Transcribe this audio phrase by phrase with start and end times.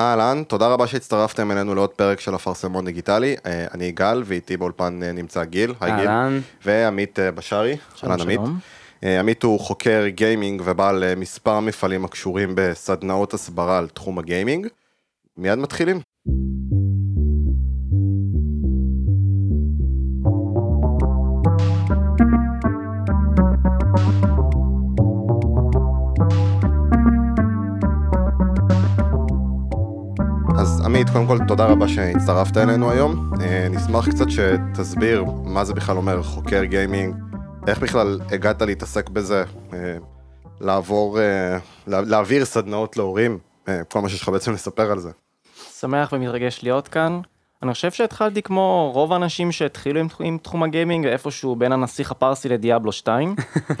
[0.00, 3.36] אהלן, תודה רבה שהצטרפתם אלינו לעוד פרק של אפרסמון דיגיטלי.
[3.46, 5.74] אה, אני גל, ואיתי באולפן אה, נמצא גיל.
[5.80, 6.08] היי גיל.
[6.08, 6.40] אהלן.
[6.64, 7.76] ועמית אה, בשארי.
[7.94, 8.40] שלום, אהלן, עמית.
[9.20, 14.66] עמית הוא חוקר גיימינג ובעל מספר מפעלים הקשורים בסדנאות הסברה על תחום הגיימינג.
[15.36, 16.00] מיד מתחילים.
[30.96, 33.30] עמית, קודם כל תודה רבה שהצטרפת אלינו היום.
[33.40, 37.14] אה, נשמח קצת שתסביר מה זה בכלל אומר חוקר גיימינג,
[37.66, 39.96] איך בכלל הגעת להתעסק בזה, אה,
[40.60, 43.38] לעבור, אה, לה- להעביר סדנאות להורים,
[43.88, 45.10] כל מה שיש לך בעצם לספר על זה.
[45.80, 47.20] שמח ומתרגש להיות כאן.
[47.62, 52.48] אני חושב שהתחלתי כמו רוב האנשים שהתחילו עם, עם תחום הגיימינג איפשהו בין הנסיך הפרסי
[52.48, 53.34] לדיאבלו 2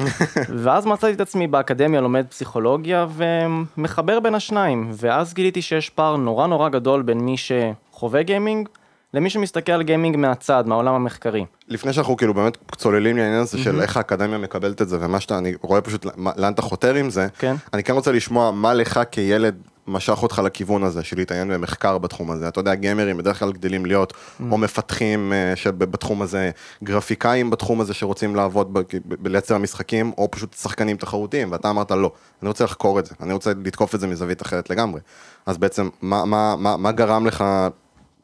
[0.64, 6.46] ואז מצאתי את עצמי באקדמיה לומד פסיכולוגיה ומחבר בין השניים ואז גיליתי שיש פער נורא
[6.46, 8.68] נורא גדול בין מי שחווה גיימינג
[9.14, 11.44] למי שמסתכל על גיימינג מהצד מהעולם המחקרי.
[11.68, 15.38] לפני שאנחנו כאילו באמת צוללים לעניין הזה של איך האקדמיה מקבלת את זה ומה שאתה,
[15.38, 17.54] אני רואה פשוט לאן אתה חותר עם זה, כן.
[17.74, 19.54] אני כן רוצה לשמוע מה לך כילד
[19.88, 22.48] משך אותך לכיוון הזה של להתעניין במחקר בתחום הזה.
[22.48, 24.12] אתה יודע, גיימרים בדרך כלל גדלים להיות
[24.50, 26.50] או מפתחים אה, שבתחום הזה,
[26.84, 32.12] גרפיקאים בתחום הזה שרוצים לעבוד בלייצר משחקים, או פשוט שחקנים תחרותיים, ואתה אמרת לא,
[32.42, 35.00] אני רוצה לחקור את זה, אני רוצה לתקוף את זה מזווית אחרת לגמרי.
[35.46, 37.44] אז בעצם, מה, מה, מה, מה גרם לך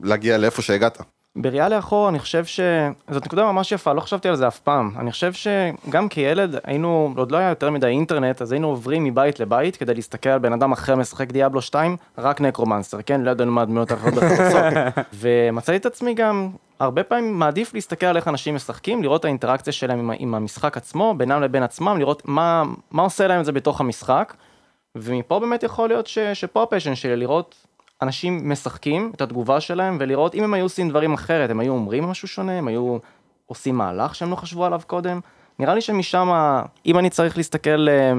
[0.03, 1.03] להגיע לאיפה שהגעת?
[1.37, 4.91] בראייה לאחור אני חושב שזאת נקודה ממש יפה, לא חשבתי על זה אף פעם.
[4.99, 9.41] אני חושב שגם כילד היינו, עוד לא היה יותר מדי אינטרנט, אז היינו עוברים מבית
[9.41, 13.21] לבית כדי להסתכל על בן אדם אחר משחק Diablo 2, רק Necromancer, כן?
[13.21, 14.65] לא ידענו מה הדמויות האחרות נחוצות.
[15.21, 19.73] ומצאתי את עצמי גם הרבה פעמים מעדיף להסתכל על איך אנשים משחקים, לראות את האינטראקציה
[19.73, 23.53] שלהם עם, עם המשחק עצמו, בינם לבין עצמם, לראות מה, מה עושה להם את זה
[23.53, 24.35] בתוך המשחק.
[24.97, 27.67] ומפה באמת יכול להיות ש, שפה הפשן שלי, לראות
[28.03, 32.05] אנשים משחקים את התגובה שלהם ולראות אם הם היו עושים דברים אחרת, הם היו אומרים
[32.05, 32.99] משהו שונה, הם היו
[33.47, 35.21] עושים מהלך שהם לא חשבו עליו קודם.
[35.59, 36.29] נראה לי שמשם,
[36.87, 38.13] אם אני צריך להסתכל אה,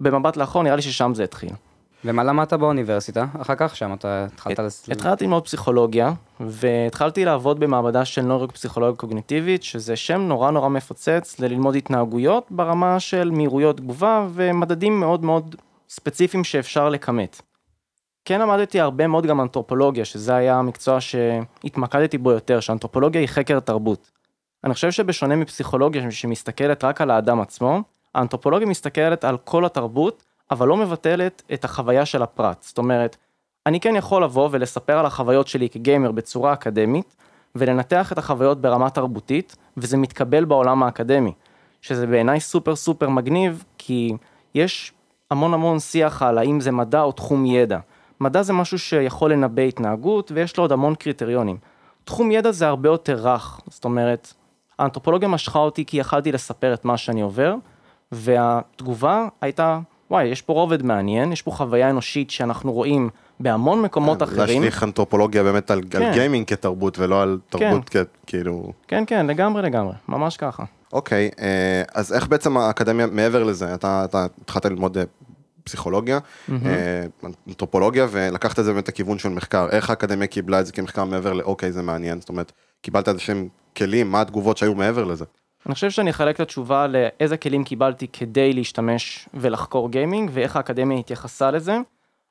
[0.00, 1.50] במבט לאחור, נראה לי ששם זה התחיל.
[2.04, 3.26] ומה למדת באוניברסיטה?
[3.40, 4.58] אחר כך שם אתה התחלת...
[4.58, 11.40] לס- התחלתי ללמוד פסיכולוגיה, והתחלתי לעבוד במעבדה של נוירופסיכולוגיה קוגניטיבית, שזה שם נורא נורא מפוצץ
[11.40, 15.56] ללמוד התנהגויות ברמה של מהירויות תגובה ומדדים מאוד מאוד
[15.88, 17.42] ספציפיים שאפשר לכמת.
[18.24, 23.60] כן למדתי הרבה מאוד גם אנתרופולוגיה, שזה היה המקצוע שהתמקדתי בו יותר, שאנתרופולוגיה היא חקר
[23.60, 24.10] תרבות.
[24.64, 27.82] אני חושב שבשונה מפסיכולוגיה שמסתכלת רק על האדם עצמו,
[28.14, 32.62] האנתרופולוגיה מסתכלת על כל התרבות, אבל לא מבטלת את החוויה של הפרט.
[32.62, 33.16] זאת אומרת,
[33.66, 37.16] אני כן יכול לבוא ולספר על החוויות שלי כגיימר בצורה אקדמית,
[37.54, 41.32] ולנתח את החוויות ברמה תרבותית, וזה מתקבל בעולם האקדמי.
[41.80, 44.12] שזה בעיניי סופר סופר מגניב, כי
[44.54, 44.92] יש
[45.30, 47.78] המון המון שיח על האם זה מדע או תחום ידע.
[48.22, 51.56] מדע זה משהו שיכול לנבא התנהגות, ויש לו עוד המון קריטריונים.
[52.04, 54.32] תחום ידע זה הרבה יותר רך, זאת אומרת,
[54.78, 57.54] האנתרופולוגיה משכה אותי כי יכלתי לספר את מה שאני עובר,
[58.12, 59.80] והתגובה הייתה,
[60.10, 64.62] וואי, יש פה רובד מעניין, יש פה חוויה אנושית שאנחנו רואים בהמון מקומות אחרים.
[64.62, 66.02] להשליך אנתרופולוגיה באמת על, כן.
[66.02, 67.96] על גיימינג כתרבות ולא על תרבות כ,
[68.26, 68.72] כאילו...
[68.88, 70.64] כן, כן, לגמרי לגמרי, ממש ככה.
[70.92, 75.04] אוקיי, אה, אז איך בעצם האקדמיה מעבר לזה, אתה, אתה התחלת ללמוד אה,
[75.64, 76.18] פסיכולוגיה,
[76.50, 77.04] אה,
[77.48, 81.32] אנתרופולוגיה, ולקחת את זה באמת לכיוון של מחקר, איך האקדמיה קיבלה את זה כמחקר מעבר
[81.32, 82.52] לאוקיי זה מעניין, זאת אומרת,
[82.82, 85.24] קיבלת איזה שהם כלים, מה התגובות שהיו מעבר לזה?
[85.66, 90.98] אני חושב שאני אחלק את התשובה לאיזה כלים קיבלתי כדי להשתמש ולחקור גיימינג, ואיך האקדמיה
[90.98, 91.78] התייחסה לזה.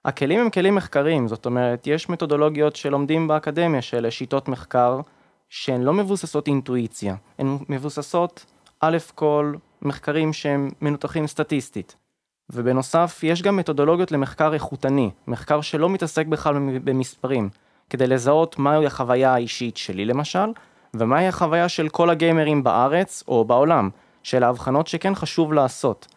[0.05, 4.99] הכלים הם כלים מחקריים, זאת אומרת, יש מתודולוגיות שלומדים באקדמיה של שיטות מחקר,
[5.49, 8.45] שהן לא מבוססות אינטואיציה, הן מבוססות
[8.79, 11.95] א' כל מחקרים שהם מנותחים סטטיסטית.
[12.53, 17.49] ובנוסף, יש גם מתודולוגיות למחקר איכותני, מחקר שלא מתעסק בכלל במספרים,
[17.89, 20.51] כדי לזהות מהי החוויה האישית שלי למשל,
[20.93, 23.89] ומהי החוויה של כל הגיימרים בארץ או בעולם,
[24.23, 26.07] של ההבחנות שכן חשוב לעשות.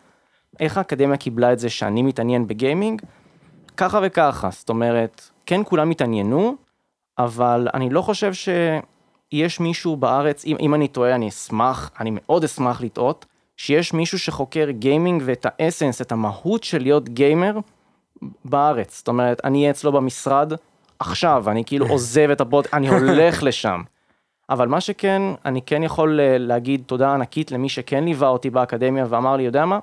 [0.61, 3.03] איך האקדמיה קיבלה את זה שאני מתעניין בגיימינג?
[3.77, 6.57] ככה וככה, זאת אומרת, כן כולם התעניינו,
[7.19, 12.45] אבל אני לא חושב שיש מישהו בארץ, אם, אם אני טועה אני אשמח, אני מאוד
[12.45, 17.59] אשמח לטעות, שיש מישהו שחוקר gaming ואת ה essence, את המהות של להיות gamer
[18.45, 18.99] בארץ.
[18.99, 20.53] זאת אומרת, אני אהיה אצלו במשרד
[20.99, 23.83] עכשיו, אני כאילו עוזב את הפוד, אני הולך לשם.
[24.51, 29.07] אבל מה שכן, אני כן יכול אה, להגיד תודה ענקית למי שכן ליווה אותי באקדמיה
[29.09, 29.79] ואמר לי, יודע מה?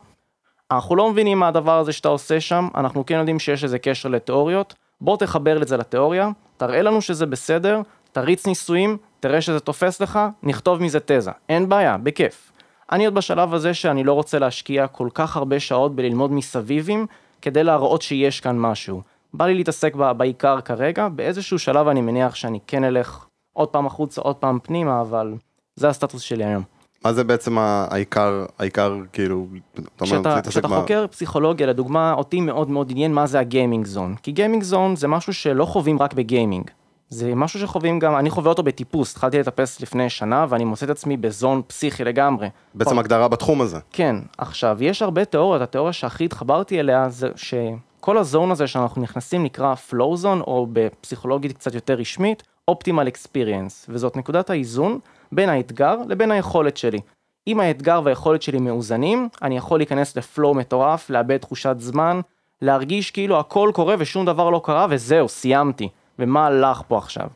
[0.71, 4.09] אנחנו לא מבינים מה הדבר הזה שאתה עושה שם, אנחנו כן יודעים שיש לזה קשר
[4.09, 7.81] לתיאוריות, בוא תחבר את זה לתיאוריה, תראה לנו שזה בסדר,
[8.11, 11.31] תריץ ניסויים, תראה שזה תופס לך, נכתוב מזה תזה.
[11.49, 12.50] אין בעיה, בכיף.
[12.91, 17.05] אני עוד בשלב הזה שאני לא רוצה להשקיע כל כך הרבה שעות בללמוד מסביבים,
[17.41, 19.01] כדי להראות שיש כאן משהו.
[19.33, 24.21] בא לי להתעסק בעיקר כרגע, באיזשהו שלב אני מניח שאני כן אלך עוד פעם החוצה,
[24.21, 25.33] עוד פעם פנימה, אבל
[25.75, 26.63] זה הסטטוס שלי היום.
[27.05, 32.69] מה זה בעצם העיקר, העיקר כאילו, אתה אומר, כשאתה, מה- חוקר פסיכולוגיה, לדוגמה, אותי מאוד
[32.69, 34.15] מאוד עניין מה זה הגיימינג זון.
[34.23, 36.71] כי גיימינג זון זה משהו שלא חווים רק בגיימינג.
[37.13, 40.89] זה משהו שחווים גם, אני חווה אותו בטיפוס, התחלתי לטפס לפני שנה ואני מוצא את
[40.89, 42.49] עצמי בזון פסיכי לגמרי.
[42.73, 43.79] בעצם הגדרה בתחום הזה.
[43.91, 49.43] כן, עכשיו, יש הרבה תיאוריות, התיאוריה שהכי התחברתי אליה זה שכל הזון הזה שאנחנו נכנסים
[49.43, 54.99] נקרא flow zone, או בפסיכולוגית קצת יותר רשמית, optimal experience, וזאת נקודת האיזון
[55.31, 56.99] בין האתגר לבין היכולת שלי.
[57.47, 62.19] אם האתגר והיכולת שלי מאוזנים, אני יכול להיכנס לפלואו מטורף, לאבד תחושת זמן,
[62.61, 65.89] להרגיש כאילו הכל קורה ושום דבר לא קרה וזהו, סיימתי.
[66.19, 67.27] ומה הלך פה עכשיו?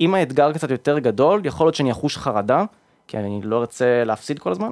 [0.00, 2.64] אם האתגר קצת יותר גדול, יכול להיות שאני אחוש חרדה,
[3.06, 4.70] כי אני לא ארצה להפסיד כל הזמן,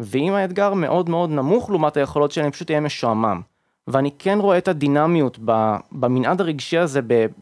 [0.00, 3.40] ואם האתגר מאוד מאוד נמוך לעומת היכולות שלי, אני פשוט אהיה משועמם.
[3.86, 5.38] ואני כן רואה את הדינמיות
[5.92, 7.00] במנעד הרגשי הזה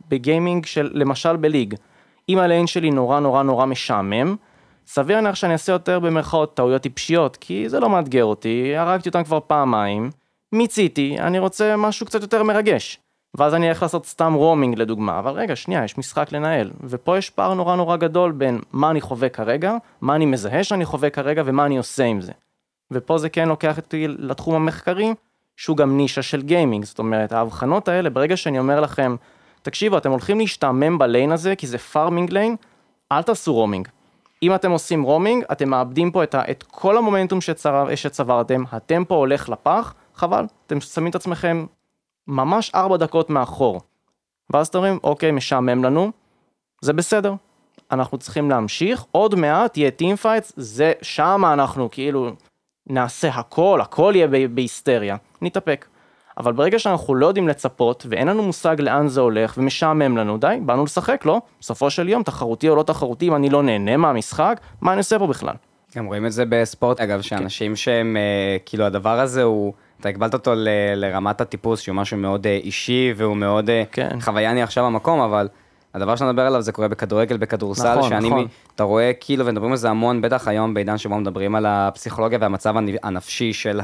[0.09, 1.75] בגיימינג של, למשל בליג.
[2.29, 4.37] אם ה lane שלי נורא נורא נורא משעמם,
[4.87, 9.25] סביר להניח שאני אעשה יותר במרכאות טעויות טיפשיות, כי זה לא מאתגר אותי, הרגתי אותם
[9.25, 10.11] כבר פעמיים,
[10.53, 12.99] מיציתי, אני רוצה משהו קצת יותר מרגש.
[13.37, 16.71] ואז אני אלך לעשות סתם roaming לדוגמה, אבל רגע, שנייה, יש משחק לנהל.
[16.85, 20.85] ופה יש פער נורא נורא גדול בין מה אני חווה כרגע, מה אני מזהה שאני
[20.85, 22.33] חווה כרגע ומה אני עושה עם זה.
[22.91, 25.15] ופה זה כן לוקח אותי לתחום המחקרי,
[25.57, 29.17] שהוא גם נישה של gaming, זאת אומרת, ההבחנות האלה, ברגע שאני אומר לכם,
[29.63, 32.57] תקשיבו, אתם הולכים להשתעמם ב lane הזה, כי זה farming lane,
[33.13, 33.89] אל תעשו roaming.
[34.43, 39.15] אם אתם עושים roaming, אתם מאבדים פה את, ה, את כל המומנטום שצר, שצברתם, הטמפו
[39.15, 41.67] הולך לפח, חבל, אתם שמים את עצמכם
[42.29, 43.81] ממש ארבע דקות מאחור.
[44.53, 46.11] ואז אתם אומרים, אוקיי, משעמם לנו,
[46.81, 47.35] זה בסדר.
[47.91, 52.31] אנחנו צריכים להמשיך, עוד מעט יהיה team fights, זה שמה אנחנו כאילו
[52.87, 55.87] נעשה הכל, הכל יהיה בהיסטריה, נתאפק.
[56.39, 60.59] אבל ברגע שאנחנו לא יודעים לצפות, ואין לנו מושג לאן זה הולך, ומשעמם לנו, די,
[60.63, 61.41] באנו לשחק, לא?
[61.61, 65.19] בסופו של יום, תחרותי או לא תחרותי, אם אני לא נהנה מהמשחק, מה אני עושה
[65.19, 65.55] פה בכלל?
[65.97, 69.73] גם רואים את זה בספורט, אגב, שאנשים שהם, אה, כאילו הדבר הזה הוא,
[70.03, 74.21] אתה הגבלת אותו ל, לרמת הטיפוס, שהוא משהו מאוד אה, אישי, והוא מאוד אה, כן.
[74.21, 75.49] חווייני עכשיו במקום, אבל
[75.95, 78.43] הדבר שאני מדבר עליו זה קורה בכדורגל, בכדורסל, נכון, שאני, נכון.
[78.43, 82.39] מ- אתה רואה כאילו, ומדברים על זה המון, בטח היום בעידן שבו מדברים על הפסיכולוגיה
[82.43, 83.81] והמצב הנ- הנפשי של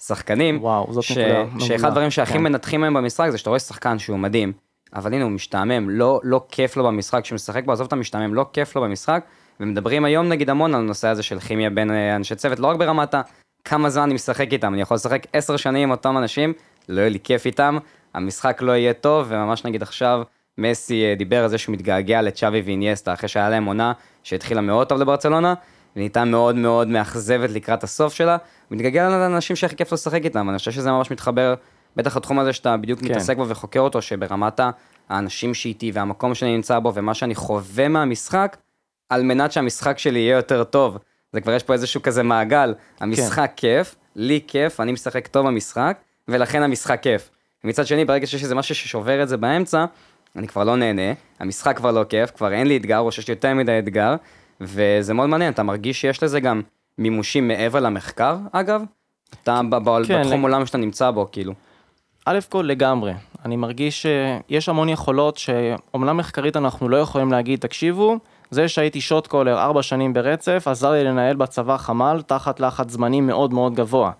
[0.00, 0.58] השחקנים.
[0.62, 1.64] וואו, זאת ש- נקודה.
[1.66, 2.42] שאחד הדברים שהכי כן.
[2.42, 4.52] מנתחים היום במשחק זה שאתה רואה שחקן שהוא מדהים,
[4.94, 8.34] אבל הנה הוא משתעמם, לא, לא כיף לו במשחק, כשהוא משחק בו, עזוב את המשתעמם,
[8.34, 9.22] לא כיף לו במשחק,
[9.60, 12.76] ומדברים היום נגיד המון על הנושא הזה של כימיה בין אה, אנשי צוות, לא רק
[12.76, 13.14] ברמת.
[13.68, 16.52] כמה זמן אני משחק איתם, אני יכול לשחק עשר שנים עם אותם אנשים,
[16.88, 17.78] לא יהיה לי כיף איתם,
[18.14, 20.22] המשחק לא יהיה טוב, וממש נגיד עכשיו,
[20.58, 23.92] מסי אה, דיבר על זה שהוא מתגעגע לצ'אבי ואיניאסטה, אחרי שהיה להם עונה
[24.22, 25.54] שהתחילה מאוד טוב לברצלונה,
[25.96, 28.36] ונהייתה מאוד מאוד מאכזבת לקראת הסוף שלה,
[28.68, 31.54] הוא מתגעגע לאנשים שהכי כיף לשחק איתם, אני חושב שזה ממש מתחבר,
[31.96, 33.06] בטח לתחום הזה שאתה בדיוק כן.
[33.06, 34.60] מתעסק בו וחוקר אותו, שברמת
[35.08, 38.56] האנשים שאיתי והמקום שאני נמצא בו ומה שאני חווה מהמשחק,
[39.08, 40.98] על מנת שהמשחק שלי יהיה יותר טוב.
[41.32, 45.98] זה כבר יש פה איזשהו כזה מעגל, המשחק כיף, לי כיף, אני משחק טוב במשחק,
[46.28, 47.30] ולכן המשחק כיף.
[47.64, 49.84] ומצד שני, ברגע שיש איזה משהו ששובר את זה באמצע,
[50.36, 53.32] אני כבר לא נהנה, המשחק כבר לא כיף, כבר אין לי אתגר, או שיש לי
[53.32, 54.14] יותר מדי אתגר,
[54.60, 56.62] וזה מאוד מעניין, אתה מרגיש שיש לזה גם
[56.98, 58.82] מימושים מעבר למחקר, אגב?
[59.42, 59.60] אתה
[60.08, 61.52] כן, בתחום לג- עולם שאתה נמצא בו, כאילו.
[62.26, 63.12] א' כל לגמרי,
[63.44, 68.18] אני מרגיש שיש המון יכולות שאומנם מחקרית אנחנו לא יכולים להגיד, תקשיבו,
[68.50, 73.20] זה שהייתי שוט קולר ארבע שנים ברצף, עזר לי לנהל בצבא חמ"ל תחת לחץ זמני
[73.20, 74.10] מאוד מאוד גבוה.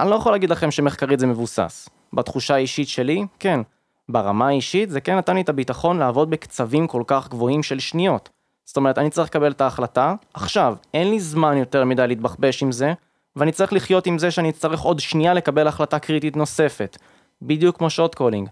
[0.00, 1.88] אני לא יכול להגיד לכם שמחקרית זה מבוסס.
[2.12, 3.60] בתחושה האישית שלי, כן.
[4.08, 8.28] ברמה האישית זה כן נתן לי את הביטחון לעבוד בקצבים כל כך גבוהים של שניות.
[8.64, 12.72] זאת אומרת, אני צריך לקבל את ההחלטה, עכשיו, אין לי זמן יותר מדי להתבחבש עם
[12.72, 12.92] זה,
[13.36, 16.98] ואני צריך לחיות עם זה שאני אצטרך עוד שנייה לקבל החלטה קריטית נוספת.
[17.42, 18.48] בדיוק כמו shot calling.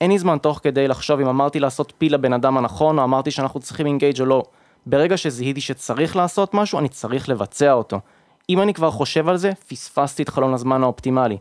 [0.00, 3.30] אין לי זמן תוך כדי לחשוב אם אמרתי לעשות peel לבן אדם הנכון, או אמרתי
[3.30, 4.42] שאנחנו צריכים engage או לא.
[4.86, 8.00] ברגע שזיהיתי שצריך לעשות משהו, אני צריך לבצע אותו.
[8.48, 11.38] אם אני כבר חושב על זה, פספסתי את חלון הזמן האופטימלי.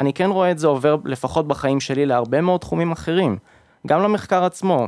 [0.00, 3.38] אני כן רואה את זה עובר, לפחות בחיים שלי, להרבה מאוד תחומים אחרים.
[3.86, 4.86] גם למחקר עצמו.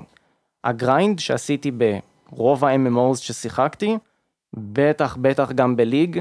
[0.64, 3.98] ה grind שעשיתי ברוב ה-MMOs ששיחקתי,
[4.54, 6.20] בטח בטח גם ב League,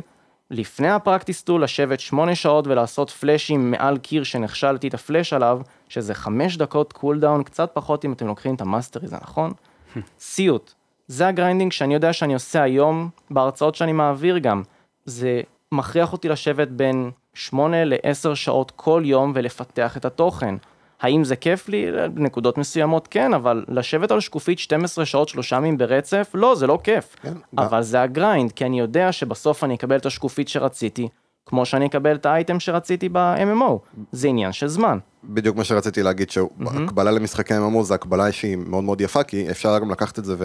[0.51, 5.61] לפני ה practice tool לשבת שמונה שעות ולעשות flashים מעל קיר שנכשלתי את הפלאש עליו,
[5.89, 9.53] שזה חמש דקות cooldown, קצת פחות אם אתם לוקחים את ה mastery, זה נכון?
[10.19, 10.73] סיוט.
[11.07, 14.63] זה ה grinding שאני יודע שאני עושה היום בהרצאות שאני מעביר גם.
[15.05, 20.55] זה מכריח אותי לשבת בין 8 ל-10 שעות כל יום ולפתח את התוכן.
[21.01, 21.85] האם זה כיף לי?
[22.13, 26.31] בנקודות מסוימות כן, אבל לשבת על שקופית 12 שעות שלושה ימים ברצף?
[26.33, 27.15] לא, זה לא כיף.
[27.21, 31.07] כן, אבל זה הגריינד, כי אני יודע שבסוף אני אקבל את השקופית שרציתי,
[31.45, 33.77] כמו שאני אקבל את האייטם שרציתי ב-MMO.
[34.11, 34.97] זה עניין של זמן.
[35.23, 39.79] בדיוק מה שרציתי להגיד, שהקבלה למשחקי MMO זה הקבלה שהיא מאוד מאוד יפה, כי אפשר
[39.79, 40.35] גם לקחת את זה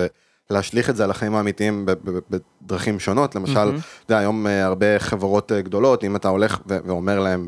[0.53, 1.87] ולהשליך את זה על החיים האמיתיים
[2.31, 3.35] בדרכים שונות.
[3.35, 3.69] למשל,
[4.05, 7.47] אתה יודע, היום אה, הרבה חברות אה, גדולות, אם אתה הולך ו- ואומר להם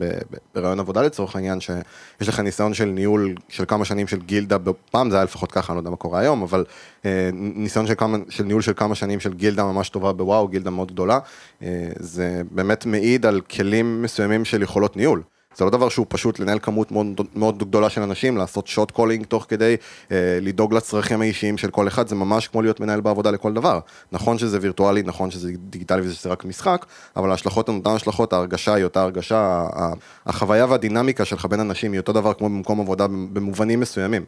[0.55, 4.57] בראיון עבודה לצורך העניין, שיש לך ניסיון של ניהול של כמה שנים של גילדה,
[4.91, 6.65] פעם זה היה לפחות ככה, אני לא יודע מה קורה היום, אבל
[7.05, 10.71] אה, ניסיון של, כמה, של ניהול של כמה שנים של גילדה ממש טובה בוואו, גילדה
[10.71, 11.19] מאוד גדולה,
[11.63, 15.23] אה, זה באמת מעיד על כלים מסוימים של יכולות ניהול.
[15.57, 19.27] זה לא דבר שהוא פשוט לנהל כמות מאוד, מאוד גדולה של אנשים, לעשות shot calling
[19.27, 19.77] תוך כדי,
[20.13, 23.81] אה, לדאוג לצרכים האישיים של כל אחד, זה ממש כמו להיות מנהל בעבודה לכל דבר.
[24.13, 28.75] נכון שזה וירטואלי, נכון שזה דיגיטלי וזה רק משחק, אבל ההשלכות הן אותן השלכות, ההרגשה
[28.75, 29.67] היא אותה הרגשה,
[30.27, 34.25] החוויה והדינמיקה שלך בין אנשים היא אותו דבר כמו במקום עבודה במובנים מסוימים.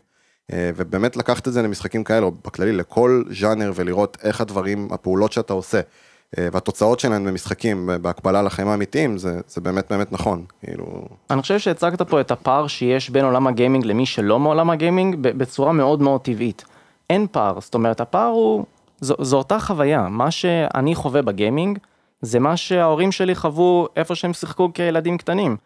[0.53, 5.33] אה, ובאמת לקחת את זה למשחקים כאלה, או בכללי לכל ז'אנר, ולראות איך הדברים, הפעולות
[5.33, 5.81] שאתה עושה,
[6.39, 10.87] והתוצאות שלהם במשחקים, בהקבלה לחיים האמיתיים, זה, זה באמת באמת נכון, כאילו...
[11.31, 15.73] אני חושב שהצגת פה את הפער שיש בין עולם הגיימינג למי שלא מעולם הגיימינג בצורה
[15.73, 16.65] מאוד מאוד טבעית.
[17.11, 18.65] אין פער, זאת אומרת הפער הוא,
[19.01, 21.79] זו, זו אותה חוויה, מה שאני חווה בגיימינג
[22.21, 25.57] זה מה שההורים שלי חוו איפה שהם שיחקו כילדים קטנים.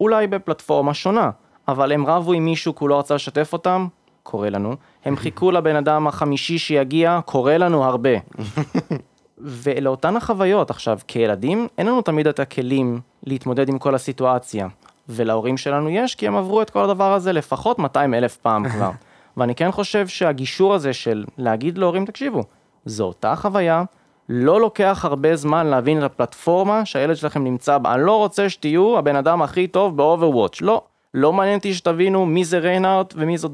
[0.00, 1.30] אולי בפלטפורמה שונה,
[1.68, 3.86] אבל הם רבו עם מישהו כי הוא לא רצה לשתף אותם,
[4.22, 4.74] קורה לנו.
[5.04, 8.10] הם חיכו לבן אדם החמישי שיגיע, קורה לנו הרבה.
[9.40, 14.68] ולאותן החוויות, עכשיו, כילדים, אין לנו תמיד את הכלים להתמודד עם כל הסיטואציה.
[15.08, 18.90] ולהורים שלנו יש, כי הם עברו את כל הדבר הזה לפחות 200 אלף פעם כבר.
[19.36, 22.42] ואני כן חושב שהגישור הזה של להגיד להורים, תקשיבו,
[22.84, 23.82] זו אותה חוויה,
[24.28, 27.94] לא לוקח הרבה זמן להבין את הפלטפורמה שהילד שלכם נמצא בה.
[27.94, 30.82] אני לא רוצה שתהיו הבן אדם הכי טוב באוברוואץ', לא.
[31.14, 33.52] לא מעניין אותי שתבינו מי זה ריינארט ומי זאת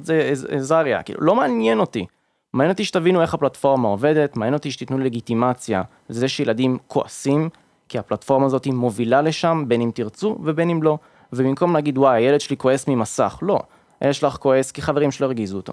[0.58, 2.06] זריה, כאילו, לא מעניין אותי.
[2.54, 7.48] מעניין אותי שתבינו איך הפלטפורמה עובדת, מעניין אותי שתיתנו לגיטימציה לזה שילדים כועסים,
[7.88, 10.98] כי הפלטפורמה הזאת מובילה לשם, בין אם תרצו ובין אם לא.
[11.32, 13.60] ובמקום להגיד, וואי, הילד שלי כועס ממסך, לא.
[14.00, 15.72] הילד שלך כועס כי חברים שלו הרגיזו אותו.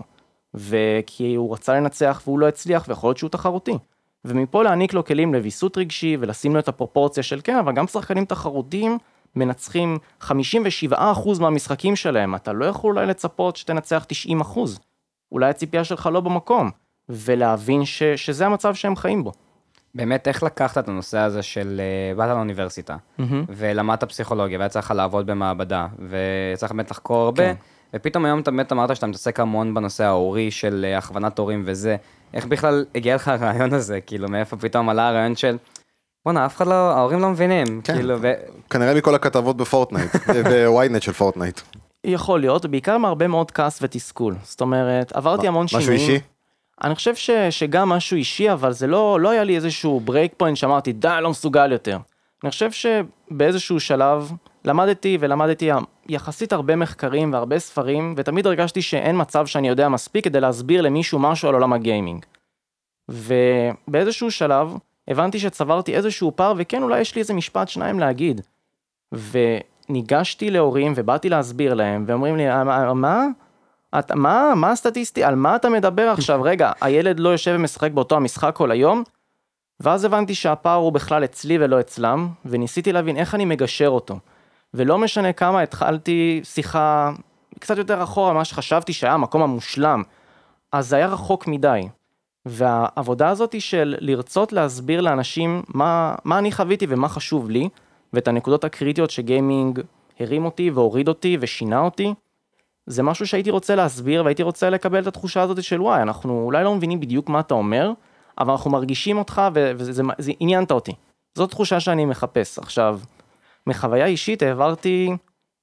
[0.54, 3.78] וכי הוא רצה לנצח והוא לא הצליח, ויכול להיות שהוא תחרותי.
[4.26, 8.26] ומפה להעניק לו כלים לוויסות רגשי ולשים לו את הפרופורציה של כן, אבל גם שחקנים
[8.26, 8.98] תחרותיים
[9.36, 10.32] מנצחים 57%
[11.40, 14.91] מהמשחקים שלהם, אתה לא יכול אולי לצפות שתנצח 90%.
[15.32, 16.70] אולי הציפייה שלך לא במקום,
[17.10, 19.32] ולהבין ש, שזה המצב שהם חיים בו.
[19.96, 22.98] באמת, איך לקחת את הנושא הזה של אה, באת לאוניברסיטה,
[23.50, 27.56] ולמדת פסיכולוגיה, והיה צריך לעבוד במעבדה, וצריך באמת לחקור הרבה, כן.
[27.94, 31.96] ופתאום היום אתה באמת אמרת שאתה מתעסק המון בנושא ההורי של אה, הכוונת הורים וזה,
[32.34, 35.58] איך בכלל הגיע לך הרעיון הזה, כאילו, מאיפה פתאום עלה הרעיון של,
[36.26, 37.94] בואנה, אף אחד לא, ההורים לא מבינים, כן.
[37.94, 38.34] כאילו, ו...
[38.70, 40.16] כנראה מכל הכתבות ב Fortnite,
[40.50, 41.62] בוויינט של Fortnite.
[42.04, 44.36] יכול להיות, ובעיקר מהרבה מאוד כעס ותסכול.
[44.44, 46.10] זאת אומרת, עברתי המון משהו שינויים.
[46.10, 46.20] אישי?
[46.84, 50.58] אני חושב ש, שגם משהו אישי, אבל זה לא, לא היה לי איזשהו break point
[50.58, 51.98] שאמרתי, די, לא מסוגל יותר.
[52.44, 54.32] אני חושב שבאיזשהו שלב
[54.66, 55.70] למדתי ולמדתי
[56.10, 61.20] יחסית הרבה מחקרים והרבה ספרים, ותמיד הרגשתי שאין מצב שאני יודע מספיק כדי להסביר למישהו
[61.20, 62.26] משהו על עולם ה gaming.
[63.10, 64.74] ובאיזשהו שלב
[65.08, 68.42] הבנתי שצברתי איזשהו פער, וכן, אולי יש לי איזה משפט שניים להגיד.
[69.92, 72.94] וניגשתי להורים ובאתי להסביר להם, ואומרים לי, "אה, מה?
[72.94, 73.28] מה?
[74.00, 76.42] את, מה, מה הסטטיסטי, על מה אתה מדבר עכשיו?
[76.50, 79.04] רגע, הילד לא יושב ומשחק באותו המשחק כל היום?
[79.80, 84.20] ואז הבנתי שהפער הוא בכלל אצלי ולא אצלם, וניסיתי להבין איך אני מגשר אותו.
[84.74, 87.12] ולא משנה כמה התחלתי שיחה
[87.60, 90.04] קצת יותר אחורה ממה שחשבתי שהיה המקום המושלם,
[90.72, 91.82] אז זה היה רחוק מדי.
[92.46, 97.70] והעבודה הזאת היא של לרצות להסביר לאנשים מה, מה אני חוויתי ומה חשוב לי,
[98.14, 99.80] ואת הנקודות הקריטיות שגיימינג
[100.20, 102.14] הרים אותי והוריד אותי ושינה אותי,
[102.86, 106.64] זה משהו שהייתי רוצה להסביר והייתי רוצה לקבל את התחושה הזאת של וואי, אנחנו אולי
[106.64, 107.92] לא מבינים בדיוק מה אתה אומר,
[108.38, 110.92] אבל אנחנו מרגישים אותך וזה זה, זה עניינת אותי.
[111.36, 112.60] זאת תחושה שאני מחפש.
[112.60, 113.00] עכשיו,
[113.68, 115.12] מחוויה אישית העברתי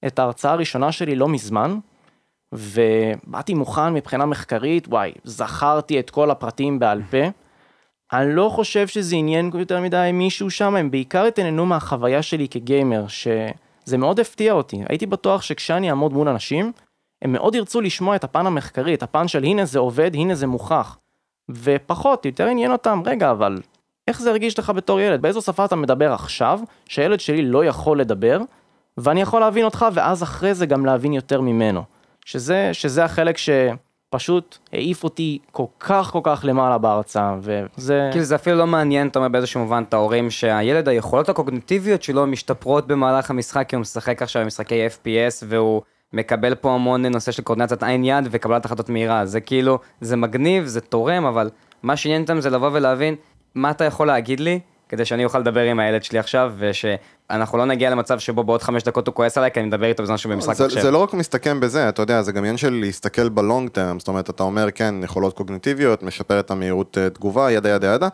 [0.07, 1.79] את ההרצאה הראשונה שלי לא מזמן,
[2.53, 7.27] ובאתי מוכן מבחינה מחקרית, וואי, זכרתי את כל הפרטים בעל פה.
[8.13, 13.07] אני לא חושב שזה עניין יותר מדי מישהו שם, הם בעיקר התעניינו מהחוויה שלי כגיימר,
[13.09, 14.81] שזה מאוד הפתיע אותי.
[14.89, 16.73] הייתי בטוח שכשאני אעמוד מול אנשים,
[17.23, 20.47] הם מאוד ירצו לשמוע את הפן המחקרי, את הפן של הנה זה עובד, הנה זה
[20.47, 20.99] מוכח.
[21.51, 23.59] ופחות, יותר עניין אותם, רגע, אבל
[24.09, 25.23] איך זה הרגיש לך בתור ילד?
[25.23, 28.41] באיזו שפה אתה מדבר עכשיו, שהילד שלי לא יכול לדבר,
[28.99, 31.83] ואני יכול להבין אותך, ואז אחרי זה גם להבין יותר ממנו.
[32.25, 33.39] שזה, שזה החלק
[34.09, 38.09] שפשוט העיף אותי כל כך כל כך למעלה בהרצאה, וזה...
[38.13, 42.27] כאילו זה אפילו לא מעניין, אתה אומר באיזשהו מובן, את ההורים שהילד, היכולות הקוגניטיביות שלו
[42.27, 47.43] משתפרות במהלך המשחק, כי הוא משחק עכשיו במשחקי FPS והוא מקבל פה המון נושא של
[47.43, 49.27] קורדינציית עין יד וקבלת החלטות מהירה.
[49.27, 51.51] זה כאילו, זה מגניב, זה תורם, אבל
[51.83, 53.15] מה שעניין אותם זה לבוא ולהבין
[53.55, 57.65] מה אתה יכול להגיד לי, כדי שאני אוכל לדבר עם הילד שלי עכשיו, ושאנחנו לא
[57.65, 60.33] נגיע למצב שבו בעוד חמש דקות הוא כועס עליי, כי אני מדבר איתו בזמן שהוא
[60.33, 60.81] במשחק מחשב.
[60.81, 64.09] זה לא רק מסתכם בזה, אתה יודע, זה גם עניין של להסתכל בלונג טרם, זאת
[64.09, 68.09] אומרת, אתה אומר, כן, יכולות קוגניטיביות, משפר את המהירות אה, תגובה, ידה ידה ידה,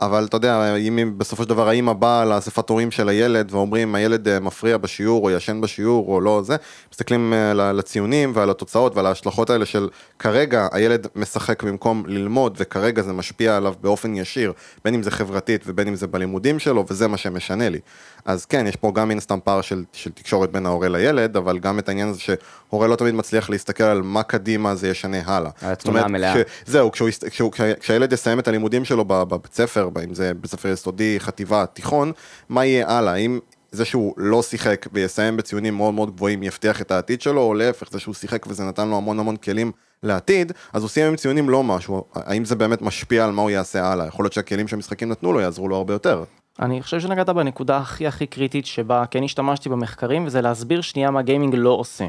[0.00, 4.28] אבל אתה יודע, אם בסופו של דבר האמא באה לאספת הורים של הילד ואומרים, הילד
[4.28, 6.56] אה, מפריע בשיעור, או ישן בשיעור, או לא זה,
[6.92, 9.88] מסתכלים אה, לציונים ועל התוצאות ועל ההשלכות האלה של
[10.18, 14.52] כרגע הילד משחק במקום ללמוד, וכרגע זה משפיע עליו באופן ישיר,
[14.84, 17.78] בין אם זה חברתית ובין אם זה בלימודים שלו, וזה מה שמשנה לי.
[18.24, 21.58] אז כן, יש פה גם מן הסתם פער של, של תקשורת בין ההורה לילד, אבל
[21.58, 25.50] גם את העניין הזה שהורה לא תמיד מצליח להסתכל על מה קדימה זה ישנה הלאה.
[25.62, 26.34] התמונה המלאה.
[26.66, 30.50] זהו, כשהוא, כשהוא, כש- כשהילד יסיים את הלימודים שלו בב- בבית ספר, אם זה בית
[30.50, 32.12] ספר יסודי, חטיבה, תיכון,
[32.48, 33.12] מה יהיה הלאה?
[33.12, 33.38] האם
[33.70, 37.90] זה שהוא לא שיחק ויסיים בציונים מאוד מאוד גבוהים יבטיח את העתיד שלו, או להפך,
[37.90, 41.48] זה שהוא שיחק וזה נתן לו המון המון כלים לעתיד, אז הוא סיים עם ציונים
[41.48, 44.06] לא משהו, האם זה באמת משפיע על מה הוא יעשה הלאה?
[44.06, 46.24] יכול להיות שהכלים שהמשחקים נתנו לו יעזרו לו הרבה יותר.
[46.60, 51.22] אני חושב שנגעת בנקודה הכי הכי קריטית שבה כן השתמשתי במחקרים, וזה להסביר שנייה מה
[51.22, 52.06] גיימינג לא עושה.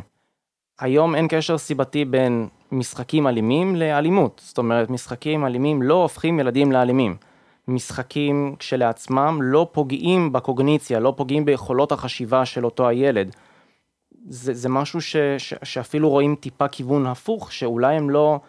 [0.79, 4.41] היום אין קשר סיבתי בין משחקים אלימים לאלימות.
[4.45, 7.15] זאת אומרת, משחקים אלימים לא הופכים ילדים לאלימים.
[7.67, 13.35] משחקים כשלעצמם לא פוגעים בקוגניציה, לא פוגעים ביכולות החשיבה של אותו הילד.
[14.27, 18.39] זה, זה משהו ש, ש, שאפילו רואים טיפה כיוון הפוך, שאולי הם לא...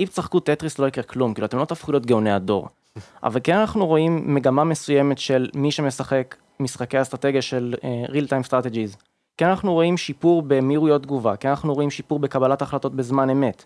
[0.00, 2.68] אם תשחקו טטריס לא יקרה כלום, כאילו אתם לא תהפכו להיות גאוני הדור.
[3.22, 8.48] אבל כן אנחנו רואים מגמה מסוימת של מי שמשחק משחקי אסטרטגיה של uh, real time
[8.48, 8.96] strategies.
[9.36, 13.64] כן אנחנו רואים שיפור במהירויות תגובה, כן אנחנו רואים שיפור בקבלת החלטות בזמן אמת.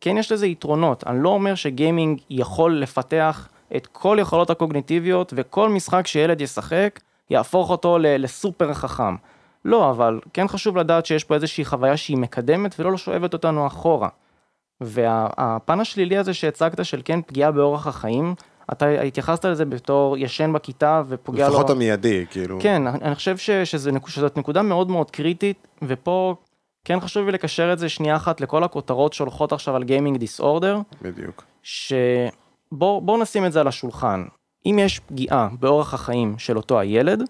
[0.00, 5.68] כן יש לזה יתרונות, אני לא אומר שגיימינג יכול לפתח את כל יכולות הקוגניטיביות וכל
[5.68, 7.00] משחק שילד ישחק
[7.30, 9.16] יהפוך אותו ל- לסופר חכם.
[9.64, 14.08] לא, אבל כן חשוב לדעת שיש פה איזושהי חוויה שהיא מקדמת ולא שואבת אותנו אחורה.
[14.80, 18.34] והפן השלילי הזה שהצגת של כן פגיעה באורח החיים,
[18.72, 21.54] אתה התייחסת לזה בתור ישן בכיתה ופוגע לו...
[21.54, 22.58] לפחות המיידי, כאילו.
[22.60, 26.34] כן, אני חושב ש, שזה, שזאת נקודה מאוד מאוד קריטית, ופה
[26.84, 30.80] כן חשוב לי לקשר את זה שנייה אחת לכל הכותרות שהולכות עכשיו על גיימינג דיסאורדר,
[31.02, 31.44] בדיוק.
[31.62, 32.30] שבואו
[32.72, 34.24] בוא נשים את זה על השולחן.
[34.66, 37.22] אם יש פגיעה באורח החיים של אותו הילד,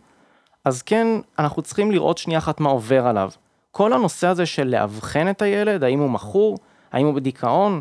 [0.65, 1.07] אז כן,
[1.39, 3.31] אנחנו צריכים לראות שנייה אחת מה עובר עליו.
[3.71, 6.59] כל הנושא הזה של לאבחן את הילד, האם הוא מכור,
[6.93, 7.81] האם הוא בדיכאון,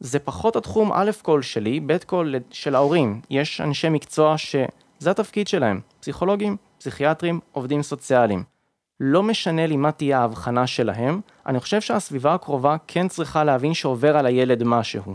[0.00, 3.20] זה פחות התחום א' כל שלי, ב' כל של ההורים.
[3.30, 8.44] יש אנשי מקצוע שזה התפקיד שלהם, פסיכולוגים, פסיכיאטרים, עובדים סוציאליים.
[9.00, 14.16] לא משנה לי מה תהיה ההבחנה שלהם, אני חושב שהסביבה הקרובה כן צריכה להבין שעובר
[14.16, 15.14] על הילד משהו.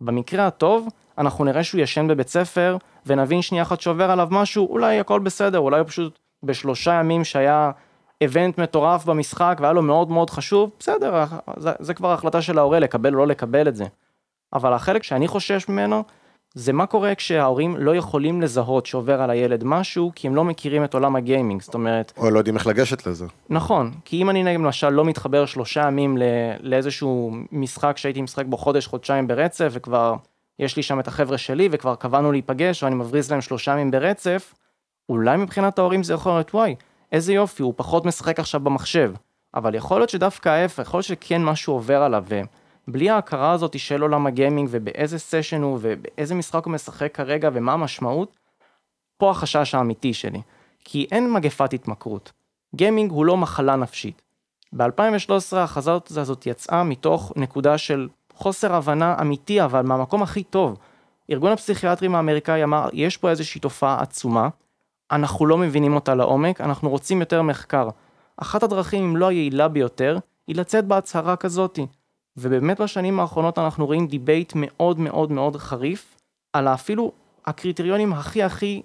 [0.00, 5.00] במקרה הטוב, אנחנו נראה שהוא ישן בבית ספר, ונבין שנייה אחת שעובר עליו משהו, אולי
[5.00, 7.70] הכל בסדר, אולי הוא פשוט בשלושה ימים שהיה
[8.20, 11.24] איבנט מטורף במשחק והיה לו מאוד מאוד חשוב, בסדר,
[11.56, 13.84] זה, זה כבר החלטה של ההורה לקבל או לא לקבל את זה.
[14.52, 16.04] אבל החלק שאני חושש ממנו,
[16.54, 20.84] זה מה קורה כשההורים לא יכולים לזהות שעובר על הילד משהו, כי הם לא מכירים
[20.84, 23.26] את עולם הגיימינג, זאת אומרת, או לא יודעים איך לגשת לזה.
[23.50, 26.18] נכון, כי אם אני למשל לא מתחבר שלושה ימים
[26.60, 30.14] לאיזשהו משחק שהייתי משחק בו חודש, חודשיים ברצף, וכבר
[30.58, 33.90] יש לי שם את החבר'ה שלי, וכבר קבענו להיפגש, או אני מבריז להם שלושה ימים
[33.90, 34.54] ברצף,
[35.08, 36.74] אולי מבחינת ההורים זה יכול להיות, וואי,
[37.12, 39.12] איזה יופי, הוא פחות משחק עכשיו במחשב.
[39.54, 42.24] אבל יכול להיות שדווקא ההפך, יכול להיות שכן משהו עובר עליו,
[42.88, 47.72] ובלי ההכרה הזאת של עולם הגיימינג, ובאיזה סשן הוא, ובאיזה משחק הוא משחק כרגע, ומה
[47.72, 48.36] המשמעות,
[49.18, 50.40] פה החשש האמיתי שלי.
[50.84, 52.32] כי אין מגפת התמכרות.
[52.74, 54.22] gaming הוא לא מחלה נפשית.
[54.72, 55.90] ב-2013 ההכרזה
[56.20, 60.78] הזאת יצאה מתוך נקודה של חוסר הבנה אמיתי, אבל מהמקום הכי טוב.
[61.30, 64.48] ארגון הפסיכיאטרים האמריקאי אמר, יש פה איזושהי תופעה עצומה,
[65.10, 67.88] אנחנו לא מבינים אותה לעומק, אנחנו רוצים יותר מחקר.
[68.36, 71.86] אחת הדרכים, אם לא היעילה ביותר, היא לצאת בהצהרה כזאתי.
[72.36, 76.16] ובאמת בשנים האחרונות אנחנו רואים debate מאוד מאוד מאוד חריף,
[76.52, 77.12] על אפילו
[77.46, 78.82] הקריטריונים הכי הכי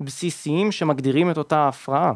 [0.00, 2.12] בסיסיים שמגדירים את אותה הפרעה.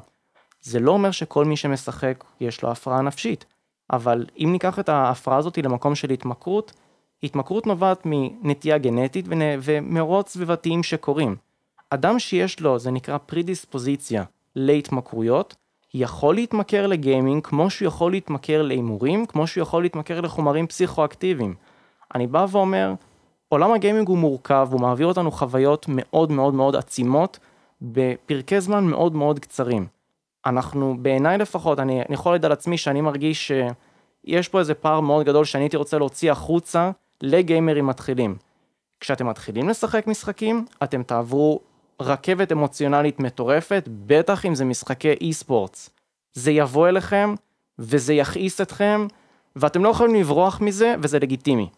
[0.61, 3.45] זה לא אומר שכל מי שמשחק יש לו הפרעה נפשית,
[3.93, 6.73] אבל אם ניקח את ההפרעה הזאת למקום של התמכרות,
[7.23, 9.27] התמכרות נובעת מנטייה גנטית
[9.63, 11.37] ומאורות סביבתיים שקורים.
[11.91, 14.25] אדם שיש לו, זה נקרא פרידיספוזיציה
[14.57, 15.55] להתמכרויות,
[15.95, 21.55] יכול להתמכר לגיימינג כמו שהוא יכול להתמכר להימורים, כמו שהוא יכול להתמכר לחומרים פסיכואקטיביים.
[22.15, 22.95] אני בא ואומר,
[23.49, 27.39] עולם הגיימינג הוא מורכב, הוא מעביר אותנו חוויות מאוד מאוד מאוד עצימות,
[27.83, 29.87] בפרקי זמן מאוד מאוד קצרים.
[30.47, 33.53] אנחנו, בעיניי לפחות, אני, אני יכול להגיד על עצמי שאני מרגיש
[34.27, 36.91] שיש פה איזה פער מאוד גדול שאני הייתי רוצה להוציא החוצה
[37.23, 38.37] לגיימרים מתחילים.
[39.01, 41.61] כשאתם מתחילים לשחק משחקים, אתם תעברו
[42.01, 45.91] רכבת אמוציונלית מטורפת, בטח אם זה משחקי אי-ספורטס.
[46.33, 47.35] זה יבוא אליכם,
[47.79, 49.07] וזה יכעיס אתכם,
[49.57, 51.69] ואתם לא יכולים לברוח מזה, וזה לגיטימי.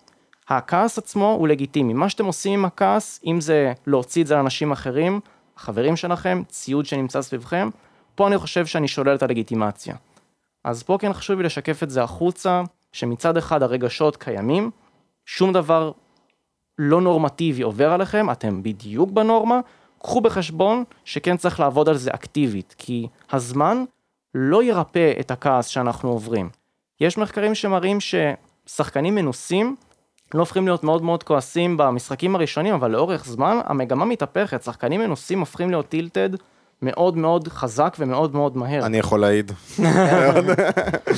[0.49, 1.93] הכעס עצמו הוא לגיטימי.
[1.93, 5.21] מה שאתם עושים עם הכעס, אם זה להוציא את זה לאנשים אחרים,
[5.57, 7.69] חברים שלכם, ציוד שנמצא סביבכם,
[8.15, 9.95] פה אני חושב שאני שולל את הלגיטימציה.
[10.65, 14.71] אז פה כן חשוב לי לשקף את זה החוצה, שמצד אחד הרגשות קיימים,
[15.27, 15.93] שום דבר
[16.79, 19.61] לא נורמטיבי עובר עליכם, אתם בדיוק בנורמה,
[19.99, 23.85] קחו בחשבון שכן צריך לעבוד על זה אקטיבית, כי הזמן
[24.35, 26.51] לא ירפא את הכעס שאנחנו עוברים.
[27.01, 29.77] יש מחקרים שמראים ששחקנים מנוסים
[30.35, 35.41] לא הופכים להיות מאוד מאוד כועסים במשחקים הראשונים, אבל לאורך זמן המגמה מתהפכת, שחקנים מנוסים
[35.41, 36.29] הופכים להיות טילטד
[36.83, 38.87] מאוד מאוד חזק ומאוד מאוד מהר.
[38.87, 39.53] אני יכול להעיד.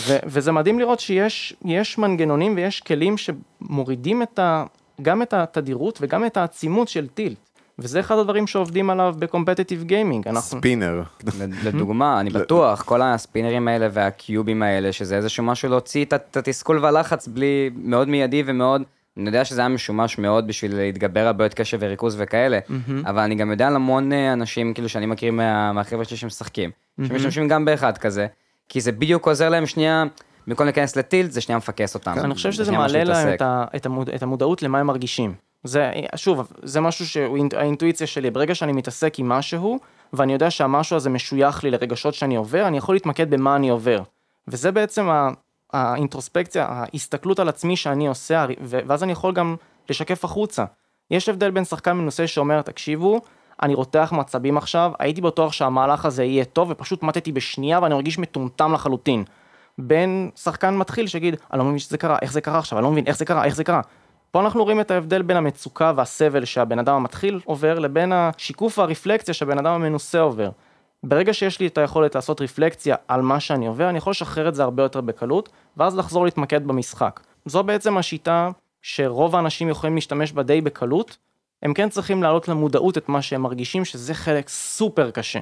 [0.07, 4.65] ו- וזה מדהים לראות שיש יש מנגנונים ויש כלים שמורידים את ה-
[5.03, 7.37] גם את התדירות וגם את העצימות של טילט.
[7.79, 10.29] וזה אחד הדברים שעובדים עליו בקומפטיטיב גיימינג.
[10.29, 10.59] אנחנו...
[10.59, 11.03] ספינר.
[11.65, 16.79] לדוגמה, אני בטוח, כל הספינרים האלה והקיובים האלה, שזה איזשהו משהו להוציא את- את התסכול
[16.85, 18.83] והלחץ בלי, מאוד מיידי ומאוד,
[19.17, 22.59] אני יודע שזה היה משומש מאוד בשביל להתגבר על בעיות קשב וריכוז וכאלה,
[23.07, 26.71] אבל אני גם יודע על המון אה, אנשים, כאילו, שאני מכיר מה- מהחבר'ה שלי שמשחקים,
[27.09, 28.27] שמשתמשים גם באחד כזה,
[28.69, 30.05] כי זה בדיוק עוזר להם שנייה,
[30.47, 32.15] במקום להיכנס לטילט, זה שנייה מפקס אותם.
[32.19, 33.35] אני חושב זה שזה מעלה להם.
[33.35, 35.35] את, ה, את, המוד, את המודעות למה הם מרגישים.
[35.65, 39.79] זה, שוב, זה משהו שהוא אינט- האינטואיציה שלי, ברגע שאני מתעסק עם משהו,
[40.13, 44.01] ואני יודע שהמשהו הזה משוייך לי לרגשות שאני עובר, אני יכול להתמקד במה אני עובר.
[44.49, 45.29] וזה בעצם ה,
[45.77, 49.57] האינטרוספקציה, ההסתכלות על עצמי שאני עושה, ואז אני יכול גם
[49.91, 50.65] לשקף החוצה.
[51.11, 53.21] יש הבדל בין שחקן מנוסה שאומר, תקשיבו,
[53.63, 58.19] אני רותח מעצבים עכשיו, הייתי בטוח שהמהלך הזה יהיה טוב, ופשוט מתתי בשנייה ואני מרגיש
[58.19, 59.25] מטומטם לחלוטין.
[59.79, 62.91] בין שחקן מתחיל שיגיד, אני לא מבין שזה קרה, איך זה קרה עכשיו, אני לא
[62.93, 63.81] מבין איך זה קרה, איך זה קרה.
[64.31, 69.35] פה אנחנו רואים את ההבדל בין המצוקה והסבל שהבן אדם המתחיל עובר, לבין השיקוף והרפלקציה
[69.35, 70.51] שהבן אדם המנוסה עובר.
[71.09, 74.55] ברגע שיש לי את היכולת לעשות רפלקציה על מה שאני עובר, אני יכול לשחרר את
[74.55, 77.21] זה הרבה יותר בקלות, ואז לחזור להתמקד במשחק.
[77.47, 78.51] זו בעצם השיטה
[78.83, 81.17] שרוב האנשים יכולים להשתמש בה די בקלות,
[81.63, 85.39] הם כן צריכים להעלות למודעות את מה שהם מרגישים, שזה חלק סופר קשה.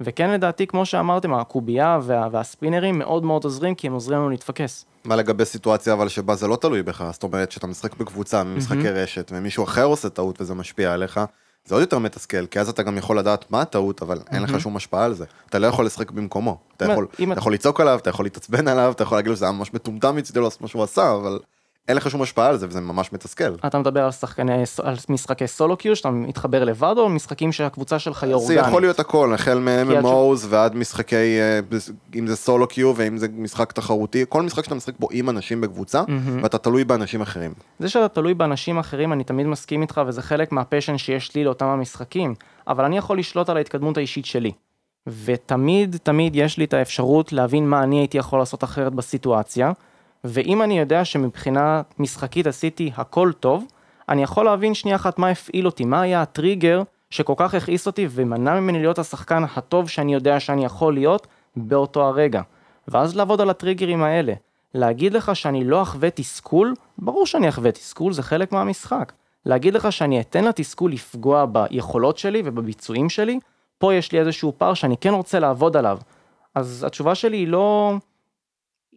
[0.00, 4.84] וכן לדעתי, כמו שאמרתם, הקובייה וה, והספינרים מאוד מאוד עוזרים, כי הם עוזרים לנו להתפקס.
[5.04, 8.88] מה לגבי סיטואציה אבל שבה זה לא תלוי בך, זאת אומרת שאתה משחק בקבוצה, במשחקי
[8.88, 11.20] רשת, ומישהו אחר עושה טעות וזה משפיע עליך,
[11.70, 14.60] זה עוד יותר מתסכל, כי אז אתה גם יכול לדעת מה הטעות, אבל אין לך
[14.60, 15.24] שום השפעה על זה.
[15.48, 16.58] אתה לא יכול לשחק במקומו.
[16.76, 17.06] אתה יכול,
[17.54, 20.40] לצעוק עליו, אתה יכול להתעצבן עליו, אתה יכול להגיד לו שזה היה ממש מטומטם מצידו
[20.40, 21.38] לעשות מה שהוא עשה, אבל
[21.90, 23.54] אין לך שום השפעה על זה, וזה ממש מתסכל.
[23.66, 28.22] אתה מדבר על שחקני, על משחקי סולו קיו, שאתה מתחבר לבד, או משחקים שהקבוצה שלך
[28.22, 28.66] היא זה אורגנית?
[28.66, 31.60] יכול להיות הכל, החל מ-MMOs ועד משחקי, אה,
[32.14, 35.60] אם זה סולו קיו ואם זה משחק תחרותי, כל משחק שאתה משחק בו עם אנשים
[35.60, 36.02] בקבוצה,
[36.42, 37.52] ואתה תלוי באנשים אחרים.
[37.78, 41.66] זה שאתה תלוי באנשים אחרים, אני תמיד מסכים איתך, וזה חלק מהפשן שיש לי לאותם
[41.66, 42.34] המשחקים,
[42.68, 44.52] אבל אני יכול לשלוט על ההתקדמות האישית שלי.
[45.24, 49.72] ותמיד, תמיד יש לי את האפשרות להבין מה אני הייתי יכול לעשות אחרת בסיטואציה,
[50.24, 53.64] ואם אני יודע שמבחינה משחקית עשיתי הכל טוב,
[54.08, 58.06] אני יכול להבין שנייה אחת מה הפעיל אותי, מה היה הטריגר שכל כך הכעיס אותי
[58.10, 62.42] ומנע ממני להיות השחקן הטוב שאני יודע שאני יכול להיות באותו הרגע.
[62.88, 64.32] ואז לעבוד על הטריגרים האלה.
[64.74, 66.74] להגיד לך שאני לא אחווה תסכול?
[66.98, 69.12] ברור שאני אחווה תסכול, זה חלק מהמשחק.
[69.46, 73.38] להגיד לך שאני אתן לתסכול לפגוע ביכולות שלי ובביצועים שלי?
[73.78, 75.98] פה יש לי איזשהו פער שאני כן רוצה לעבוד עליו.
[76.54, 77.94] אז התשובה שלי היא לא...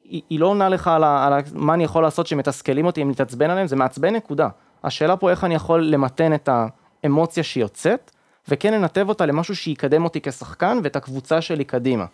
[0.04, 3.02] היא, היא לא עונה לך על, ה, על ה, מה אני יכול לעשות שמתסכלים אותי
[3.02, 4.48] אם להתעצבן עליהם, זה מעצבן נקודה.
[4.84, 6.50] השאלה פה איך אני יכול למתן את
[7.04, 8.12] האמוציה שיוצאת,
[8.48, 12.06] וכן לנתב אותה למשהו שיקדם אותי כשחקן ואת הקבוצה שלי קדימה.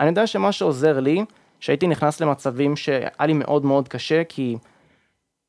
[0.00, 1.24] אני יודע שמה שעוזר לי,
[1.60, 4.56] שהייתי נכנס למצבים שהיה לי מאוד מאוד קשה, כי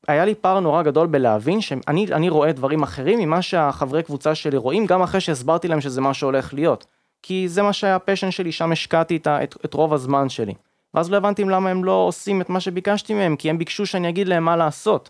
[0.07, 4.57] היה לי פער נורא גדול בלהבין שאני אני רואה דברים אחרים ממה שהחברי קבוצה שלי
[4.57, 6.85] רואים, גם אחרי שהסברתי להם שזה מה שהולך להיות.
[7.23, 10.53] כי זה מה שהיה הפשן שלי, שם השקעתי את, את, את רוב הזמן שלי.
[10.93, 14.09] ואז לא הבנתי למה הם לא עושים את מה שביקשתי מהם, כי הם ביקשו שאני
[14.09, 15.09] אגיד להם מה לעשות.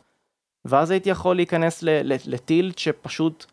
[0.65, 1.83] ואז הייתי יכול להיכנס
[2.25, 3.45] לטילט שפשוט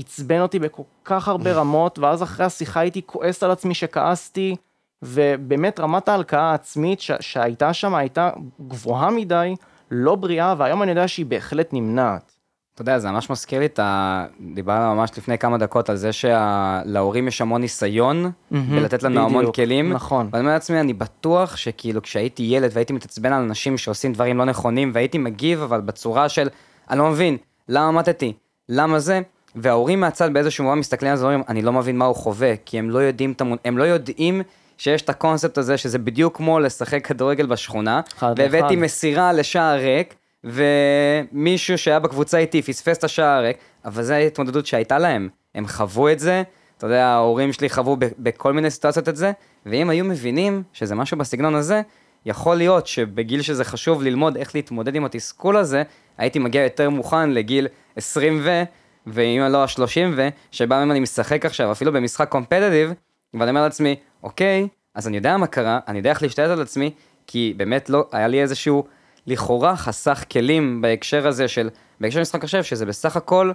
[0.00, 4.56] עצבן אותי בכל כך הרבה רמות, ואז אחרי השיחה הייתי כועס על עצמי שכעסתי,
[5.02, 8.30] ובאמת רמת ההלקאה העצמית ש- שהייתה שם הייתה
[8.68, 9.54] גבוהה מדי,
[9.90, 12.31] לא בריאה, והיום אני יודע שהיא בהחלט נמנעת.
[12.74, 14.24] אתה יודע, זה ממש מזכיר לי את ה...
[14.54, 19.56] דיברנו ממש לפני כמה דקות על זה שלהורים יש המון ניסיון בלתת לנו המון בדיוק,
[19.56, 19.92] כלים.
[19.92, 20.28] נכון.
[20.32, 24.44] ואני אומר לעצמי, אני בטוח שכאילו כשהייתי ילד והייתי מתעצבן על אנשים שעושים דברים לא
[24.44, 26.48] נכונים, והייתי מגיב, אבל בצורה של,
[26.90, 27.36] אני לא מבין,
[27.68, 28.32] למה מתתי?
[28.68, 29.20] למה זה?
[29.56, 32.78] וההורים מהצד באיזשהו מובן מסתכלים על זה ואומרים, אני לא מבין מה הוא חווה, כי
[32.78, 33.58] הם לא יודעים את המון...
[33.64, 34.42] הם לא יודעים
[34.78, 38.00] שיש את הקונספט הזה, שזה בדיוק כמו לשחק כדורגל בשכונה,
[38.36, 38.76] והבאתי.
[38.76, 44.98] מסירה לשער ריק, ומישהו שהיה בקבוצה איתי פספס את השער הריק, אבל זו ההתמודדות שהייתה
[44.98, 45.28] להם.
[45.54, 46.42] הם חוו את זה,
[46.78, 49.32] אתה יודע, ההורים שלי חוו בכל מיני סיטואציות את זה,
[49.66, 51.82] ואם היו מבינים שזה משהו בסגנון הזה,
[52.26, 55.82] יכול להיות שבגיל שזה חשוב ללמוד איך להתמודד עם התסכול הזה,
[56.18, 58.62] הייתי מגיע יותר מוכן לגיל 20 ו...
[59.06, 62.92] ואם לא ה-30 ו, שבה אם אני משחק עכשיו, אפילו במשחק קומפטטיב,
[63.34, 66.90] ואני אומר לעצמי, אוקיי, אז אני יודע מה קרה, אני יודע איך להשתלט על עצמי,
[67.26, 68.84] כי באמת לא, היה לי איזשהו,
[69.26, 71.68] לכאורה חסך כלים בהקשר הזה של,
[72.00, 73.52] בהקשר של משחק עכשיו, שזה בסך הכל,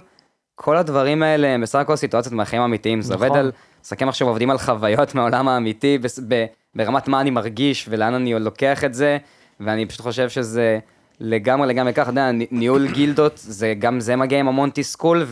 [0.54, 3.26] כל הדברים האלה הם בסך הכל סיטואציות מהחיים האמיתיים, זה נכון.
[3.26, 3.52] עובד על,
[3.84, 8.34] משחקים עכשיו עובדים על חוויות מהעולם האמיתי, בס- ב- ברמת מה אני מרגיש ולאן אני
[8.34, 9.18] לוקח את זה,
[9.60, 10.78] ואני פשוט חושב שזה
[11.20, 15.26] לגמרי לגמרי ככה, אתה יודע, ניהול גילדות, זה גם זה מגיע עם המון תסכול,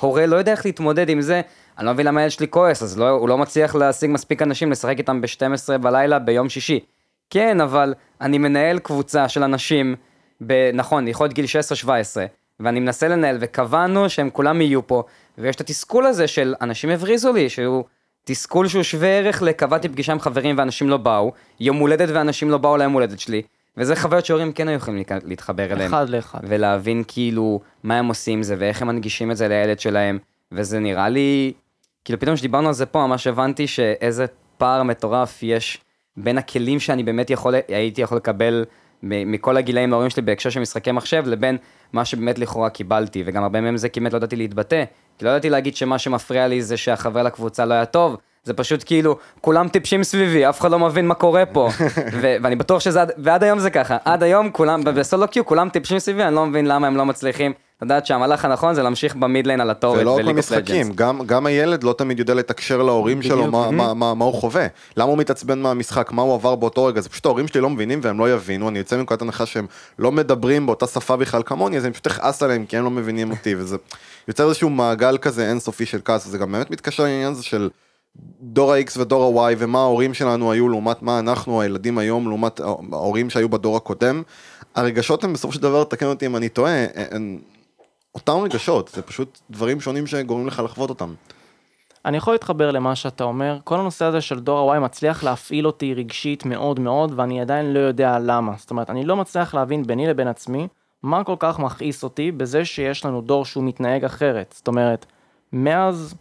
[0.00, 1.40] והורה לא יודע איך להתמודד עם זה.
[1.78, 4.70] אני לא מבין למה הילד שלי כועס, אז לא, הוא לא מצליח להשיג מספיק אנשים
[4.70, 6.80] לשחק איתם ב-12 בלילה ביום שישי.
[7.30, 9.94] כן, אבל אני מנהל קבוצה של אנשים,
[10.46, 11.46] ב- נכון, יכול להיות גיל
[11.84, 11.88] 16-17,
[12.60, 15.02] ואני מנסה לנהל, וקבענו שהם כולם יהיו פה,
[15.38, 17.84] ויש את התסכול הזה של אנשים הבריזו לי, שהוא
[18.24, 22.58] תסכול שהוא שווה ערך לקבעתי פגישה עם חברים ואנשים לא באו, יום הולדת ואנשים לא
[22.58, 23.42] באו ליום הולדת שלי,
[23.76, 25.94] וזה חוויות שהורים כן היו יכולים להתחבר אליהם.
[25.94, 26.40] אחד לאחד.
[26.42, 30.18] ולהבין כאילו מה הם עושים עם זה ואיך הם מנגישים את זה לילד שלהם,
[30.52, 31.52] וזה נראה לי,
[32.04, 34.26] כאילו פתאום כשדיברנו על זה פה, ממש הבנתי שאיזה
[34.58, 35.80] פער מטורף יש
[36.16, 38.64] בין הכלים שאני באמת יכול, הייתי יכול לקבל
[39.02, 41.56] מכל הגילאים ההורים שלי בהקשר של משחקי מחשב, לבין
[41.92, 44.84] מה שבאמת לכאורה קיבלתי, וגם הרבה מהם זה באמת לא ידעתי להתבטא,
[45.18, 48.82] כי לא ידעתי להגיד שמה שמפריע לי זה שהחבר לקבוצה לא היה טוב, זה פשוט
[48.86, 51.68] כאילו, כולם טיפשים סביבי, אף אחד לא מבין מה קורה פה,
[52.20, 55.68] ו- ואני בטוח שזה, עד- ועד היום זה ככה, עד היום כולם, בסולו קיו כולם
[55.68, 59.60] טיפשים סביבי, אני לא מבין למה הם לא מצליחים לדעת שהמהלך הנכון זה להמשיך במידליין
[59.60, 60.92] על הטורת ולא רק בליג אוף במשחקים.
[60.94, 63.46] גם, גם הילד לא תמיד יודע לתקשר להורים שלו.
[63.46, 64.66] מה, מה, מה, מה הוא חווה.
[64.96, 68.00] למה הוא מתעצבן מהמשחק, מה הוא עבר באותו רגע, זה פשוט ההורים שלי לא מבינים
[68.02, 69.66] והם לא יבינו, אני יוצא מנקודת הנחה שהם
[69.98, 73.30] לא מדברים באותה שפה בכלל כמוני, אז אני פשוט אכעס עליהם כי הם לא מבינים
[73.30, 73.76] אותי, וזה
[74.28, 77.68] יוצר איזשהו מעגל כזה אינסופי של כעס, וזה גם באמת מתקשר לעניין הזה של
[78.40, 82.60] דור ה-X ודור ה-Y ומה ההורים שלנו היו לעומת מה אנחנו הילדים היום לעומת
[82.92, 84.22] ההורים שהיו בדור הקודם.
[84.74, 87.38] הרגשות הם בסופו של דבר, תקן אותי אם אני טועה, הן
[88.16, 91.14] אותם רגשות, זה פשוט דברים שונים שגורמים לך לחוות אותם.
[92.04, 95.94] אני יכול להתחבר למה שאתה אומר, כל הנושא הזה של דור ה-Y מצליח להפעיל אותי
[95.94, 98.52] רגשית מאוד מאוד, ואני עדיין לא יודע למה.
[98.56, 100.68] זאת אומרת, אני לא מצליח להבין ביני לבין עצמי,
[101.02, 104.54] מה כל כך מכעיס אותי בזה שיש לנו דור שהוא מתנהג אחרת.
[104.56, 105.06] זאת אומרת,
[105.52, 106.14] מאז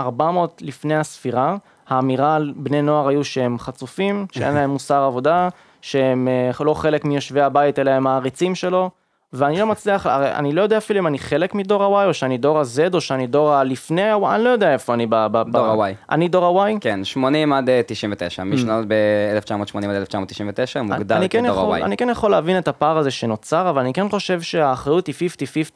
[0.00, 1.56] 400 לפני הספירה,
[1.88, 5.48] האמירה על בני נוער היו שהם חצופים, שאין להם מוסר עבודה,
[5.82, 8.90] שהם אה, לא חלק מיושבי הבית אלא הם העריצים שלו,
[9.32, 12.38] ואני לא מצליח, הרי אני לא יודע אפילו אם אני חלק מדור ה-Y או שאני
[12.38, 15.14] דור ה-Z או שאני דור הלפני ה-Y, אני לא יודע איפה אני ב...
[15.32, 15.94] ב- דור ה-Y.
[16.10, 16.78] אני דור ה-Y?
[16.80, 21.84] כן, 80 עד אה, 99, מי שנולד ב-1980 עד 1999 מוגדר כן, כדור יכול, ה-Y.
[21.84, 25.14] אני כן יכול להבין את הפער הזה שנוצר, אבל אני כן חושב שהאחריות היא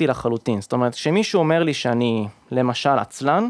[0.02, 0.60] 50-50 לחלוטין.
[0.60, 3.48] זאת אומרת, כשמישהו אומר לי שאני למשל עצלן,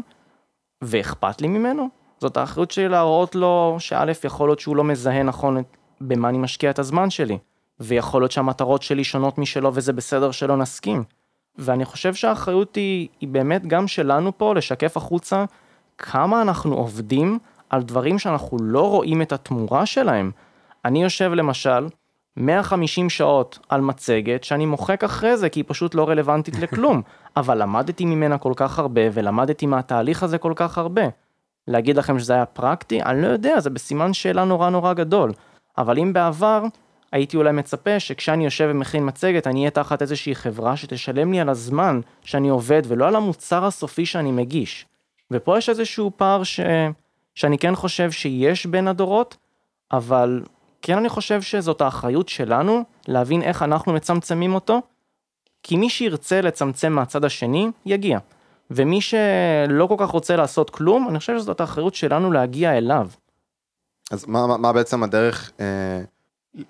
[0.81, 1.87] ואכפת לי ממנו,
[2.21, 5.63] זאת האחריות שלי להראות לו שא' יכול להיות שהוא לא מזהה נכון
[6.01, 7.37] במה אני משקיע את הזמן שלי,
[7.79, 11.03] ויכול להיות שהמטרות שלי שונות משלו וזה בסדר שלא נסכים.
[11.57, 15.45] ואני חושב שהאחריות היא, היא באמת גם שלנו פה לשקף החוצה
[15.97, 20.31] כמה אנחנו עובדים על דברים שאנחנו לא רואים את התמורה שלהם.
[20.85, 21.87] אני יושב למשל
[22.37, 27.01] 150 שעות על מצגת שאני מוחק אחרי זה כי היא פשוט לא רלוונטית לכלום,
[27.37, 31.03] אבל למדתי ממנה כל כך הרבה ולמדתי מהתהליך הזה כל כך הרבה.
[31.67, 33.01] להגיד לכם שזה היה פרקטי?
[33.01, 35.31] אני לא יודע, זה בסימן שאלה נורא נורא גדול.
[35.77, 36.63] אבל אם בעבר
[37.15, 41.49] הייתי אולי מצפה שכשאני יושב ומכין מצגת אני אהיה תחת איזושהי חברה שתשלם לי על
[41.49, 44.85] הזמן שאני עובד ולא על המוצר הסופי שאני מגיש.
[45.31, 46.59] ופה יש איזשהו פער ש...
[47.35, 49.37] שאני כן חושב שיש בין הדורות,
[49.91, 50.43] אבל
[50.81, 54.81] כן אני חושב שזאת האחריות שלנו להבין איך אנחנו מצמצמים אותו,
[55.63, 58.19] כי מי שירצה לצמצם מהצד השני, יגיע.
[58.71, 63.07] ומי שלא כל כך רוצה לעשות כלום, אני חושב שזאת האחריות שלנו להגיע אליו.
[64.11, 66.01] אז מה, מה, מה בעצם הדרך אה,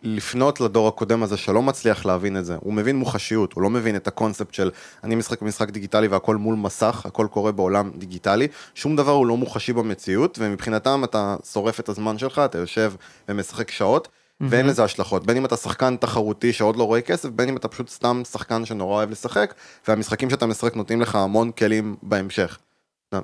[0.04, 2.56] לפנות לדור הקודם הזה שלא מצליח להבין את זה?
[2.60, 4.72] הוא מבין מוחשיות, הוא לא מבין את הקונספט של
[5.04, 9.38] אני משחק במשחק דיגיטלי והכל מול מסך, הכל קורה בעולם דיגיטלי, שום דבר הוא לא
[9.38, 12.94] מוחשי במציאות, ומבחינתם אתה שורף את הזמן שלך, אתה יושב
[13.30, 14.08] ומשחק שעות,
[14.42, 17.68] ואין לזה השלכות, בין אם אתה שחקן תחרותי שעוד לא רואה כסף, בין אם אתה
[17.68, 19.54] פשוט סתם שחקן שנורא אוהב לשחק,
[19.88, 22.58] והמשחקים שאתה משחק נותנים לך המון כלים בהמשך.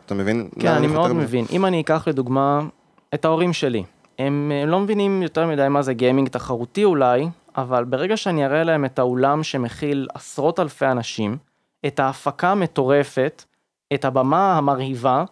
[0.05, 0.49] אתה, מבין?
[0.59, 1.13] כן, אני מאוד זה?
[1.13, 1.45] מבין.
[1.51, 2.59] אם אני אקח לדוגמה
[3.13, 3.83] את ההורים שלי,
[4.19, 8.63] הם אה, לא מבינים יותר מדי מה זה גיימינג תחרותי אולי, אבל ברגע שאני אראה
[8.63, 11.37] להם את האולם שמכיל עשרות אלפי אנשים,
[11.87, 13.43] את ההפקה המטורפת,
[13.93, 15.23] את הבמה המרהיבה,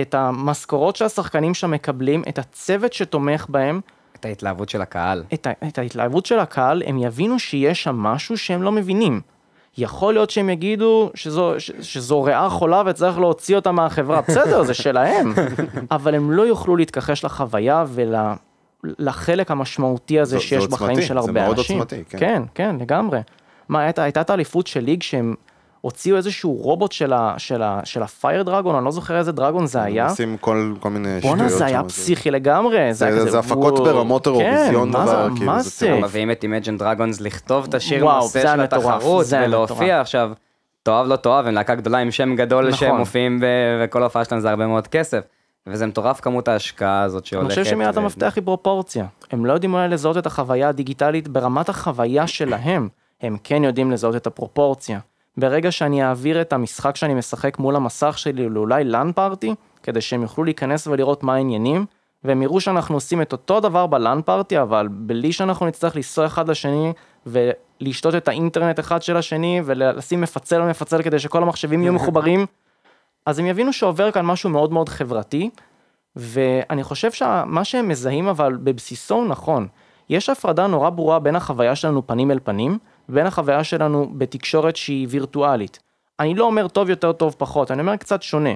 [0.00, 3.80] את המשכורות שהשחקנים שם מקבלים, את הצוות שתומך בהם,
[4.20, 5.24] את ההתלהבות של הקהל.
[5.34, 9.20] את, ה- את ההתלהבות של הקהל, הם יבינו שיש שם משהו שהם לא מבינים.
[9.78, 14.74] יכול להיות שהם יגידו שזו, ש, שזו ריאה חולה וצריך להוציא אותה מהחברה, בסדר, זה
[14.74, 15.32] שלהם,
[15.90, 17.84] אבל הם לא יוכלו להתכחש לחוויה
[18.84, 21.78] ולחלק המשמעותי הזה זה- זה שיש בחיים עוצמתי, של זה הרבה מאוד אנשים.
[21.78, 22.18] עוצמתי, כן.
[22.18, 23.20] כן, כן, לגמרי.
[23.68, 25.34] מה, הייתה, הייתה את האליפות של ליג שהם
[25.80, 29.66] הוציאו איזשהו רובוט של ה- של ה- של הפייר דרגון, אני לא זוכר איזה דרגון
[29.66, 30.08] זה היה.
[30.08, 31.36] עושים כל כל מיני שטויות.
[31.36, 32.94] בואנה זה היה פסיכי לגמרי.
[32.94, 33.84] זה- היה זה כזה, הפקות וואו.
[33.84, 35.86] ברמות אירוויזיון כן, מה זה- כאילו, מה זה זה?
[35.86, 36.04] טירוף.
[36.04, 40.00] מביאים את Imagine Dragons לכתוב את השיר נושא זה של התחרות זה ולהופיע מטורף.
[40.00, 40.30] עכשיו.
[40.82, 42.78] תאהב לא תאהב, הם להקה גדולה עם שם גדול נכון.
[42.78, 43.44] שהם מופיעים ב-
[43.84, 45.20] וכל ההופעה שלהם זה הרבה מאוד כסף.
[45.66, 47.48] וזה מטורף כמות ההשקעה הזאת אני שהולכת.
[47.50, 49.06] חושב שמילת ו- המפתח היא פרופורציה.
[49.30, 52.88] הם לא יודעים אולי לזהות את החוויה הדיגיטלית ברמת החוויה שלהם,
[53.22, 54.98] הם כן יודעים לזהות את הפרופורציה.
[55.38, 60.22] ברגע שאני אעביר את המשחק שאני משחק מול המסך שלי לאולי לאן פארטי, כדי שהם
[60.22, 61.86] יוכלו להיכנס ולראות מה העניינים,
[62.24, 66.48] והם יראו שאנחנו עושים את אותו דבר בלאן פארטי, אבל בלי שאנחנו נצטרך לנסוע אחד
[66.48, 66.92] לשני
[67.26, 72.46] ולשתות את האינטרנט אחד של השני ולשים מפצל על מפצל כדי שכל המחשבים יהיו מחוברים,
[73.26, 75.50] אז הם יבינו שעובר כאן משהו מאוד מאוד חברתי,
[76.16, 79.68] ואני חושב שמה שהם מזהים אבל בבסיסו הוא נכון.
[80.08, 85.06] יש הפרדה נורא ברורה בין החוויה שלנו פנים אל פנים, ובין החוויה שלנו בתקשורת שהיא
[85.10, 85.78] וירטואלית.
[86.20, 88.50] אני לא אומר טוב יותר, טוב פחות, אני אומר קצת שונה.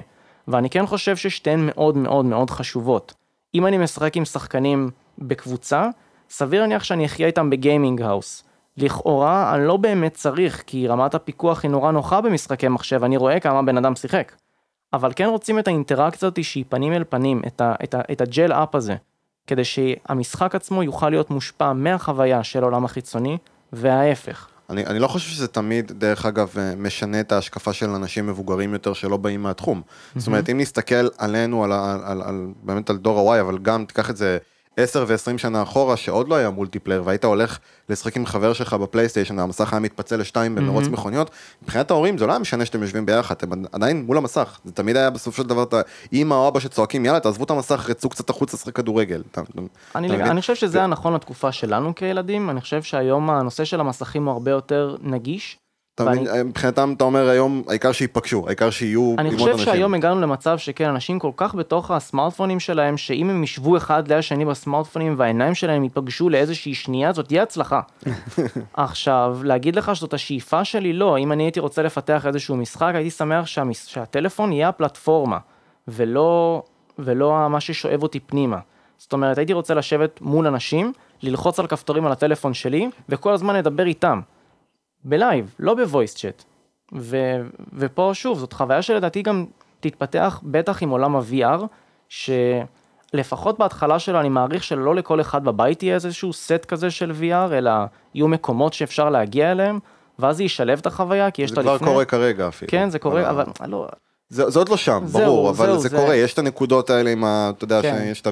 [0.47, 3.13] ואני כן חושב ששתיהן מאוד מאוד מאוד חשובות.
[3.55, 4.89] אם אני משחק עם שחקנים
[5.19, 5.89] בקבוצה,
[6.29, 8.43] סביר להניח שאני אחיה איתם בגיימינג האוס.
[8.77, 13.39] לכאורה, אני לא באמת צריך, כי רמת הפיקוח היא נורא נוחה במשחקי מחשב, אני רואה
[13.39, 14.31] כמה בן אדם שיחק.
[14.93, 18.21] אבל כן רוצים את האינטראקציה הזאת שהיא פנים אל פנים, את, ה, את, ה, את
[18.21, 18.95] הג'ל אפ הזה,
[19.47, 23.37] כדי שהמשחק עצמו יוכל להיות מושפע מהחוויה של העולם החיצוני,
[23.73, 24.47] וההפך.
[24.69, 28.73] אני, אני לא חושב שזה תמיד, דרך אגב, אה, משנה את ההשקפה של אנשים מבוגרים
[28.73, 29.81] יותר שלא באים מהתחום.
[30.15, 33.85] זאת אומרת, אם נסתכל עלינו, על, על, על, על, באמת על דור ה-Y, אבל גם
[33.85, 34.37] תיקח את זה
[34.77, 37.57] 10 ו-20 שנה אחורה, שעוד לא היה מולטיפלייר, והיית הולך
[37.89, 41.31] לשחק עם חבר שלך בפלייסטיישן, והמסך היה מתפצל לשתיים במרוץ מכוניות,
[41.63, 44.59] מבחינת ההורים זה לא היה משנה שאתם יושבים ביחד, אתם עדיין מול המסך.
[44.65, 45.73] זה תמיד היה בסופו של דבר את
[46.13, 49.23] האמא או אבא שצועקים, יאללה, תעזבו את המסך, רצו קצת החוצה לשחק כדורגל.
[49.31, 49.61] אתה- אתה-
[49.95, 50.31] אני, אתה?
[50.31, 54.33] אני חושב שזה היה נכון לתקופה שלנו כילדים, אני חושב שהיום הנושא של המסכים הוא
[54.33, 55.57] הרבה יותר נגיש.
[55.95, 56.47] אתה ואני- מבין?
[56.47, 59.65] מבחינתם אתה אומר היום, העיקר שייפגשו, העיקר שיהיו אני חושב אנשים.
[59.65, 64.19] שהיום הגענו למצב שכן, אנשים כל כך בתוך הסמארטפונים שלהם, שאם הם ישבו אחד ליד
[64.19, 67.81] השני בסמארטפונים והעיניים שלהם ייפגשו לאיזושהי שנייה, זאת תהיה הצלחה.
[68.73, 70.93] עכשיו, להגיד לך שזאת השאיפה שלי?
[70.93, 71.17] לא.
[71.17, 73.85] אם אני הייתי רוצה לפתח איזשהו משחק, הייתי שמח שהמס...
[73.85, 75.37] שהטלפון יהיה הפלטפורמה,
[75.87, 76.61] ולא,
[76.99, 78.57] ולא מה ששואב אותי פנימה.
[78.97, 83.55] זאת אומרת, הייתי רוצה לשבת מול אנשים, ללחוץ על כפתורים על הטלפון שלי, וכל הזמן
[83.55, 84.19] לדבר איתם.
[85.05, 86.43] ב live, לא ב voice chat.
[86.95, 87.41] ו-
[87.73, 89.45] ופה שוב, זאת חוויה שלדעתי גם
[89.79, 91.63] תתפתח בטח עם עולם ה-VR,
[92.09, 97.53] שלפחות בהתחלה שלו אני מעריך שלא לכל אחד בבית יהיה איזשהו סט כזה של VR,
[97.53, 97.71] אלא
[98.13, 99.79] יהיו מקומות שאפשר להגיע אליהם,
[100.19, 101.77] ואז זה ישלב את החוויה, כי יש את זה הלפני.
[101.77, 102.71] כבר קורה כרגע אפילו.
[102.71, 103.87] כן, זה קורה, אבל לא,
[104.33, 106.89] זה, זה עוד לא שם, זהו, ברור, אבל זהו, זה, זה- קורה, יש את הנקודות
[106.89, 107.51] האלה עם ה...
[107.57, 107.97] אתה יודע, כן.
[108.03, 108.27] שיש את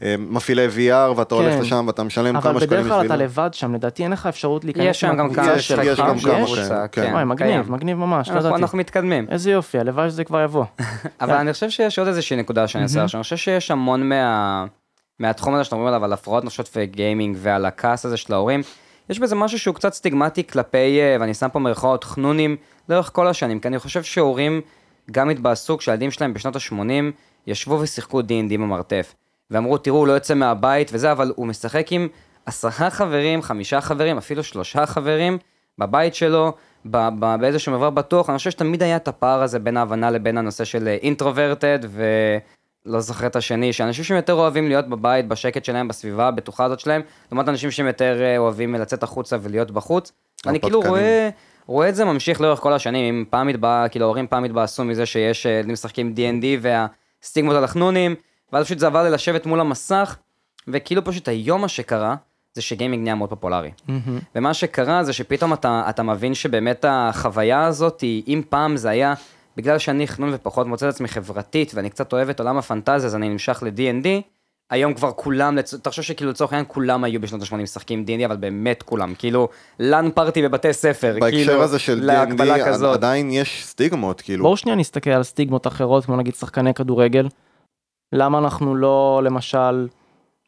[0.00, 1.60] המפעילי VR ואתה הולך כן.
[1.60, 3.16] לשם ואתה משלם אבל כמה שקלים בדרך כלל אתה.
[3.16, 5.70] לבד שם, לדעתי אין לך אפשרות להיכנס יש שם גם כמה יש-.
[5.70, 6.58] יש גם כמה, יש?
[6.58, 7.10] כן, כן.
[7.12, 7.72] וואי, מגניב, קיים.
[7.72, 8.62] מגניב ממש, לא אנחנו- ידעתי.
[8.62, 9.26] אנחנו מתקדמים.
[9.30, 10.64] איזה יופי, הלוואי שזה כבר יבוא.
[11.20, 14.64] אבל אני חושב שיש עוד איזושהי נקודה שאני אעשה עכשיו, אני חושב שיש המון מה...
[15.18, 18.62] מהתחום הזה שאנחנו מדברים עליו, על הפרעות נפשיות וגיימינג ועל הכעס הזה של ההורים,
[19.10, 22.56] יש בזה משהו שהוא קצת סטיגמטי כלפי, אה, ואני שם פה מירכאות, חנונים,
[22.88, 24.60] לאורך כל השנים, כי אני חושב שהורים
[25.10, 27.12] גם התבאסו כשהילדים שלהם בשנות ה-80
[27.46, 29.14] ישבו ושיחקו D&D במרתף,
[29.50, 32.08] ואמרו, תראו, הוא לא יוצא מהבית וזה, אבל הוא משחק עם
[32.46, 35.38] עשרה חברים, חמישה חברים, אפילו שלושה חברים,
[35.78, 36.52] בבית שלו,
[37.40, 40.88] באיזשהו מעבר בטוח, אני חושב שתמיד היה את הפער הזה בין ההבנה לבין הנושא של
[40.88, 41.78] אינטרוברטד
[42.86, 46.80] ולא זוכר את השני, שאנשים שהם יותר אוהבים להיות בבית, בשקט שלהם, בסביבה הבטוחה הזאת
[46.80, 50.12] שלהם, לעומת אנשים שהם יותר אה, אוהבים לצאת החוצה ולהיות בחוץ.
[50.46, 50.80] אני כאילו.
[50.80, 51.28] רואה,
[51.66, 55.06] רואה את זה ממשיך לאורך כל השנים, אם פעם התבא, כאילו ההורים פעם התבאסו מזה
[55.06, 58.14] שיש אה, ילדים משחקים D&D והסטיגמות על החנונים,
[58.52, 60.16] ואז פשוט זה עבר ללשבת מול המסך,
[60.68, 62.16] וכאילו פשוט היום מה שקרה,
[62.54, 63.70] זה שגיימינג נהיה מאוד פופולרי.
[64.34, 69.14] ומה שקרה זה שפתאום אתה, אתה מבין שבאמת החוויה הזאת, היא, אם פעם זה היה
[69.56, 73.14] בגלל שאני חנון ופחות מוצא את עצמי חברתית, ואני קצת אוהב את עולם הפנטזיה, אז
[73.14, 74.08] אני נמשך ל-D&D,
[74.74, 75.74] היום כבר כולם, לצ...
[75.74, 79.48] תחשוב שכאילו לצורך העניין כולם היו בשנות ה-80 משחקים D&D, אבל באמת כולם, כאילו,
[79.80, 82.96] לאן פארטי בבתי ספר, בהקשר כאילו, הזה של להקבלה D&D כזאת.
[82.96, 84.44] עדיין יש סטיגמות, כאילו.
[84.44, 87.28] בואו שנייה נסתכל על סטיגמות אחרות, כמו נגיד שחקני כדורגל.
[88.12, 89.86] למה אנחנו לא, למשל,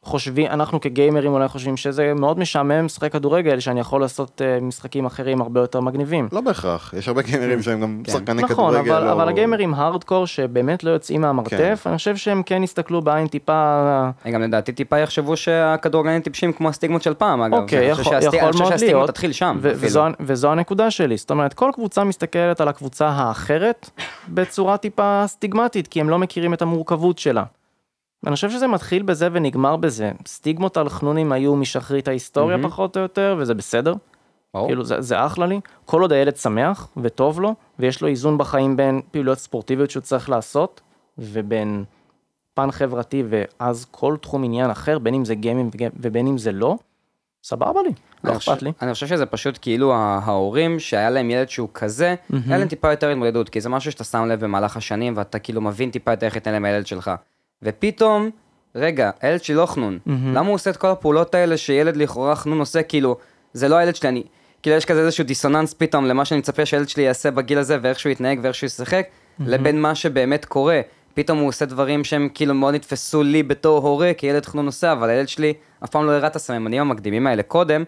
[0.07, 5.05] חושבים, אנחנו כגיימרים אולי חושבים שזה מאוד משעמם לשחק כדורגל, שאני יכול לעשות uh, משחקים
[5.05, 6.27] אחרים הרבה יותר מגניבים.
[6.31, 8.11] לא בהכרח, יש הרבה גיימרים שהם גם כן.
[8.11, 8.91] שחקני נכון, כדורגל.
[8.93, 11.89] אבל, או- אבל הגיימרים הארדקור שבאמת לא יוצאים מהמרתף, כן.
[11.89, 14.09] אני חושב שהם כן יסתכלו בעין טיפה...
[14.33, 17.53] גם לדעתי טיפה יחשבו שהכדורגלנים טיפשים כמו הסטיגמות של פעם, אגב.
[17.53, 19.71] אוקיי, אני חושב יכול, שהסטיג- יכול אני חושב מאוד שהסטיגמות להיות, תתחיל שם, ו-.
[19.75, 23.89] וזו, וזו הנקודה שלי, זאת אומרת כל קבוצה מסתכלת על הקבוצה האחרת
[24.29, 27.43] בצורה טיפה סטיגמטית, כי הם לא מכירים את המורכבות שלה.
[28.25, 32.69] אני חושב שזה מתחיל בזה ונגמר בזה, סטיגמות על חנונים היו משחרית ההיסטוריה מהמם.
[32.69, 33.93] פחות או יותר, וזה בסדר.
[34.53, 34.67] ברור.
[34.67, 38.77] כאילו זה, זה אחלה לי, כל עוד הילד שמח וטוב לו, ויש לו איזון בחיים
[38.77, 40.81] בין פעילויות ספורטיביות שהוא צריך לעשות,
[41.17, 41.83] ובין
[42.53, 46.75] פן חברתי ואז כל תחום עניין אחר, בין אם זה גיימים ובין אם זה לא,
[47.43, 47.89] סבבה לי,
[48.23, 48.71] לא אכפת לי.
[48.81, 52.15] אני חושב שזה פשוט כאילו ההורים שהיה להם ילד שהוא כזה,
[52.47, 55.61] היה להם טיפה יותר התמודדות, כי זה משהו שאתה שם לב במהלך השנים ואתה כאילו
[55.61, 57.11] מבין טיפה יותר איך ייתן להם הילד שלך.
[57.63, 58.29] ופתאום,
[58.75, 62.59] רגע, הילד שלי לא חנון, למה הוא עושה את כל הפעולות האלה שילד לכאורה חנון
[62.59, 63.17] עושה, כאילו,
[63.53, 64.23] זה לא הילד שלי, אני,
[64.61, 67.99] כאילו יש כזה איזשהו דיסוננס פתאום למה שאני מצפה שהילד שלי יעשה בגיל הזה ואיך
[67.99, 69.07] שהוא יתנהג ואיך שהוא ישחק,
[69.39, 70.81] לבין מה שבאמת קורה.
[71.13, 75.09] פתאום הוא עושה דברים שהם כאילו מאוד נתפסו לי בתור הורה, כילד חנון עושה, אבל
[75.09, 75.53] הילד שלי
[75.83, 77.83] אף פעם לא הראה את הסממנים המקדימים האלה קודם,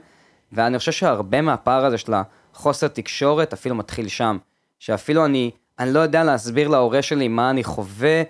[0.51, 2.13] ואני חושב שהרבה מהפער הזה של
[2.53, 4.37] החוסר תקשורת אפילו מתחיל שם.
[4.79, 8.21] שאפילו אני, אני לא יודע להסביר להורה שלי מה אני חווה,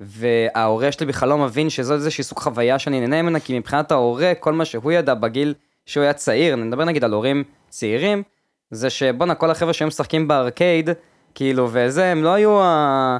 [0.00, 4.32] וההורה שלי בכלל לא מבין שזו איזושהי סוג חוויה שאני נהנה ממנה, כי מבחינת ההורה,
[4.40, 5.54] כל מה שהוא ידע בגיל
[5.86, 8.22] שהוא היה צעיר, אני מדבר נגיד על הורים צעירים,
[8.70, 10.90] זה שבואנה, כל החבר'ה שהיו משחקים בארקייד,
[11.34, 13.18] כאילו, וזה, הם לא היו ה...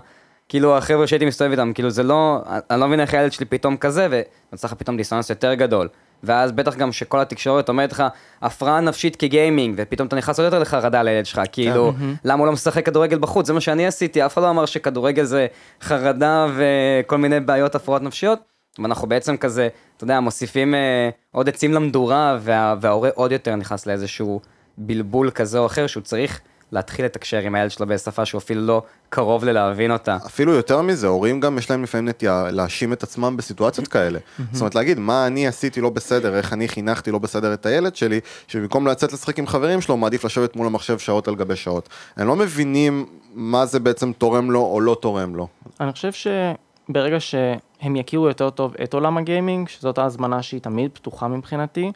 [0.49, 3.77] כאילו החבר'ה שהייתי מסתובב איתם, כאילו זה לא, אני לא מבין איך הילד שלי פתאום
[3.77, 4.09] כזה,
[4.51, 5.89] ונוצר לך פתאום דיסוננס יותר גדול.
[6.23, 8.03] ואז בטח גם שכל התקשורת אומרת לך,
[8.43, 11.93] הפרעה נפשית כגיימינג, ופתאום אתה נכנס עוד יותר לחרדה לילד שלך, כאילו,
[12.25, 13.47] למה הוא לא משחק כדורגל בחוץ?
[13.47, 15.47] זה מה שאני עשיתי, אף אחד לא אמר שכדורגל זה
[15.83, 18.39] חרדה וכל מיני בעיות, הפרעות נפשיות.
[18.79, 23.87] ואנחנו בעצם כזה, אתה יודע, מוסיפים אה, עוד עצים למדורה, וה, וההורה עוד יותר נכנס
[23.87, 24.41] לאיזשהו
[24.79, 26.41] בלבול כזה או אחר, שהוא צריך
[26.73, 30.17] להתחיל לתקשר עם הילד שלו בשפה שהוא אפילו לא קרוב ללהבין אותה.
[30.27, 34.19] אפילו יותר מזה, הורים גם יש להם לפעמים נטייה להאשים את עצמם בסיטואציות כאלה.
[34.53, 37.97] זאת אומרת, להגיד, מה אני עשיתי לא בסדר, איך אני חינכתי לא בסדר את הילד
[37.97, 41.57] שלי, שבמקום לצאת לשחק עם חברים שלו, הוא מעדיף לשבת מול המחשב שעות על גבי
[41.57, 41.89] שעות.
[42.17, 45.49] הם לא מבינים מה זה בעצם תורם לו או לא תורם לו.
[45.81, 51.29] אני חושב שברגע שהם יכירו יותר טוב את עולם הגיימינג, שזאת ההזמנה שהיא תמיד פתוחה
[51.29, 51.93] מבחינתי,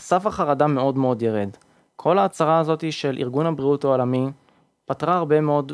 [0.00, 1.48] סף החרדה מאוד מאוד ירד.
[2.02, 4.26] כל ההצהרה הזאת של ארגון הבריאות העולמי
[4.86, 5.72] פתרה הרבה מאוד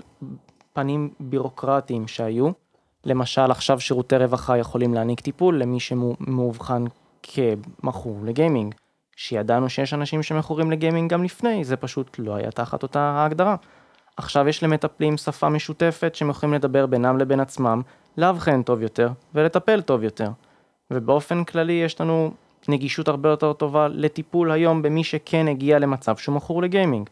[0.72, 2.50] פנים בירוקרטיים שהיו.
[3.04, 6.84] למשל, עכשיו שירותי רווחה יכולים להעניק טיפול למי שמאובחן
[7.22, 8.74] כמכור לגיימינג.
[9.16, 13.56] שידענו שיש אנשים שמכורים לגיימינג גם לפני, זה פשוט לא היה תחת אותה ההגדרה.
[14.16, 17.82] עכשיו יש למטפלים שפה משותפת שהם יכולים לדבר בינם לבין עצמם,
[18.18, 20.30] לאבחן טוב יותר ולטפל טוב יותר.
[20.90, 22.32] ובאופן כללי יש לנו
[22.68, 27.10] נגישות הרבה יותר טובה לטיפול היום במי שכן הגיע למצב שהוא מכור לגיימינג.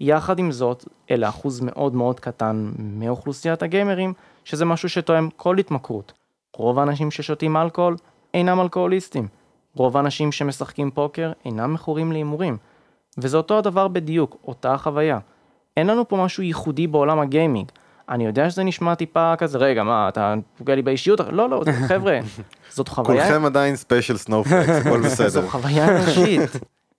[0.00, 4.12] יחד עם זאת, אלה אחוז מאוד מאוד קטן מאוכלוסיית הגיימרים,
[4.44, 6.12] שזה משהו שתואם כל התמכרות.
[6.56, 7.96] רוב האנשים ששותים אלכוהול
[8.34, 9.28] אינם אלכוהוליסטים.
[9.74, 12.56] רוב האנשים שמשחקים פוקר אינם מכורים להימורים.
[13.18, 15.18] וזה אותו הדבר בדיוק, אותה החוויה.
[15.76, 17.72] אין לנו פה משהו ייחודי בעולם הגיימינג.
[18.08, 21.20] אני יודע שזה נשמע טיפה כזה, רגע, מה, אתה פוגע לי באישיות?
[21.30, 22.18] לא, לא, חבר'ה,
[22.70, 23.24] זאת חוויה...
[23.24, 25.28] כולכם עדיין special snowflakes, הכל בסדר.
[25.28, 26.50] זו חוויה אנושית,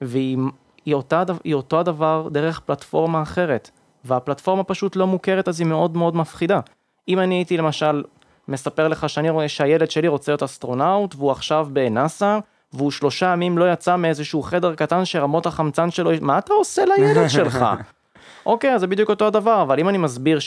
[0.02, 0.38] והיא
[0.86, 1.24] היא אותה,
[1.54, 3.70] אותו הדבר דרך פלטפורמה אחרת,
[4.06, 6.60] והפלטפורמה פשוט לא מוכרת אז היא מאוד מאוד מפחידה.
[7.08, 8.04] אם אני הייתי למשל
[8.48, 12.40] מספר לך שאני רואה שהילד שלי רוצה להיות אסטרונאוט והוא עכשיו בנאסא
[12.74, 17.30] והוא שלושה ימים לא יצא מאיזשהו חדר קטן שרמות החמצן שלו, מה אתה עושה לילד
[17.30, 17.66] שלך?
[18.46, 20.40] אוקיי, אז זה בדיוק אותו הדבר, אבל אם אני מסביר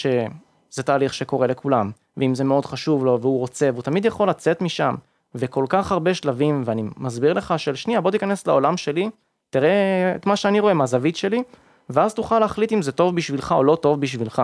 [0.77, 4.63] שזה תהליך שקורה לכולם, ואם זה מאוד חשוב לו והוא רוצה והוא תמיד יכול לצאת
[4.63, 4.95] משם,
[5.35, 9.11] וכל כך הרבה שלבים, ואני מסביר לך של שנייה בוא תיכנס לעולם שלי,
[9.51, 11.43] תראה את מה שאני רואה מהזווית שלי,
[11.91, 14.43] ואז תוכל להחליט אם זה טוב בשבילך או לא טוב בשבילך.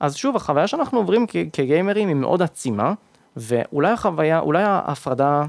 [0.00, 2.92] אז שוב, החוויה שאנחנו עוברים כגיימרים היא מאוד עצימה,
[3.36, 5.44] ואולי החוויה, אולי ההפרדה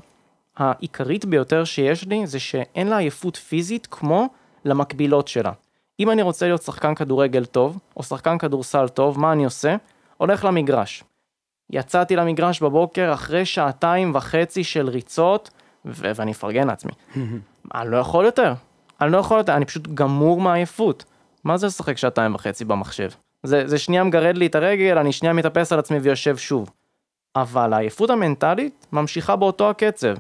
[0.58, 4.28] העיקרית ביותר שיש לי, זה שאין לה עייפות פיזית כמו
[4.66, 5.52] למקבילות שלה.
[6.00, 9.76] אם אני רוצה להיות שחקן כדורגל טוב, או שחקן כדורסל טוב, מה אני עושה?
[10.24, 11.04] הולך למגרש.
[11.70, 15.50] יצאתי למגרש בבוקר אחרי שעתיים וחצי של ריצות,
[15.86, 16.92] ו- ואני אפרגן לעצמי.
[17.76, 18.54] אני לא יכול יותר.
[19.02, 21.06] אני לא יכול יותר, אני פשוט גמור מעייפות.
[21.44, 23.10] מה זה לשחק שעתיים וחצי במחשב?
[23.44, 26.70] זה, זה שנייה מגרד לי את הרגל, אני שנייה מתאפס על עצמי ויושב שוב.
[27.36, 30.16] אבל העייפות המנטלית ממשיכה באותו הקצב.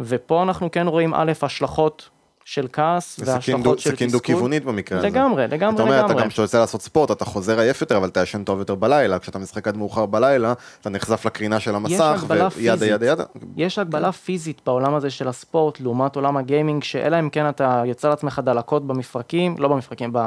[0.00, 2.10] ופה אנחנו כן רואים א', השלכות
[2.44, 4.08] של כעס זה והשלכות של תסכול.
[4.08, 5.06] דו-כיוונית במקרה הזה.
[5.06, 6.22] לגמרי, לגמרי, אתה אומר, אתה לגמרי.
[6.22, 9.18] גם כשאתה יוצא לעשות ספורט, אתה חוזר עייף יותר, אבל אתה ישן טוב יותר בלילה.
[9.18, 12.24] כשאתה משחק עד מאוחר בלילה, אתה נחשף לקרינה של המסך,
[12.56, 12.86] וידה.
[12.86, 13.24] ידה ידה.
[13.56, 18.08] יש הגבלה פיזית בעולם הזה של הספורט לעומת עולם הגיימינג, שאלא אם כן אתה יוצא
[18.08, 20.18] לעצמך דלקות במפרקים, לא במפרקים, ב,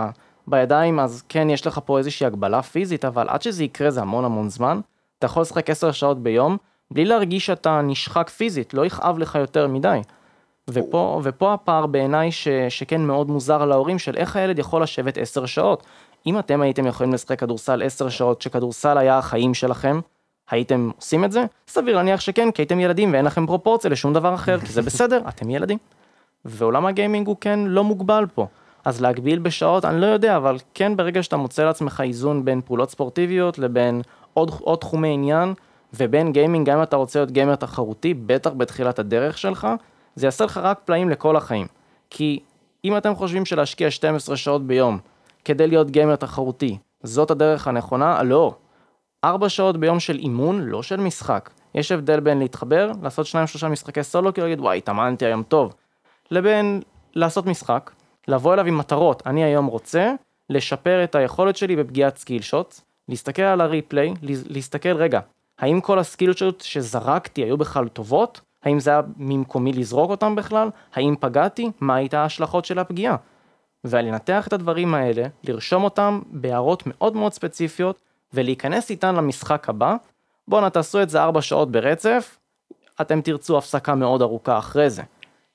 [0.47, 4.25] בידיים, אז כן יש לך פה איזושהי הגבלה פיזית, אבל עד שזה יקרה זה המון
[4.25, 4.79] המון זמן.
[5.19, 6.57] אתה יכול לשחק 10 שעות ביום,
[6.91, 9.99] בלי להרגיש שאתה נשחק פיזית, לא יכאב לך יותר מדי.
[10.69, 15.45] ופה, ופה הפער בעיניי ש, שכן מאוד מוזר להורים של איך הילד יכול לשבת 10
[15.45, 15.83] שעות.
[16.25, 19.99] אם אתם הייתם יכולים לשחק כדורסל 10 שעות, שכדורסל היה החיים שלכם,
[20.49, 21.45] הייתם עושים את זה?
[21.67, 25.21] סביר להניח שכן, כי הייתם ילדים ואין לכם פרופורציה לשום דבר אחר, כי זה בסדר,
[25.29, 25.77] אתם ילדים.
[26.45, 28.47] ועולם הגיימינג הוא כן לא מוגבל פה.
[28.85, 32.89] אז להגביל בשעות, אני לא יודע, אבל כן ברגע שאתה מוצא לעצמך איזון בין פעולות
[32.89, 34.01] ספורטיביות לבין
[34.33, 35.53] עוד, עוד תחומי עניין,
[35.93, 39.67] ובין גיימינג, גם אם אתה רוצה להיות גיימר תחרותי, בטח בתחילת הדרך שלך,
[40.15, 41.67] זה יעשה לך רק פלאים לכל החיים.
[42.09, 42.39] כי
[42.85, 44.99] אם אתם חושבים שלהשקיע 12 שעות ביום
[45.45, 48.55] כדי להיות גיימר תחרותי, זאת הדרך הנכונה, לא.
[49.23, 51.49] 4 שעות ביום של אימון, לא של משחק.
[51.75, 53.25] יש הבדל בין להתחבר, לעשות
[53.63, 55.73] 2-3 משחקי סולו, כאילו להגיד וואי, התאמנתי היום טוב,
[56.31, 56.81] לבין
[57.15, 57.91] לעשות משחק,
[58.27, 60.13] לבוא אליו עם מטרות, אני היום רוצה
[60.49, 62.75] לשפר את היכולת שלי בפגיעת skill shot,
[63.09, 64.13] להסתכל על ה replay,
[64.49, 65.19] להסתכל רגע,
[65.59, 68.41] האם כל ה skill שזרקתי היו בכלל טובות?
[68.63, 70.69] האם זה היה ממקומי לזרוק אותם בכלל?
[70.93, 71.71] האם פגעתי?
[71.79, 73.15] מה הייתה ההשלכות של הפגיעה?
[73.83, 77.99] ולנתח את הדברים האלה, לרשום אותם בהערות מאוד מאוד ספציפיות,
[78.33, 79.95] ולהיכנס איתן למשחק הבא.
[80.47, 82.37] בואנה תעשו את זה 4 שעות ברצף,
[83.01, 85.01] אתם תרצו הפסקה מאוד ארוכה אחרי זה.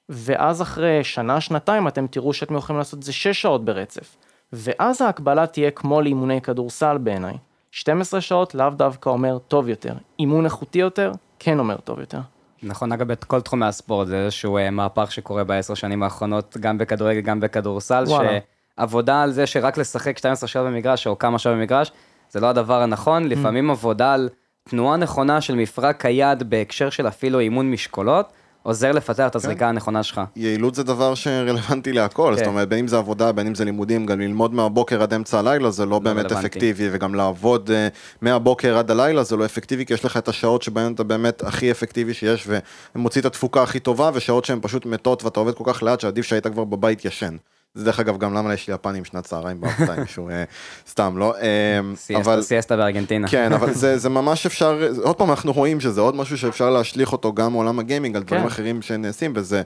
[0.08, 4.16] ואז אחרי שנה, שנתיים, אתם תראו שאתם יכולים לעשות את זה 6 שעות ברצף.
[4.52, 7.34] ואז ההקבלה תהיה כמו לאימוני כדורסל בעיניי.
[7.70, 9.94] 12 שעות לאו דווקא אומר טוב יותר.
[10.18, 12.18] אימון איכותי יותר, כן אומר טוב יותר.
[12.62, 16.78] נכון, אגב, את כל תחומי הספורט, זה איזשהו אה, מהפך שקורה בעשר שנים האחרונות, גם
[16.78, 18.38] בכדורגל, גם בכדורסל, וואלה.
[18.78, 21.92] שעבודה על זה שרק לשחק 12 שעות במגרש, או כמה שעות במגרש,
[22.30, 23.28] זה לא הדבר הנכון, Mm.
[23.28, 24.28] לפעמים עבודה על
[24.68, 28.32] תנועה נכונה של מפרק היד בהקשר של אפילו אימון משקולות,
[28.62, 30.20] עוזר לפתח את הזריקה הנכונה שלך.
[30.36, 32.38] יעילות זה דבר שרלוונטי להכל, כן.
[32.38, 35.38] זאת אומרת, בין אם זה עבודה, בין אם זה לימודים, גם ללמוד מהבוקר עד אמצע
[35.38, 36.46] הלילה זה לא באמת רלוונטי.
[36.46, 37.88] אפקטיבי, וגם לעבוד אה,
[38.22, 41.70] מהבוקר עד הלילה זה לא אפקטיבי, כי יש לך את השעות שבהן אתה באמת הכי
[41.70, 42.48] אפקטיבי שיש,
[42.96, 46.26] ומוציא את התפוקה הכי טובה, ושעות שהן פשוט מתות, ואתה עובד כל כך לאט שעדיף
[46.26, 47.36] שהיית כבר בבית ישן.
[47.74, 50.44] זה דרך אגב גם למה יש לי יפנים שנת צהריים אם מישהו, אה,
[50.88, 51.34] סתם, לא?
[51.36, 53.28] אה, סיאסטה- סיאסטה בארגנטינה.
[53.28, 57.12] כן, אבל זה, זה ממש אפשר, עוד פעם אנחנו רואים שזה עוד משהו שאפשר להשליך
[57.12, 58.46] אותו גם מעולם הגיימינג על דברים כן.
[58.46, 59.62] אחרים שנעשים, וזה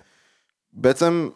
[0.73, 1.29] בעצם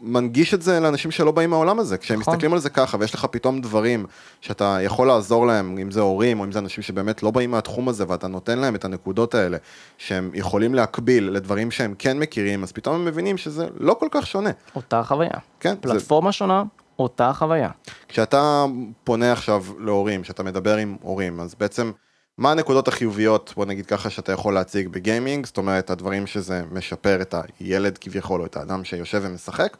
[0.00, 1.98] מנגיש את זה לאנשים שלא באים מהעולם הזה.
[1.98, 2.34] כשהם נכון.
[2.34, 4.06] מסתכלים על זה ככה, ויש לך פתאום דברים
[4.40, 7.88] שאתה יכול לעזור להם, אם זה הורים, או אם זה אנשים שבאמת לא באים מהתחום
[7.88, 9.56] הזה, ואתה נותן להם את הנקודות האלה,
[9.98, 14.26] שהם יכולים להקביל לדברים שהם כן מכירים, אז פתאום הם מבינים שזה לא כל כך
[14.26, 14.50] שונה.
[14.76, 15.30] אותה חוויה.
[15.60, 16.62] כן, זה, פלטפורמה שונה,
[16.98, 17.68] אותה חוויה.
[18.08, 18.64] כשאתה
[19.04, 21.92] פונה עכשיו להורים, כשאתה מדבר עם הורים, אז בעצם,
[22.38, 27.22] מה הנקודות החיוביות, בוא נגיד ככה, שאתה יכול להציג בגיימינג, זאת אומרת, הדברים שזה משפר
[27.22, 29.76] את הילד כביכול, או את האדם שיושב ומשחק,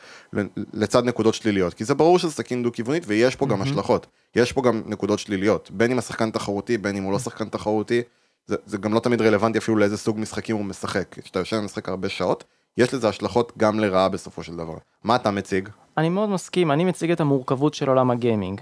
[0.72, 4.62] לצד נקודות שליליות, כי זה ברור שזה סכין דו-כיוונית, ויש פה גם השלכות, יש פה
[4.62, 8.02] גם נקודות שליליות, בין אם השחקן תחרותי, בין אם הוא לא שחקן תחרותי,
[8.46, 11.88] זה, זה גם לא תמיד רלוונטי אפילו לאיזה סוג משחקים הוא משחק, כשאתה יושב ומשחק
[11.88, 12.44] הרבה שעות,
[12.76, 14.76] יש לזה השלכות גם לרעה בסופו של דבר.
[15.04, 15.68] מה אתה מציג?
[15.98, 18.60] אני מאוד מסכים, אני מציג את המורכבות של עולם הגיימינג.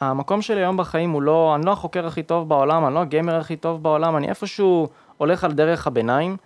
[0.00, 3.34] המקום שלי היום בחיים הוא לא, אני לא החוקר הכי טוב בעולם, אני לא הגיימר
[3.36, 4.88] הכי טוב בעולם, אני איפשהו
[5.18, 6.36] הולך על דרך הביניים,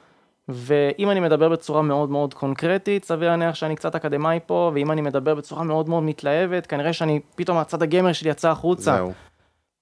[0.49, 5.01] ואם אני מדבר בצורה מאוד מאוד קונקרטית, סביר להניח שאני קצת אקדמאי פה, ואם אני
[5.01, 8.83] מדבר בצורה מאוד מאוד מתלהבת, כנראה שאני, פתאום הצד הגיימר שלי יצא החוצה.
[8.97, 9.13] זהו,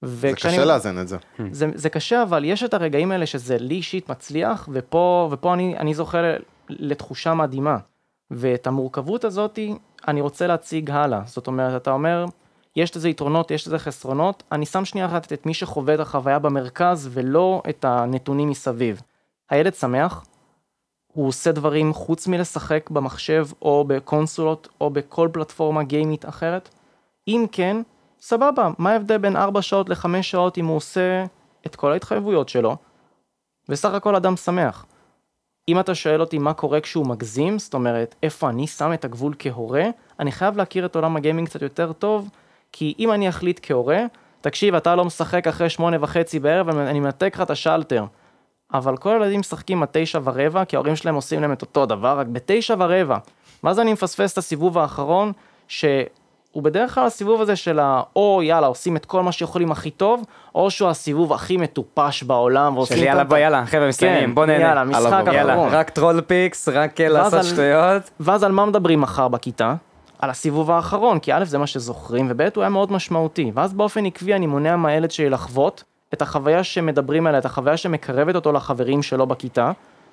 [0.01, 1.17] זה וכשאני- קשה לאזן את זה.
[1.51, 5.77] זה, זה קשה, אבל יש את הרגעים האלה שזה לי אישית מצליח, ופה, ופה אני,
[5.77, 6.35] אני זוכה ל-
[6.69, 7.77] לתחושה מדהימה.
[8.31, 9.59] ואת המורכבות הזאת
[10.07, 11.21] אני רוצה להציג הלאה.
[11.25, 12.25] זאת אומרת, אתה אומר,
[12.79, 16.39] יש לזה יתרונות, יש לזה חסרונות, אני שם שנייה אחת את מי שחווה את החוויה
[16.39, 19.01] במרכז, ולא את הנתונים מסביב.
[19.49, 20.25] הילד שמח,
[21.13, 26.69] הוא עושה דברים חוץ מלשחק במחשב, או בקונסולות, או בכל פלטפורמה גיימית אחרת?
[27.27, 27.81] אם כן,
[28.21, 31.25] סבבה, מה ההבדל בין 4 שעות ל-5 שעות אם הוא עושה
[31.65, 32.75] את כל ההתחייבויות שלו,
[33.69, 34.85] וסך הכל אדם שמח.
[35.67, 39.33] אם אתה שואל אותי מה קורה כשהוא מגזים, זאת אומרת, איפה אני שם את הגבול
[39.39, 39.85] כהורה,
[40.19, 42.29] אני חייב להכיר את עולם הגיימינג קצת יותר טוב,
[42.71, 43.99] כי אם אני אחליט כהורה,
[44.41, 48.05] תקשיב, אתה לא משחק אחרי שמונה וחצי בערב, אני מנתק לך את השלטר.
[48.73, 52.19] אבל כל הילדים משחקים עד תשע ורבע, כי ההורים שלהם עושים להם את אותו דבר,
[52.19, 53.17] רק בתשע ורבע.
[53.63, 55.31] ואז אני מפספס את הסיבוב האחרון,
[55.67, 56.03] שהוא
[56.63, 58.01] בדרך כלל הסיבוב הזה של ה...
[58.15, 60.23] או יאללה, עושים את כל מה שיכולים הכי טוב,
[60.55, 62.97] או שהוא הסיבוב הכי מטופש בעולם, ועושים...
[62.97, 64.63] של יאללה בוא יאללה, חבר'ה מסיימים, בוא נהנה.
[64.63, 65.69] יאללה, משחק אחרון.
[65.71, 68.09] רק troll picks, רק אה, לעשות על- שטויות.
[68.19, 69.75] ואז על מה מדברים מחר בכיתה?
[70.19, 73.51] על הסיבוב האחרון, כי א' זה מה שזוכרים, וב' הוא היה מאוד משמעותי.
[73.53, 78.35] ואז באופן עקבי אני מונע מהילד שלי לחוות את החוויה שמדברים עליה, את החוויה שמקרבת
[78.35, 79.71] אותו לחברים שלו בכיתה,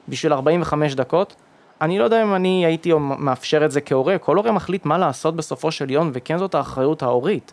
[0.08, 1.36] בשביל 45 דקות.
[1.80, 5.36] אני לא יודע אם אני הייתי מאפשר את זה כהורה, כל הורה מחליט מה לעשות
[5.36, 7.52] בסופו של יום, וכן זאת האחריות ההורית.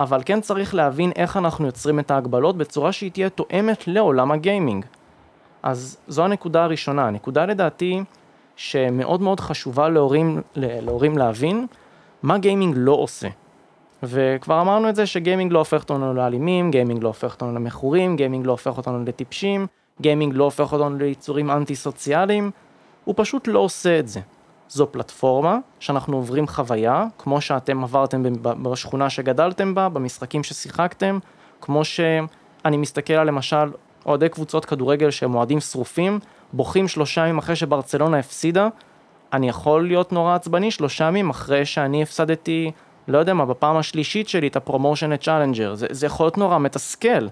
[0.00, 4.84] אבל כן צריך להבין איך אנחנו יוצרים את ההגבלות בצורה שהיא תהיה תואמת לעולם הגיימינג.
[5.62, 7.06] אז זו הנקודה הראשונה.
[7.06, 8.02] הנקודה לדעתי
[8.56, 11.66] שמאוד מאוד חשובה להורים, להורים להבין
[12.22, 13.28] מה גיימינג לא עושה.
[14.02, 18.46] וכבר אמרנו את זה שגיימינג לא הופך אותנו לאלימים, גיימינג לא הופך אותנו למכורים, גיימינג
[18.46, 19.66] לא הופך אותנו לטיפשים,
[20.00, 22.50] גיימינג לא הופך אותנו ליצורים אנטי סוציאליים,
[23.04, 24.20] הוא פשוט לא עושה את זה.
[24.68, 31.18] זו פלטפורמה שאנחנו עוברים חוויה, כמו שאתם עברתם בשכונה שגדלתם בה, במשחקים ששיחקתם,
[31.60, 33.70] כמו שאני מסתכל על למשל
[34.06, 36.18] אוהדי קבוצות כדורגל שהם אוהדים שרופים,
[36.56, 38.68] בוכים שלושה ימים אחרי שברצלונה הפסידה,
[39.32, 42.70] אני יכול להיות נורא עצבני שלושה ימים אחרי שאני הפסדתי,
[43.08, 46.38] לא יודע מה, בפעם השלישית שלי את ה promotion ל Challenger, זה, זה יכול להיות
[46.38, 47.26] נורא מתסכל.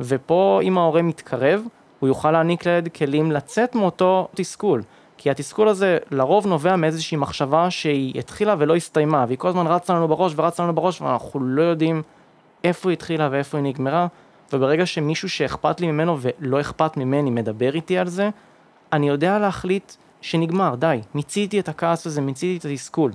[0.00, 1.62] ופה אם ההורה מתקרב,
[2.00, 4.82] הוא יוכל להעניק לילד כלים לצאת מאותו תסכול.
[5.16, 9.94] כי התסכול הזה לרוב נובע מאיזושהי מחשבה שהיא התחילה ולא הסתיימה, והיא כל הזמן רצה
[9.94, 12.02] לנו בראש ורצה לנו בראש, ואנחנו לא יודעים
[12.64, 14.06] איפה היא התחילה ואיפה היא נגמרה,
[14.52, 18.30] וברגע שמישהו שאכפת לי ממנו ולא אכפת ממני מדבר איתי על זה,
[18.92, 23.12] אני יודע להחליט שנגמר, די, מיציתי את הכעס הזה, מיציתי את התסכול.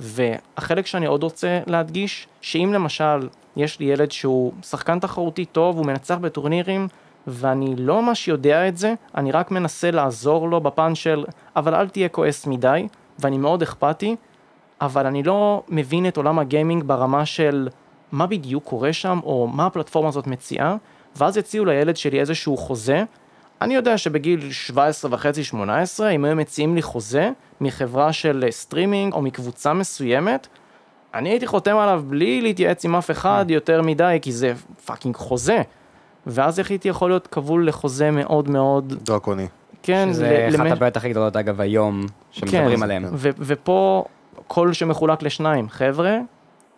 [0.00, 5.86] והחלק שאני עוד רוצה להדגיש, שאם למשל יש לי ילד שהוא שחקן תחרותי טוב, הוא
[5.86, 6.88] מנצח בטורנירים,
[7.26, 11.24] ואני לא ממש יודע את זה, אני רק מנסה לעזור לו בפן של,
[11.56, 14.16] אבל אל תהיה כועס מדי, ואני מאוד אכפתי,
[14.80, 17.68] אבל אני לא מבין את עולם הגיימינג ברמה של
[18.12, 20.76] מה בדיוק קורה שם, או מה הפלטפורמה הזאת מציעה,
[21.16, 23.04] ואז יציעו לילד שלי איזשהו חוזה.
[23.62, 27.30] אני יודע שבגיל 17 וחצי, 18, אם היו מציעים לי חוזה
[27.60, 30.46] מחברה של סטרימינג או מקבוצה מסוימת,
[31.14, 34.52] אני הייתי חותם עליו בלי להתייעץ עם אף אחד יותר מדי, כי זה
[34.84, 35.62] fucking חוזה.
[36.26, 39.46] ואז איך הייתי יכול להיות כבול לחוזה מאוד מאוד, דרקוני.
[39.82, 43.04] כן, שזה ל- אחת למש- הבעיות הכי גדולות אגב היום, שמדברים כן, עליהן.
[43.12, 44.04] ו- ופה
[44.46, 46.18] קול שמחולק לשניים, חבר'ה,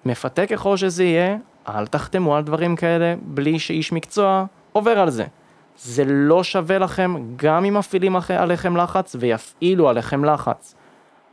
[0.06, 1.36] מפתה ככל שזה יהיה,
[1.68, 5.24] אל תחתמו על דברים כאלה בלי שאיש מקצוע עובר על זה.
[5.78, 10.74] זה לא שווה לכם, גם אם מפעילים עליכם- לחץ ויפעילו עליכם לחץ.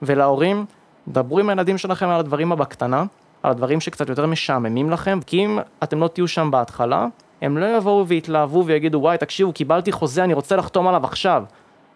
[0.01, 0.65] ולהורים,
[1.07, 3.03] דברו עם הילדים שלכם על הדברים הבקטנה,
[3.43, 7.07] על הדברים שקצת יותר משעממים לכם, כי אם אתם לא תהיו שם בהתחלה,
[7.41, 11.43] הם לא יבואו ויתלהבו ויגידו, וואי, תקשיבו, קיבלתי חוזה, אני רוצה לחתום עליו עכשיו.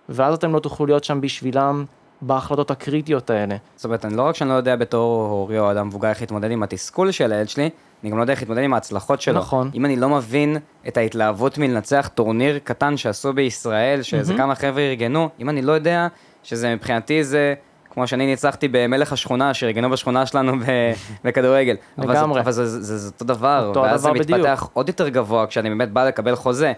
[0.09, 1.85] ואז אתם לא תוכלו להיות שם בשבילם
[2.21, 3.55] בהחלטות הקריטיות האלה.
[3.75, 6.51] זאת אומרת, אני לא רק שאני לא יודע בתור הורי או אדם מבוגר איך להתמודד
[6.51, 7.69] עם התסכול של הילד שלי,
[8.03, 9.39] אני גם לא יודע איך להתמודד עם ההצלחות שלו.
[9.39, 9.71] נכון.
[9.75, 15.29] אם אני לא מבין את ההתלהבות מלנצח טורניר קטן שעשו בישראל, שאיזה כמה חבר'ה ארגנו,
[15.39, 16.07] אם אני לא יודע
[16.43, 17.53] שזה מבחינתי זה...
[17.93, 20.53] כמו שאני ניצחתי במלך השכונה, שארגנו בשכונה שלנו
[21.23, 21.75] בכדורגל.
[21.97, 22.33] אבל, לגמרי.
[22.33, 24.39] זה, אבל זה, זה, זה, זה אותו דבר, אותו ואז זה הדבר בדיוק.
[24.39, 26.73] מתפתח עוד יותר גבוה כשאני באמת בא לקבל חוזה.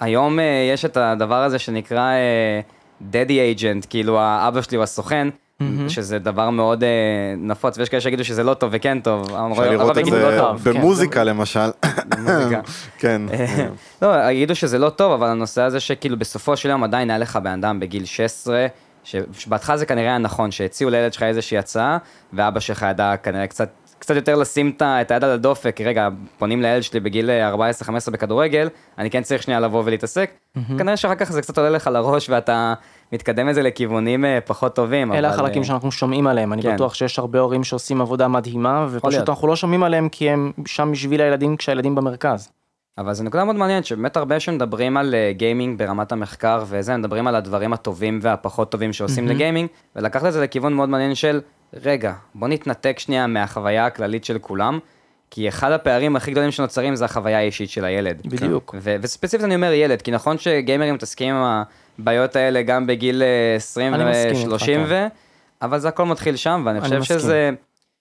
[0.00, 2.60] היום אה, יש את הדבר הזה שנקרא אה,
[3.12, 5.28] Daddy Agent, כאילו האבא שלי הוא הסוכן,
[5.88, 6.88] שזה דבר מאוד אה,
[7.38, 9.22] נפוץ, ויש כאלה שיגידו שזה לא טוב וכן טוב.
[9.52, 10.64] אפשר לראות את זה לא טוב.
[10.64, 10.72] כן.
[10.72, 11.70] במוזיקה למשל.
[12.08, 12.60] במוזיקה.
[12.98, 13.22] כן.
[14.02, 17.36] לא, יגידו שזה לא טוב, אבל הנושא הזה שכאילו בסופו של יום עדיין היה לך
[17.36, 18.66] בן אדם בגיל 16,
[19.04, 21.98] ש- שבהתחלה זה כנראה היה נכון, שהציעו לילד שלך איזושהי הצעה,
[22.32, 26.08] ואבא שלך ידע כנראה קצת, קצת יותר לשים את היד על הדופק, רגע,
[26.38, 27.30] פונים לילד שלי בגיל
[28.08, 30.30] 14-15 בכדורגל, אני כן צריך שנייה לבוא ולהתעסק.
[30.78, 32.74] כנראה שאחר כך זה קצת עולה לך לראש ואתה
[33.12, 35.12] מתקדם את זה לכיוונים אה, פחות טובים.
[35.12, 36.74] אלה אבל, החלקים אה, שאנחנו שומעים עליהם, אני כן.
[36.74, 38.86] בטוח שיש הרבה הורים שעושים עבודה מדהימה.
[38.90, 42.50] ופשוט אנחנו לא שומעים עליהם כי הם שם בשביל הילדים כשהילדים במרכז.
[42.98, 47.26] אבל זו נקודה מאוד מעניינת, שבאמת הרבה שמדברים על אה, גיימינג ברמת המחקר וזה, מדברים
[47.26, 51.40] על הדברים הטובים והפחות טובים שעושים לגיימינג, ולקחת את זה לכיוון מאוד מעניין של,
[51.74, 54.78] רגע, בוא נתנתק שנייה מהחוויה הכללית של כולם,
[55.34, 58.22] כי אחד הפערים הכי גדולים שנוצרים זה החוויה האישית של הילד.
[58.24, 58.74] בדיוק.
[58.80, 61.64] ו- וספציפית אני אומר ילד, כי נכון שגיימרים מתעסקים עם
[61.98, 64.84] הבעיות האלה גם בגיל אה, 20 אני מסכים איתך, ו-30 כן.
[64.88, 65.06] ו...
[65.62, 67.18] אבל זה הכל מתחיל שם, ואני אני חושב מסכים.
[67.18, 67.50] שזה...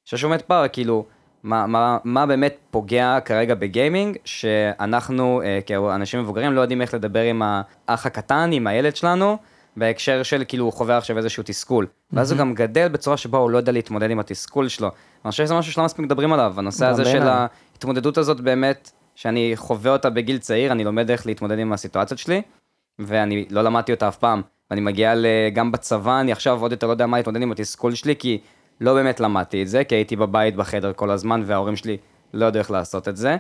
[0.06, 1.06] שיש באמת פער, כאילו,
[1.44, 7.22] מה, מה, מה באמת פוגע כרגע בגיימינג, שאנחנו אה, כאנשים מבוגרים לא יודעים איך לדבר
[7.22, 9.38] עם האח הקטן, עם הילד שלנו,
[9.78, 11.88] בהקשר של כאילו הוא חווה עכשיו איזשהו תסכול.
[12.14, 14.92] ואז הוא גם גדל בצורה שבה הוא לא יודע להתמודד עם התסכול שלו.
[15.26, 17.22] אני חושב שזה משהו שלא מספיק מדברים עליו, הנושא הזה של.
[17.28, 22.42] ההתמודדות הזאת באמת, שאני חווה אותה בגיל צעיר, אני לומד איך להתמודד עם הסיטואציות שלי,
[23.00, 24.42] ואני לא למדתי אותה אף פעם.
[24.72, 25.14] ואני מגיע
[25.54, 28.40] גם בצבא, אני עכשיו עוד יותר לא יודע מה להתמודד עם התסכול שלי, כי
[28.82, 31.98] לא באמת למדתי את זה, כי הייתי בבית בחדר כל הזמן, וההורים שלי
[32.34, 33.38] לא ידעו איך לעשות את זה.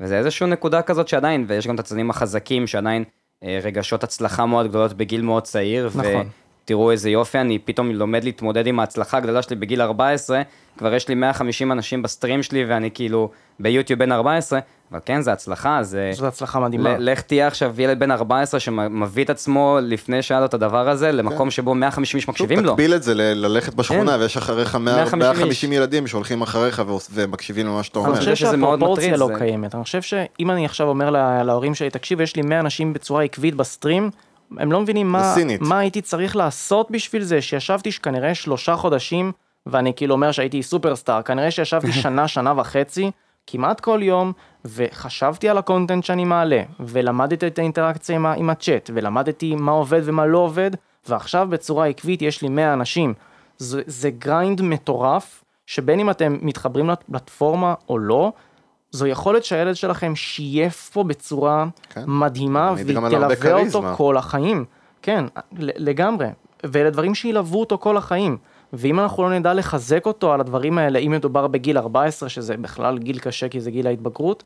[0.00, 3.04] וזה איזושהי נקודה כזאת שעדיין, ויש גם את הצדדים החזקים, שעדיין
[3.44, 5.90] אה, רגשות הצלחה מאוד גדולות בגיל מאוד צעיר.
[5.94, 6.28] נכון.
[6.68, 10.42] תראו איזה יופי, אני פתאום לומד להתמודד עם ההצלחה הגדולה שלי בגיל 14,
[10.78, 14.58] כבר יש לי 150 אנשים בסטרים שלי ואני כאילו ביוטיוב בן 14,
[14.92, 16.10] אבל כן, זה הצלחה, זה...
[16.14, 16.98] זאת הצלחה מדהימה.
[16.98, 20.88] ל- לך תהיה עכשיו ילד בן 14 שמביא את עצמו לפני שהיה לו את הדבר
[20.88, 22.70] הזה, למקום שבו 150 איש מקשיבים לו.
[22.72, 24.20] תקביל את זה ל- ללכת בשכונה, כן.
[24.20, 28.18] ויש אחריך 100 150 150 ילדים שהולכים אחריך ומקשיבים למה שאתה אני אומר.
[28.18, 29.74] חושב שזה מאוד שהפרופורציה מטריד, לא זה- קיימת.
[29.74, 33.22] אני חושב שאם אני עכשיו אומר לה- להורים שלי, תקשיב, יש לי 100 אנשים בצורה
[33.24, 34.10] עקבית ב stream,
[34.56, 35.34] הם לא מבינים מה.
[35.60, 39.32] מה הייתי צריך לעשות בשביל זה, שישבתי כנראה שלושה חודשים,
[39.66, 43.10] ואני כאילו אומר שהייתי superstar, כנראה שישבתי שנה, שנה וחצי,
[43.46, 44.32] כמעט כל יום,
[44.64, 50.00] וחשבתי על ה content שאני מעלה, ולמדתי את האינטראקציה עם, עם הצ'אט, ולמדתי מה עובד
[50.04, 50.70] ומה לא עובד,
[51.08, 53.14] ועכשיו בצורה עקבית יש לי 100 אנשים.
[53.58, 58.32] זה, זה grind מטורף, שבין אם אתם מתחברים לפלטפורמה או לא,
[58.90, 62.02] זו יכולת שהילד שלכם שייף פה בצורה כן.
[62.06, 63.96] מדהימה, מעיד גם על והיא הרבה תלווה אותו.
[63.96, 64.64] כל החיים.
[65.02, 66.26] כן, לגמרי.
[66.64, 68.36] ואלה דברים שילוו אותו כל החיים.
[68.72, 72.98] ואם אנחנו לא נדע לחזק אותו על הדברים האלה, אם מדובר בגיל 14, שזה בכלל
[72.98, 74.44] גיל קשה כי זה גיל ההתבגרות,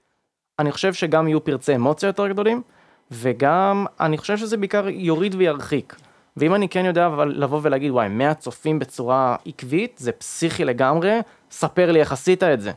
[0.59, 2.63] אני חושב שגם יהיו פרצי אמוציה יותר גדולים,
[3.11, 5.97] וגם אני חושב שזה בעיקר יוריד וירחיק.
[6.37, 11.19] ואם אני כן יודע אבל לבוא ולהגיד, וואי, 100 צופים בצורה עקבית, זה פסיכי לגמרי,
[11.51, 12.73] ספר לי איך עשית את זה.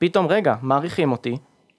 [0.00, 1.36] פתאום, רגע, מעריכים אותי,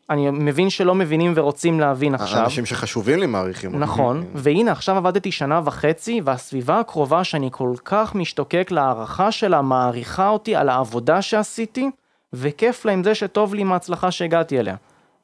[0.09, 2.43] אני מבין שלא מבינים ורוצים להבין עכשיו.
[2.43, 3.83] אנשים שחשובים לי מעריכים אותי.
[3.83, 10.29] נכון, והנה עכשיו עבדתי שנה וחצי, והסביבה הקרובה שאני כל כך משתוקק להערכה שלה, מעריכה
[10.29, 11.89] אותי על העבודה שעשיתי,
[12.33, 14.75] וכיף לה עם זה שטוב לי עם ההצלחה שהגעתי אליה.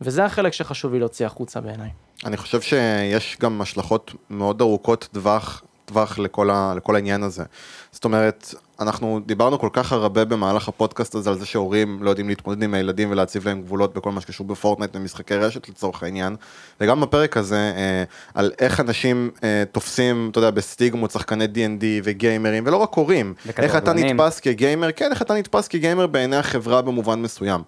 [0.02, 1.90] וזה החלק שחשוב לי להוציא החוצה בעיניי.
[2.26, 7.44] אני חושב שיש גם השלכות מאוד ארוכות טווח, טווח לכל, ה, לכל העניין הזה.
[7.92, 12.30] זאת אומרת, אנחנו דיברנו כל כך הרבה במהלך הפודקאסט הזה על זה שהורים לא יודעים
[12.30, 16.36] להתמודד עם הילדים ולהציב להם גבולות בכל מה שקשור בפורטנייט ומשחקי רשת לצורך העניין.
[16.82, 18.04] וגם בפרק הזה אה,
[18.34, 23.34] על איך אנשים אה, תופסים, אתה יודע, בסטיגמות שחקני D&D וגיימרים, ולא רק הורים.
[23.58, 23.94] איך אתה.
[23.94, 27.62] נתפס כגיימר, כן, איך אתה נתפס כגיימר בעיני החברה במובן מסוים.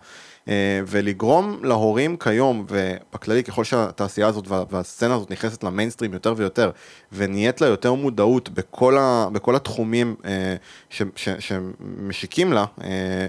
[0.48, 6.72] אה, ולגרום להורים כיום, ובכללי ככל שהתעשייה הזאת וה- והסצנה הזאת נכנסת למיינסטרים יותר ויותר,
[7.12, 10.56] ונהיית לה יותר מודעות בכל, ה, בכל התחומים אה,
[10.90, 13.28] ש, ש, שמשיקים לה, אה,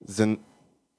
[0.00, 0.24] זה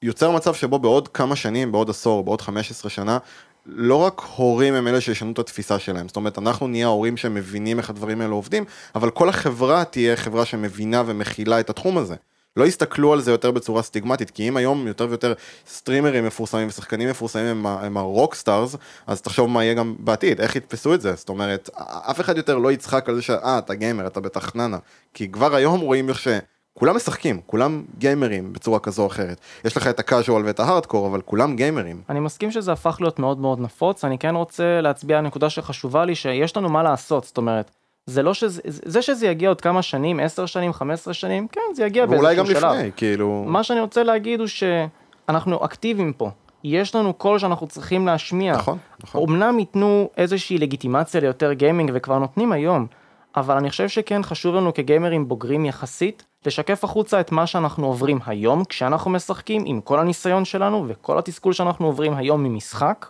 [0.01, 3.17] יוצר מצב שבו בעוד כמה שנים, בעוד עשור, בעוד 15 שנה,
[3.65, 7.77] לא רק הורים הם אלה שישנו את התפיסה שלהם, זאת אומרת, אנחנו נהיה ההורים שמבינים
[7.77, 12.15] איך הדברים האלה עובדים, אבל כל החברה תהיה חברה שמבינה ומכילה את התחום הזה.
[12.59, 15.33] לא יסתכלו על זה יותר בצורה סטיגמטית, כי אם היום יותר ויותר
[15.67, 18.75] סטרימרים מפורסמים ושחקנים מפורסמים הם, הם ה rock stars,
[19.07, 21.69] אז תחשוב מה יהיה גם בעתיד, איך יתפסו את זה, זאת אומרת,
[22.11, 24.77] אף אחד יותר לא יצחק על זה שאה, אתה גיימר, אתה בטח ננה,
[25.13, 26.27] כי כבר היום רואים איך ש...
[26.73, 29.39] כולם משחקים, כולם גיימרים בצורה כזו או אחרת.
[29.65, 32.01] יש לך את הקאז'ואל ואת ההארדקור, אבל כולם גיימרים.
[32.09, 36.05] אני מסכים שזה הפך להיות מאוד מאוד נפוץ, אני כן רוצה להצביע על נקודה שחשובה
[36.05, 37.71] לי, שיש לנו מה לעשות, זאת אומרת,
[38.09, 41.85] זה לא שזה, זה שזה יגיע עוד כמה שנים, 10 שנים, 15 שנים, כן, זה
[41.85, 42.73] יגיע ואולי גם באיזשהו שלב.
[42.73, 43.43] לפני, כאילו...
[43.47, 46.29] מה שאני רוצה להגיד הוא שאנחנו אקטיביים פה.
[46.63, 48.53] יש לנו קול שאנחנו צריכים להשמיע.
[48.53, 49.23] נכון, נכון.
[49.29, 52.87] אמנם ייתנו איזושהי לגיטימציה ליותר גיימינג וכבר נותנים היום,
[53.35, 58.19] אבל אני חושב שכן חשוב לנו כגיימרים בוגרים יחסית, לשקף החוצה את מה שאנחנו עוברים
[58.25, 63.05] היום כשאנחנו משחקים עם כל הניסיון שלנו וכל התסכול שאנחנו עוברים היום ממשחק,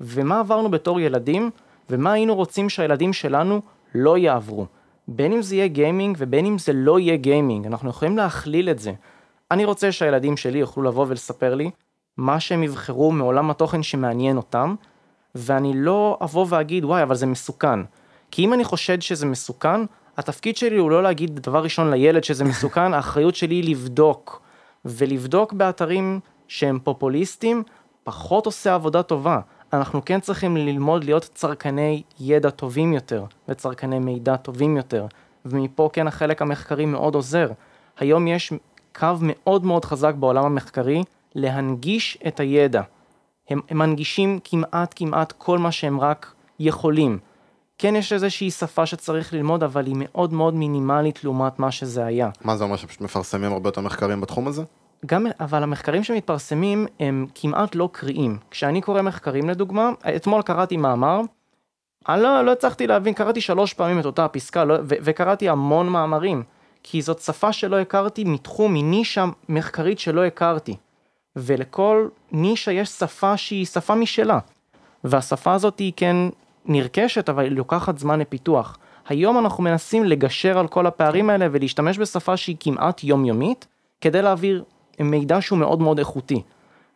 [0.00, 1.50] ומה עברנו בתור ילדים,
[1.90, 3.60] ומה היינו רוצים שהילדים שלנו
[3.94, 4.66] לא יעברו.
[5.08, 8.78] בין אם זה יהיה גיימינג ובין אם זה לא יהיה גיימינג, אנחנו יכולים להכליל את
[8.78, 8.92] זה.
[9.50, 11.70] אני רוצה שהילדים שלי יוכלו לבוא ולספר לי
[12.16, 14.74] מה שהם יבחרו מעולם התוכן שמעניין אותם,
[15.34, 17.80] ואני לא אבוא ואגיד וואי אבל זה מסוכן.
[18.30, 19.80] כי אם אני חושד שזה מסוכן,
[20.16, 24.42] התפקיד שלי הוא לא להגיד דבר ראשון לילד שזה מסוכן, האחריות שלי היא לבדוק.
[24.84, 27.62] ולבדוק באתרים שהם פופוליסטים,
[28.04, 29.40] פחות עושה עבודה טובה.
[29.72, 35.06] אנחנו כן צריכים ללמוד להיות צרכני ידע טובים יותר, וצרכני מידע טובים יותר.
[35.44, 37.48] ומפה כן החלק המחקרי מאוד עוזר.
[37.98, 38.52] היום יש
[38.94, 41.02] קו מאוד מאוד חזק בעולם המחקרי
[41.34, 42.82] להנגיש את הידע.
[43.50, 47.18] הם, הם מנגישים כמעט כמעט כל מה שהם רק יכולים.
[47.78, 52.30] כן יש איזושהי שפה שצריך ללמוד, אבל היא מאוד מאוד מינימלית לעומת מה שזה היה.
[52.44, 54.62] מה זה אומר שפשוט מפרסמים הרבה יותר מחקרים בתחום הזה?
[55.06, 58.38] גם, אבל המחקרים שמתפרסמים הם כמעט לא קריאים.
[58.50, 61.20] כשאני קורא מחקרים לדוגמה, אתמול קראתי מאמר,
[62.08, 65.88] אני לא, לא הצלחתי להבין, קראתי שלוש פעמים את אותה הפסקה, לא, ו, וקראתי המון
[65.88, 66.42] מאמרים,
[66.82, 70.76] כי זאת שפה שלא הכרתי מתחום, מנישה מחקרית שלא הכרתי.
[71.36, 74.38] ולכל נישה יש שפה שהיא שפה משלה.
[75.04, 76.16] והשפה הזאת היא כן
[76.66, 78.78] נרכשת, אבל היא לוקחת זמן לפיתוח.
[79.08, 83.66] היום אנחנו מנסים לגשר על כל הפערים האלה ולהשתמש בשפה שהיא כמעט יומיומית,
[84.00, 84.64] כדי להעביר
[85.00, 86.42] מידע שהוא מאוד מאוד איכותי.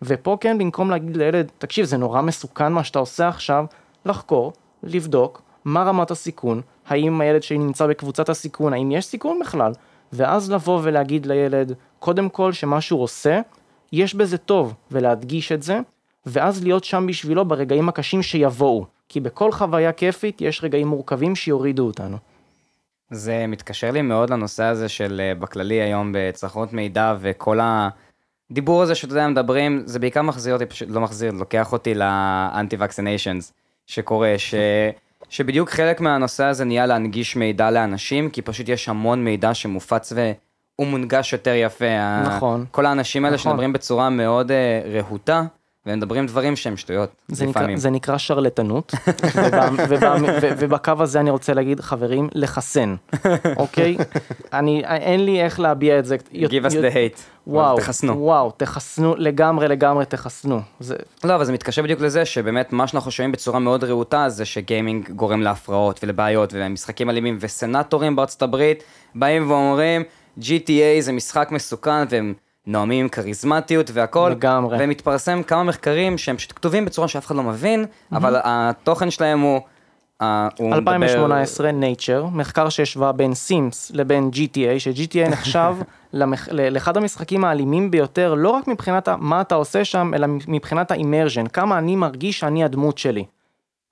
[0.03, 3.65] ופה כן, במקום להגיד לילד, תקשיב, זה נורא מסוכן מה שאתה עושה עכשיו,
[4.07, 9.73] לחקור, לבדוק, מה רמת הסיכון, האם הילד שלי נמצא בקבוצת הסיכון, האם יש סיכון בכלל,
[10.13, 13.41] ואז לבוא ולהגיד לילד, קודם כל שמה שהוא עושה,
[13.93, 15.81] יש בזה טוב, ולהדגיש את זה,
[16.27, 18.85] ואז להיות שם בשבילו ברגעים הקשים שיבואו.
[19.09, 22.17] כי בכל חוויה כיפית יש רגעים מורכבים שיורידו אותנו.
[23.11, 27.59] זה מתקשר לי מאוד לנושא הזה של אה, בכללי היום בצרכנות מידע וכל
[28.51, 32.77] הדיבור הזה שאתה יודע מדברים זה בעיקר מחזיר אותי פשוט לא מחזיר לוקח אותי לאנטי
[32.81, 33.53] וקסיניישנס
[33.87, 34.55] שקורה ש...
[35.29, 40.89] שבדיוק חלק מהנושא הזה נהיה להנגיש מידע לאנשים כי פשוט יש המון מידע שמופץ והוא
[40.89, 42.21] מונגש יותר יפה.
[42.27, 42.65] נכון.
[42.71, 43.51] כל האנשים האלה נכון.
[43.51, 45.45] שמדברים בצורה מאוד uh, רהוטה
[45.87, 47.77] והם מדברים דברים שהם שטויות, זה נקרא, לפעמים.
[47.77, 48.95] זה נקרא שרלטנות,
[49.37, 52.95] ובא, ובא, ו, ובקו הזה אני רוצה להגיד, חברים, לחסן,
[53.57, 53.97] אוקיי?
[54.53, 56.17] אני, אין לי איך להביע את זה.
[56.33, 57.21] Give us the hate.
[57.47, 58.19] וואו, תחסנו.
[58.19, 60.61] וואו, תחסנו, לגמרי, לגמרי תחסנו.
[60.81, 64.45] זה, לא, אבל זה מתקשר בדיוק לזה שבאמת מה שאנחנו שומעים בצורה מאוד רהוטה זה
[64.45, 68.83] שגיימינג גורם להפרעות ולבעיות ומשחקים אלימים וסנטורים בארצות הברית
[69.15, 70.03] באים ואומרים
[70.39, 72.35] GTA זה משחק מסוכן והם
[72.67, 74.29] נואמים עם כריזמטיות והכל.
[74.31, 74.77] לגמרי.
[74.81, 79.61] ומתפרסם כמה מחקרים שהם פשוט כתובים בצורה שאף אחד לא מבין, אבל התוכן שלהם הוא...
[80.23, 85.77] אה, הוא מדבר- 2018, Nature, מחקר שהשווה בין סימס לבין GTA, ש-GTA נחשב
[86.13, 86.49] למח...
[86.49, 91.79] לאחד המשחקים האלימים ביותר, לא רק מבחינת מה אתה עושה שם, אלא מבחינת האימרז'ן, כמה
[91.79, 93.25] אני מרגיש שאני הדמות שלי.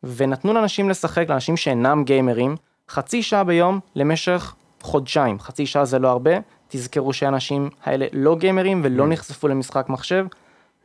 [0.03, 2.57] ונתנו לאנשים לשחק, לאנשים שאינם גיימרים,
[2.89, 5.41] חצי שעה ביום למשך חודשיים.
[5.41, 6.31] חצי שעה זה לא הרבה,
[6.73, 10.27] תזכרו שהאנשים האלה לא גיימרים ולא נחשפו למשחק מחשב.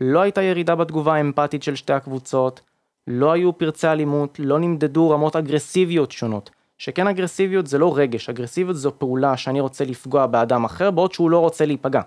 [0.01, 2.61] לא הייתה ירידה בתגובה האמפתית של שתי הקבוצות,
[3.07, 6.49] לא היו פרצי אלימות, לא נמדדו רמות אגרסיביות שונות.
[6.77, 11.29] שכן אגרסיביות זה לא רגש, אגרסיביות זו פעולה שאני רוצה לפגוע באדם אחר בעוד שהוא
[11.29, 12.01] לא רוצה להיפגע.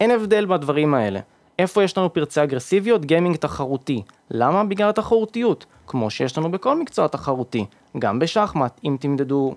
[0.00, 1.20] אין הבדל בדברים האלה.
[1.58, 3.04] איפה יש לנו פרצי אגרסיביות?
[3.04, 4.02] גיימינג תחרותי.
[4.30, 4.64] למה?
[4.64, 5.66] בגלל התחרותיות.
[5.86, 7.64] כמו שיש לנו בכל מקצוע תחרותי.
[7.98, 9.54] גם בשחמט, אם תמדדו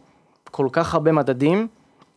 [0.52, 1.68] כל כך הרבה מדדים,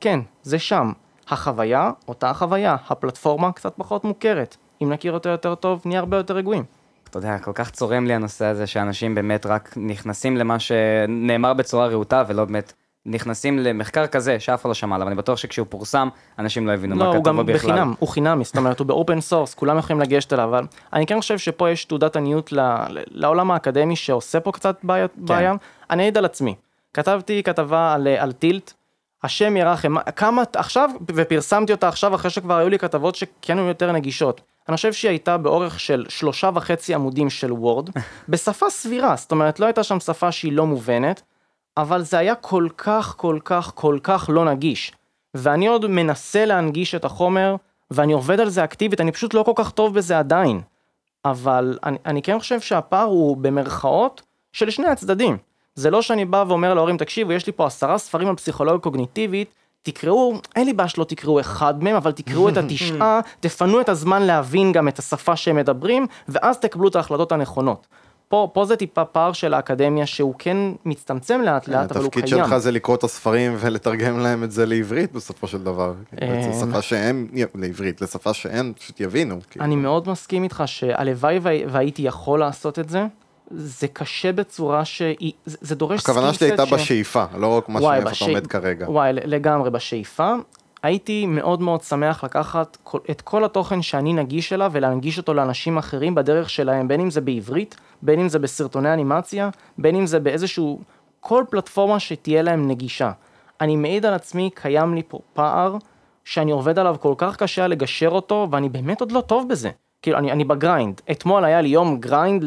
[0.01, 0.93] כן, זה שם.
[1.29, 2.77] החוויה, אותה החוויה.
[2.89, 4.57] הפלטפורמה קצת פחות מוכרת.
[4.83, 6.64] אם נכיר אותה יותר טוב, נהיה הרבה יותר רגועים.
[7.11, 11.87] אתה יודע, כל כך צורם לי הנושא הזה שאנשים באמת רק נכנסים למה שנאמר בצורה
[11.87, 12.73] רהוטה ולא באמת
[13.07, 16.09] נכנסים למחקר כזה שאף אחד לא שמע עליו, אני בטוח שכשהוא פורסם,
[16.39, 17.57] אנשים לא הבינו לא, מה הוא כתוב גם בו בכלל.
[17.57, 21.07] בחינם, הוא חינמי, זאת אומרת, הוא ב open source, כולם יכולים לגשת אליו, אבל אני
[21.07, 25.07] כן חושב שפה יש תעודת עניות ל- לעולם האקדמי שעושה פה קצת בעיה.
[25.29, 25.57] כן.
[25.91, 26.55] אני אעיד על עצמי.
[26.95, 28.72] כתבתי כתבה על, על tilt,
[29.25, 33.93] השם ירחם, כמה, עכשיו, ופרסמתי אותה עכשיו אחרי שכבר היו לי כתבות שכן היו יותר
[33.93, 34.41] נגישות.
[34.68, 37.91] אני חושב שהיא הייתה באורך של שלושה וחצי עמודים של וורד,
[38.29, 41.23] בשפה סבירה, זאת אומרת, לא הייתה שם שפה שהיא לא מובנת,
[41.77, 44.93] אבל זה היה כל כך, כל כך, כל כך לא נגיש.
[45.35, 47.57] ואני עוד מנסה להנגיש את החומר,
[47.91, 50.61] ואני עובד על זה אקטיבית, אני פשוט לא כל כך טוב בזה עדיין.
[51.25, 55.37] אבל אני, אני כן חושב שהפער הוא במרכאות של שני הצדדים.
[55.75, 59.49] זה לא שאני בא ואומר להורים, תקשיבו, יש לי פה עשרה ספרים על פסיכולוגיה קוגניטיבית,
[59.83, 64.23] תקראו, אין לי בעיה שלא תקראו אחד מהם, אבל תקראו את התשעה, תפנו את הזמן
[64.23, 67.87] להבין גם את השפה שהם מדברים, ואז תקבלו את ההחלטות הנכונות.
[68.29, 72.25] פה, פה זה טיפה פער של האקדמיה שהוא כן מצטמצם לאט לאט, אבל הוא התפקיד
[72.25, 72.45] קיים.
[72.45, 75.95] שלך זה לקרוא את הספרים ולתרגם להם את זה לעברית בסופו של דבר.
[76.23, 79.37] אה, לשפה שהם, לעברית, לשפה שהם פשוט יבינו.
[79.51, 79.64] כאילו.
[79.64, 83.07] אני מאוד מסכים איתך שהלוואי והי- והייתי יכול לעשות את זה,
[83.55, 87.68] זה קשה בצורה שהיא, זה, זה דורש הכוונה שלי סקילסט הייתה ש- בשאיפה, לא רק
[87.68, 88.90] מה שאיפה אתה בשאיפ- עומד כרגע.
[88.90, 90.32] וואי, לגמרי בשאיפה.
[90.82, 95.78] הייתי מאוד מאוד שמח לקחת כל- את כל התוכן שאני נגיש אליו ולהנגיש אותו לאנשים
[95.78, 99.48] אחרים בדרך שלהם, בין אם זה בעברית, בין אם זה בסרטוני אנימציה,
[99.78, 100.80] בין אם זה באיזשהו,
[101.20, 103.11] כל פלטפורמה שתהיה להם נגישה.
[103.61, 105.76] אני מעיד על עצמי, קיים לי פה פער
[106.24, 109.70] שאני עובד עליו כל כך קשה לגשר אותו, ואני באמת עוד לא טוב בזה.
[110.03, 111.01] כאילו, אני, אני ב grind.
[111.11, 112.45] אתמול היה לי יום grind,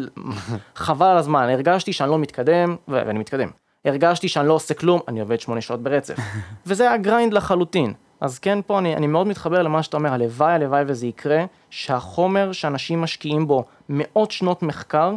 [0.75, 3.49] חבל על הזמן, הרגשתי שאני לא מתקדם, ו- ואני מתקדם.
[3.85, 6.15] הרגשתי שאני לא עושה כלום, אני עובד שמונה שעות ברצף.
[6.67, 7.93] וזה היה grind לחלוטין.
[8.21, 12.51] אז כן, פה אני, אני מאוד מתחבר למה שאתה אומר, הלוואי, הלוואי וזה יקרה, שהחומר
[12.51, 15.15] שאנשים משקיעים בו מאות שנות מחקר,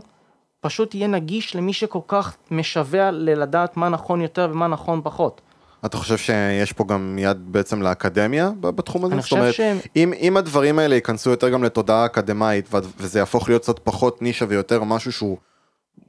[0.60, 5.40] פשוט יהיה נגיש למי שכל כך משווע ללדעת מה נכון יותר ומה נכון פחות.
[5.86, 9.14] אתה חושב שיש פה גם יד בעצם לאקדמיה בתחום הזה?
[9.14, 13.18] אני זאת אומרת, שהם- אם, אם הדברים האלה ייכנסו יותר גם לתודעה אקדמאית ו- וזה
[13.18, 15.38] יהפוך להיות קצת פחות נישה ויותר משהו שהוא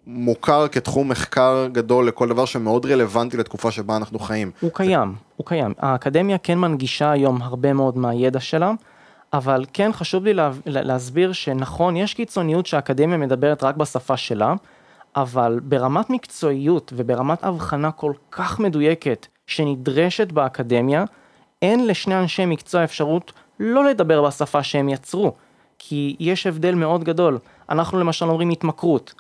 [0.07, 4.51] מוכר כתחום מחקר גדול לכל דבר שמאוד רלוונטי לתקופה שבה אנחנו חיים.
[4.59, 5.73] הוא קיים, הוא קיים.
[5.79, 8.71] האקדמיה כן מנגישה היום הרבה מאוד מהידע שלה,
[9.33, 14.53] אבל כן חשוב לי לה, להסביר שנכון, יש קיצוניות שהאקדמיה מדברת רק בשפה שלה,
[15.15, 21.03] אבל ברמת מקצועיות וברמת הבחנה כל כך מדויקת שנדרשת באקדמיה,
[21.61, 25.33] אין לשני אנשי מקצוע אפשרות לא לדבר בשפה שהם יצרו,
[25.79, 27.37] כי יש הבדל מאוד גדול.
[27.69, 29.13] אנחנו למשל אומרים התמכרות.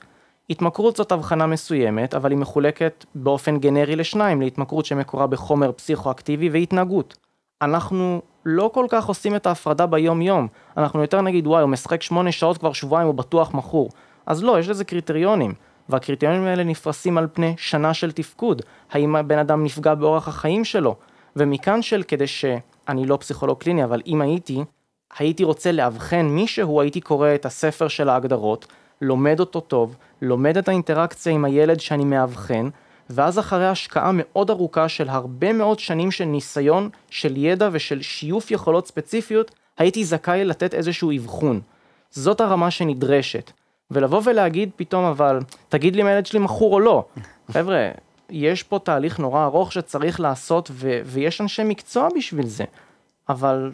[0.49, 7.17] התמכרות זאת הבחנה מסוימת, אבל היא מחולקת באופן גנרי לשניים, להתמכרות שמקורה בחומר פסיכואקטיבי והתנהגות.
[7.61, 12.01] אנחנו לא כל כך עושים את ההפרדה ביום יום, אנחנו יותר נגיד וואי הוא משחק
[12.01, 13.89] שמונה שעות כבר שבועיים הוא בטוח מכור.
[14.25, 15.53] אז לא, יש לזה קריטריונים,
[15.89, 18.61] והקריטריונים האלה נפרסים על פני שנה של תפקוד,
[18.91, 20.95] האם הבן אדם נפגע באורח החיים שלו,
[21.35, 24.63] ומכאן של כדי שאני לא פסיכולוג קליני, אבל אם הייתי,
[25.19, 28.67] הייתי רוצה לאבחן מישהו, הייתי קורא את הספר של ההגדרות,
[29.01, 32.69] לומד אותו טוב, לומד את האינטראקציה עם הילד שאני מאבחן,
[33.09, 38.51] ואז אחרי השקעה מאוד ארוכה של הרבה מאוד שנים של ניסיון, של ידע ושל שיוף
[38.51, 41.61] יכולות ספציפיות, הייתי זכאי לתת איזשהו אבחון.
[42.11, 43.51] זאת הרמה שנדרשת.
[43.91, 47.05] ולבוא ולהגיד פתאום, אבל תגיד לי אם הילד שלי מכור או לא.
[47.53, 47.89] חבר'ה,
[48.29, 52.63] יש פה תהליך נורא ארוך שצריך לעשות, ו- ויש אנשי מקצוע בשביל זה.
[53.29, 53.71] אבל,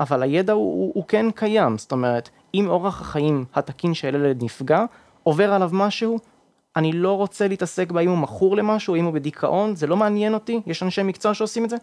[0.00, 4.44] אבל הידע הוא, הוא, הוא כן קיים, זאת אומרת, אם אורח החיים התקין של ילד
[4.44, 4.84] נפגע,
[5.22, 6.18] עובר עליו משהו,
[6.76, 10.34] אני לא רוצה להתעסק בה אם הוא מכור למשהו, אם הוא בדיכאון, זה לא מעניין
[10.34, 11.76] אותי, יש אנשי מקצוע שעושים את זה.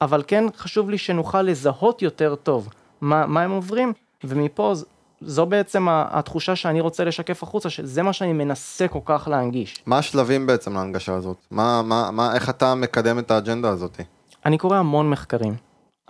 [0.00, 2.68] אבל כן חשוב לי שנוכל לזהות יותר טוב
[3.00, 3.92] מה, מה הם עוברים,
[4.24, 4.72] ומפה
[5.20, 9.82] זו בעצם התחושה שאני רוצה לשקף החוצה, שזה מה שאני מנסה כל כך להנגיש.
[9.86, 11.36] מה השלבים בעצם להנגשה הזאת?
[11.50, 14.00] מה, מה, מה, איך אתה מקדם את האג'נדה הזאת?
[14.46, 15.54] אני קורא המון מחקרים.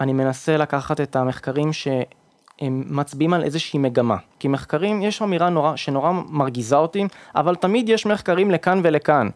[0.00, 4.16] אני מנסה לקחת את המחקרים שהם מצביעים על איזושהי מגמה.
[4.38, 7.04] כי מחקרים, יש אמירה נורא, שנורא מרגיזה אותי,
[7.36, 9.28] אבל תמיד יש מחקרים לכאן ולכאן.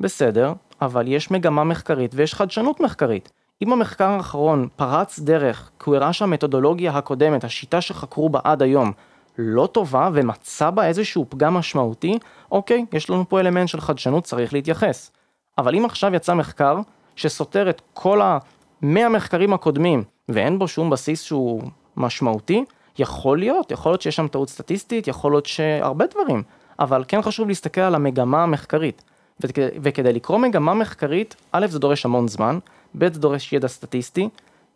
[0.00, 0.52] בסדר,
[0.82, 3.32] אבל יש מגמה מחקרית ויש חדשנות מחקרית.
[3.62, 8.92] אם המחקר האחרון פרץ דרך, כי הוא הראה שהמתודולוגיה הקודמת, השיטה שחקרו בה עד היום,
[9.38, 12.18] לא טובה ומצא בה איזשהו פגם משמעותי,
[12.52, 15.10] אוקיי, יש לנו פה אלמנט של חדשנות, צריך להתייחס.
[15.58, 16.78] אבל אם עכשיו יצא מחקר
[17.16, 21.62] שסותר את כל המאה מחקרים הקודמים ואין בו שום בסיס שהוא
[21.96, 22.64] משמעותי,
[22.98, 26.42] יכול להיות, יכול להיות שיש שם טעות סטטיסטית, יכול להיות שהרבה דברים,
[26.78, 29.02] אבל כן חשוב להסתכל על המגמה המחקרית.
[29.40, 32.58] וכדי, וכדי לקרוא מגמה מחקרית, א' זה דורש המון זמן,
[32.98, 34.28] ב' זה דורש ידע סטטיסטי,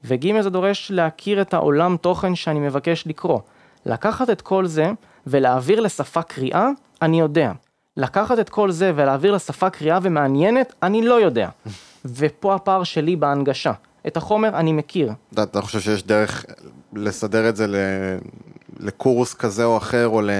[0.04, 3.40] וג' זה דורש להכיר את העולם תוכן שאני מבקש לקרוא.
[3.86, 4.90] לקחת את כל זה
[5.26, 6.68] ולהעביר לשפה קריאה,
[7.02, 7.52] אני יודע.
[7.96, 11.48] לקחת את כל זה ולהעביר לשפה קריאה ומעניינת, אני לא יודע.
[12.16, 13.72] ופה הפער שלי בהנגשה.
[14.06, 15.12] את החומר אני מכיר.
[15.34, 16.44] אתה, אתה חושב שיש דרך
[16.92, 17.76] לסדר את זה ל,
[18.80, 20.30] לקורס כזה או אחר, או ל...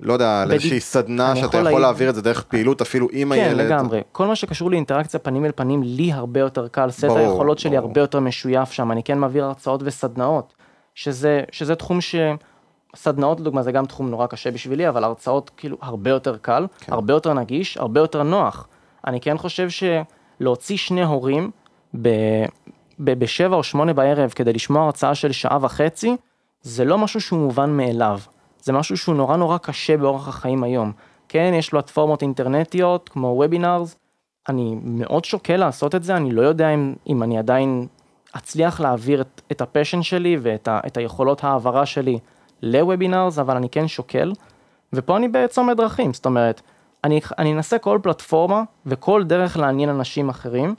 [0.00, 0.50] לא יודע, בדיוק.
[0.50, 3.66] לאיזושהי סדנה שאתה יכול להעיד- להעביר את זה דרך פעילות אפילו עם כן, הילד.
[3.66, 4.00] לגמרי.
[4.12, 6.90] כל מה שקשור לאינטראקציה פנים אל פנים, לי הרבה יותר קל.
[6.90, 7.88] סט ברור, היכולות שלי ברור.
[7.88, 8.92] הרבה יותר משויף שם.
[8.92, 10.54] אני כן מעביר הרצאות וסדנאות,
[10.94, 12.14] שזה, שזה תחום ש...
[12.96, 16.92] סדנאות לדוגמה זה גם תחום נורא קשה בשבילי, אבל הרצאות כאילו הרבה יותר קל, כן.
[16.92, 18.68] הרבה יותר נגיש, הרבה יותר נוח.
[19.06, 21.50] אני כן חושב שלהוציא שני הורים
[22.02, 22.08] ב...
[22.98, 26.16] ב- בשבע או שמונה בערב כדי לשמוע הרצאה של שעה וחצי,
[26.62, 28.20] זה לא משהו שהוא מובן מאליו.
[28.62, 30.92] זה משהו שהוא נורא נורא קשה באורח החיים היום.
[31.28, 33.96] כן, יש פלטפורמות אינטרנטיות כמו webinars,
[34.48, 37.86] אני מאוד שוקל לעשות את זה, אני לא יודע אם, אם אני עדיין
[38.36, 42.18] אצליח להעביר את, את ה passion שלי ואת ה, את היכולות העברה שלי
[42.62, 44.32] ל webinars, אבל אני כן שוקל,
[44.92, 46.60] ופה אני בצומת דרכים, זאת אומרת,
[47.04, 50.74] אני, אני אנסה כל פלטפורמה וכל דרך לעניין אנשים אחרים,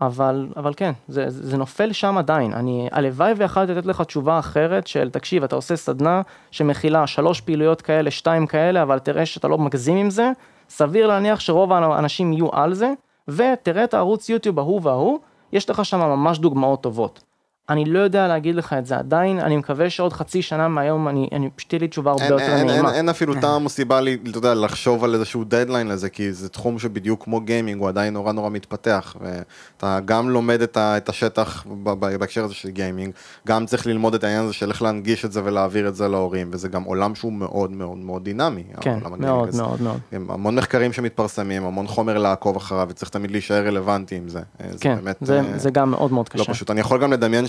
[0.00, 2.52] אבל, אבל כן, זה, זה נופל שם עדיין.
[2.52, 7.82] אני, הלוואי ויכולתי לתת לך תשובה אחרת של, תקשיב, אתה עושה סדנה שמכילה שלוש פעילויות
[7.82, 10.30] כאלה, שתיים כאלה, אבל תראה שאתה לא מגזים עם זה,
[10.68, 12.92] סביר להניח שרוב האנשים יהיו על זה,
[13.28, 15.18] ותראה את הערוץ יוטיוב ההוא וההוא,
[15.52, 17.24] יש לך שם ממש דוגמאות טובות.
[17.68, 21.28] אני לא יודע להגיד לך את זה עדיין, אני מקווה שעוד חצי שנה מהיום אני,
[21.32, 22.94] אני פשוט תהיה לי תשובה הרבה אין, יותר אין, אין, נעימה.
[22.94, 26.48] אין אפילו טעם או סיבה לי, אתה יודע, לחשוב על איזשהו דדליין לזה, כי זה
[26.48, 31.08] תחום שבדיוק כמו גיימינג, הוא עדיין נורא נורא מתפתח, ואתה גם לומד את, ה, את
[31.08, 33.12] השטח ב- ב- בהקשר הזה של גיימינג,
[33.46, 36.50] גם צריך ללמוד את העניין הזה של איך להנגיש את זה ולהעביר את זה להורים,
[36.52, 38.64] וזה גם עולם שהוא מאוד מאוד מאוד דינמי.
[38.80, 39.62] כן, מאוד הזה.
[39.62, 39.98] מאוד מאוד.
[40.12, 44.40] עם המון מחקרים שמתפרסמים, המון חומר לעקוב אחריו, וצריך תמיד להישאר רלוונטי עם זה.
[44.60, 46.52] אה, זה כן, באמת, זה, אה, זה גם מאוד מאוד לא קשה.
[46.52, 46.70] פשוט.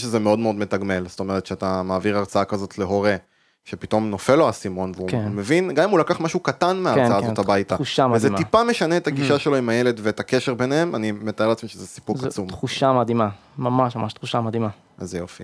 [0.06, 3.16] שזה מאוד מאוד מתגמל, זאת אומרת שאתה מעביר הרצאה כזאת להורה,
[3.66, 5.28] שפתאום נופל לו האסימון, והוא כן.
[5.32, 8.46] מבין, גם אם הוא לקח משהו קטן מההרצאה כן, הזאת הביתה, תחושה וזה מדהימה.
[8.46, 12.18] טיפה משנה את הגישה שלו עם הילד ואת הקשר ביניהם, אני מתאר לעצמי שזה סיפוק
[12.18, 12.48] זו עצום.
[12.48, 14.70] תחושה מדהימה, ממש ממש תחושה מדהימה.
[15.02, 15.44] איזה יופי.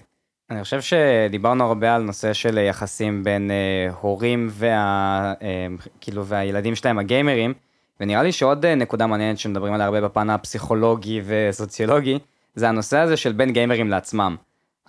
[0.49, 5.67] אני חושב שדיברנו הרבה על נושא של יחסים בין אה, הורים וה, אה,
[6.01, 7.53] כאילו, והילדים שלהם הגיימרים,
[7.99, 12.19] ונראה לי שעוד אה, נקודה מעניינת שמדברים עליה הרבה בפן הפסיכולוגי וסוציולוגי,
[12.55, 14.35] זה הנושא הזה של בין גיימרים לעצמם.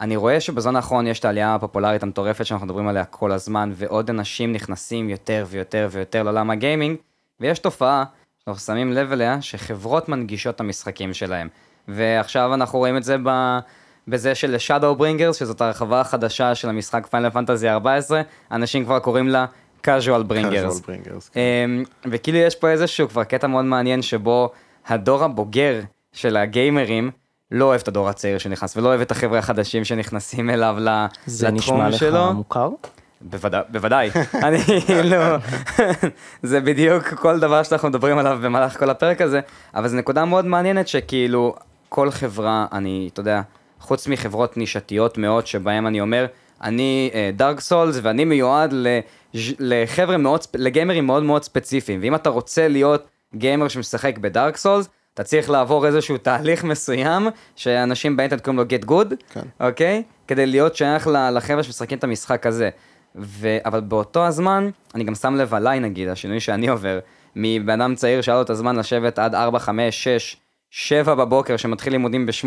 [0.01, 4.11] אני רואה שבזמן האחרון יש את העלייה הפופולרית המטורפת שאנחנו מדברים עליה כל הזמן, ועוד
[4.11, 6.97] אנשים נכנסים יותר ויותר ויותר לעולם הגיימינג,
[7.40, 8.05] ויש תופעה
[8.45, 11.49] שאנחנו שמים לב אליה, שחברות מנגישות את המשחקים שלהם.
[11.88, 13.59] ועכשיו אנחנו רואים את זה ב...
[14.09, 19.28] בזה של Shadow Bringers, שזאת הרחבה החדשה של המשחק פיינל פנטזי 14, אנשים כבר קוראים
[19.28, 19.47] לה
[19.86, 20.80] casual bringers.
[20.80, 21.36] Casual bringers.
[21.36, 24.51] אמ, וכאילו יש פה איזשהו כבר קטע מאוד מעניין שבו
[24.86, 25.80] הדור הבוגר
[26.12, 27.11] של הגיימרים
[27.53, 31.48] לא אוהב את הדור הצעיר שנכנס ולא אוהב את החבר'ה החדשים שנכנסים אליו ל- זה
[31.48, 32.32] לתחום נשמע לך שלו.
[32.32, 32.68] מוכר?
[33.20, 34.11] בוודאי, בוודאי.
[34.46, 34.59] אני
[35.05, 35.16] לא,
[36.42, 39.40] זה בדיוק כל דבר שאנחנו מדברים עליו במהלך כל הפרק הזה,
[39.74, 41.55] אבל זו נקודה מאוד מעניינת שכאילו
[41.88, 43.40] כל חברה, אני, אתה יודע,
[43.80, 46.26] חוץ מחברות נישתיות מאוד, שבהם אני אומר,
[46.62, 48.74] אני דארק סולס ואני מיועד
[49.59, 55.22] לחבר'ה מאוד, לגיימרים מאוד מאוד ספציפיים, ואם אתה רוצה להיות גיימר שמשחק בדארק סולס, אתה
[55.22, 59.40] צריך לעבור איזשהו תהליך מסוים, שאנשים באינטרנט קוראים לו get good, כן.
[59.60, 60.02] אוקיי?
[60.28, 62.70] כדי להיות שייך לחבר'ה שמשחקים את המשחק הזה.
[63.16, 63.58] ו...
[63.64, 66.98] אבל באותו הזמן, אני גם שם לב עליי נגיד, השינוי שאני עובר,
[67.36, 70.36] מבן אדם צעיר שהיה לו את הזמן לשבת עד 4, 5, 6,
[70.70, 72.46] 7 בבוקר, שמתחיל לימודים ב-8,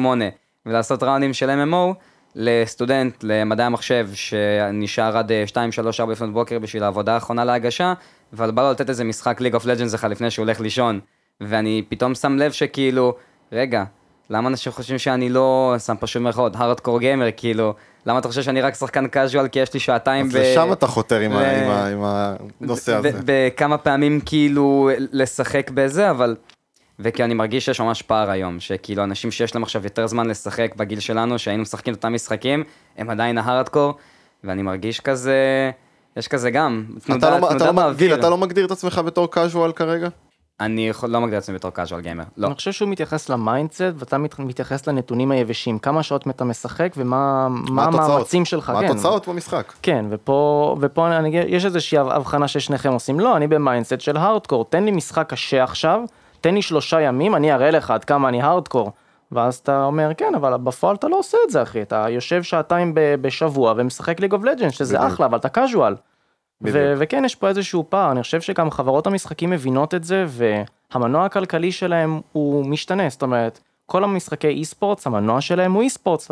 [0.66, 1.93] ולעשות ראונדים של MMO,
[2.36, 7.93] לסטודנט למדעי המחשב שנשאר עד 2, 3, 4 לפנות בוקר בשביל העבודה האחרונה להגשה,
[8.34, 10.99] אבל בא לו לתת איזה משחק ליג אוף לג'נדס לך לפני שהוא הולך לישון.
[11.42, 13.16] ואני פתאום שם לב שכאילו,
[13.52, 13.84] רגע,
[14.30, 17.74] למה אנשים חושבים שאני לא, שם פשוט מירכאות, הארדקור גיימר, כאילו,
[18.06, 21.20] למה אתה חושב שאני רק שחקן קאז'ואל כי יש לי שעתיים אז לשם אתה חותר
[21.20, 22.00] עם, ה, עם, ה, עם
[22.62, 23.12] הנושא הזה.
[23.26, 26.36] בכמה פעמים כאילו לשחק בזה, אבל...
[27.00, 30.76] וכי אני מרגיש שיש ממש פער היום, שכאילו אנשים שיש להם עכשיו יותר זמן לשחק
[30.76, 32.64] בגיל שלנו, שהיינו משחקים את אותם משחקים,
[32.98, 33.94] הם עדיין ההארדקור,
[34.44, 35.72] ואני מרגיש כזה,
[36.18, 37.94] יש כזה גם, תנודה, אתה לא, תנודה אתה לא.
[37.94, 40.08] גיל, אתה לא מגדיר את עצמך בתור casual כרגע?
[40.60, 42.47] אני יכול, לא מגדיר את עצמי בתור casual gamer, לא.
[42.47, 47.47] אני חושב שהוא מתייחס ל mindset ואתה מתייחס לנתונים היבשים, כמה שעות אתה משחק ומה
[47.49, 48.70] מה המאמצים שלך.
[48.70, 48.86] מה כן.
[48.86, 49.74] התוצאות במשחק.
[49.82, 54.66] כן, ופה, ופה אני, יש איזושהי הבחנה ששניכם עושים, לא, אני ב mindset של הארדקור,
[54.66, 56.01] תן לי משחק קשה עכשיו,
[56.41, 58.91] תן לי שלושה ימים, אני אראה לך עד כמה אני הארדקור.
[59.32, 62.91] ואז אתה אומר, כן, אבל בפועל אתה לא עושה את זה, אחי, אתה יושב שעתיים
[62.95, 65.14] בשבוע ומשחק League of Legends, שזה בדיוק.
[65.14, 65.49] אחלה, אבל אתה
[66.66, 66.93] קאז'ואל.
[66.97, 71.72] וכן, יש פה איזשהו פער, אני חושב שגם חברות המשחקים מבינות את זה, והמנוע הכלכלי
[71.72, 76.32] שלהם הוא משתנה, זאת אומרת, כל המשחקי אי ספורטס, המנוע שלהם הוא אי ספורטס,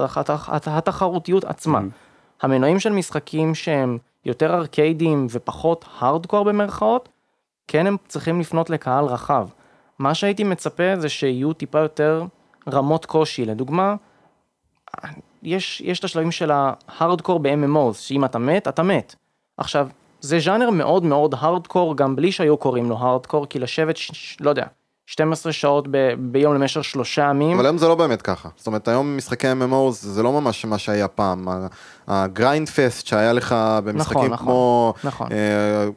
[0.65, 1.79] התחרותיות עצמה.
[1.79, 2.43] Mm-hmm.
[2.45, 7.09] המנועים של משחקים שהם יותר ארקיידים ופחות הארדקור במרכאות,
[7.67, 9.47] כן הם צריכים לפנות לקהל רחב.
[9.99, 12.25] מה שהייתי מצפה זה שיהיו טיפה יותר
[12.71, 13.95] רמות קושי, לדוגמה,
[15.43, 19.15] יש, יש את השלבים של ההארדקור ב-MMOs, שאם אתה מת, אתה מת.
[19.57, 19.87] עכשיו,
[20.23, 24.37] זה ז'אנר מאוד מאוד הארדקור, גם בלי שהיו קוראים לו הארדקור, כי לשבת, ש...
[24.39, 24.65] לא יודע,
[25.05, 25.97] 12 שעות ב...
[26.17, 27.57] ביום למשך שלושה ימים.
[27.57, 28.49] אבל היום זה לא באמת ככה.
[28.57, 31.47] זאת אומרת, היום משחקי MMO זה לא ממש מה שהיה פעם.
[32.07, 34.93] ה grind fest שהיה לך במשחקים נכון, כמו...
[35.03, 35.27] נכון.
[35.31, 35.87] אה,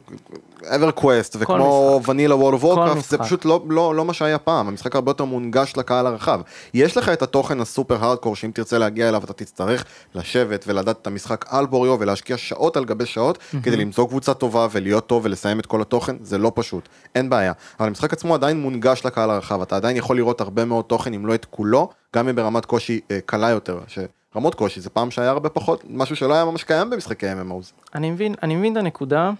[0.75, 4.95] EverQuest וכמו vanilla World of Warcraft זה פשוט לא, לא, לא מה שהיה פעם, המשחק
[4.95, 6.41] הרבה יותר מונגש לקהל הרחב.
[6.73, 11.07] יש לך את התוכן הסופר הארדקור שאם תרצה להגיע אליו אתה תצטרך לשבת ולדעת את
[11.07, 13.57] המשחק על בוריו ולהשקיע שעות על גבי שעות mm-hmm.
[13.63, 17.53] כדי למצוא קבוצה טובה ולהיות טוב ולסיים את כל התוכן, זה לא פשוט, אין בעיה.
[17.79, 21.25] אבל המשחק עצמו עדיין מונגש לקהל הרחב, אתה עדיין יכול לראות הרבה מאוד תוכן אם
[21.25, 23.79] לא את כולו, גם אם ברמת קושי אה, קלה יותר.
[23.87, 23.99] ש...
[24.35, 27.95] רמות קושי זה פעם שהיה הרבה פחות משהו שלא היה ממש קיים במשחקי MMOs.
[27.95, 29.31] אני מבין, אני מבין את הנקודה,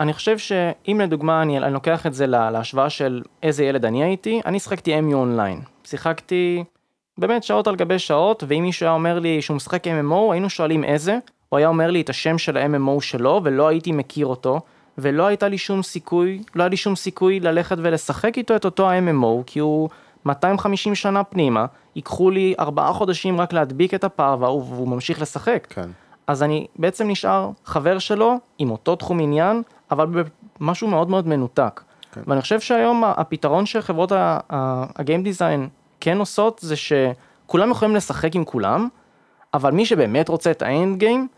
[0.00, 4.40] אני חושב שאם לדוגמה אני, אני לוקח את זה להשוואה של איזה ילד אני הייתי,
[4.46, 5.60] אני שחקתי MU אונליין.
[5.84, 6.64] שיחקתי
[7.18, 10.84] באמת שעות על גבי שעות, ואם מישהו היה אומר לי שהוא משחק MMO, היינו שואלים
[10.84, 14.60] איזה, הוא היה אומר לי את השם של ה-MMO שלו, ולא הייתי מכיר אותו,
[14.98, 18.90] ולא הייתה לי שום סיכוי, לא היה לי שום סיכוי ללכת ולשחק איתו את אותו
[18.90, 19.88] ה-MMO, כי הוא
[20.24, 25.66] 250 שנה פנימה, ייקחו לי ארבעה חודשים רק להדביק את הפער והוא, והוא ממשיך לשחק.
[25.70, 25.90] כן.
[26.26, 30.06] אז אני בעצם נשאר חבר שלו עם אותו תחום עניין, אבל
[30.60, 31.80] במשהו מאוד מאוד מנותק.
[32.12, 32.20] כן.
[32.26, 34.12] ואני חושב שהיום הפתרון שחברות
[34.50, 35.68] הגיים דיזיין
[36.00, 38.88] כן עושות זה שכולם יכולים לשחק עם כולם,
[39.54, 41.28] אבל מי שבאמת רוצה את האנד גיים,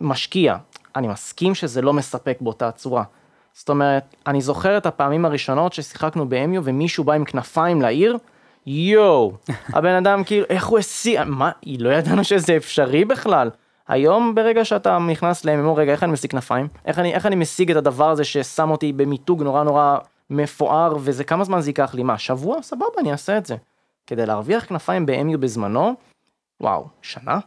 [0.00, 0.56] משקיע.
[0.96, 3.04] אני מסכים שזה לא מספק באותה צורה.
[3.52, 8.18] זאת אומרת, אני זוכר את הפעמים הראשונות ששיחקנו באמיו ומישהו בא עם כנפיים לעיר,
[8.66, 9.32] יואו,
[9.74, 13.50] הבן אדם כאילו, איך הוא השיג, מה, לא ידענו שזה אפשרי בכלל.
[13.88, 16.68] היום ברגע שאתה נכנס ל-MMO, רגע, איך אני משיג כנפיים?
[16.84, 19.98] איך אני, איך אני משיג את הדבר הזה ששם אותי במיתוג נורא נורא
[20.30, 22.02] מפואר, וזה כמה זמן זה ייקח לי?
[22.02, 22.62] מה, שבוע?
[22.62, 23.56] סבבה, אני אעשה את זה.
[24.06, 25.94] כדי להרוויח כנפיים ב-MU בזמנו,
[26.60, 27.38] וואו, שנה?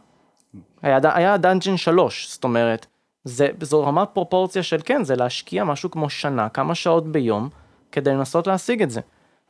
[0.82, 2.86] היה, היה dungeon 3, זאת אומרת,
[3.24, 7.48] זה, זו רמת פרופורציה של כן, זה להשקיע משהו כמו שנה, כמה שעות ביום,
[7.92, 9.00] כדי לנסות להשיג את זה.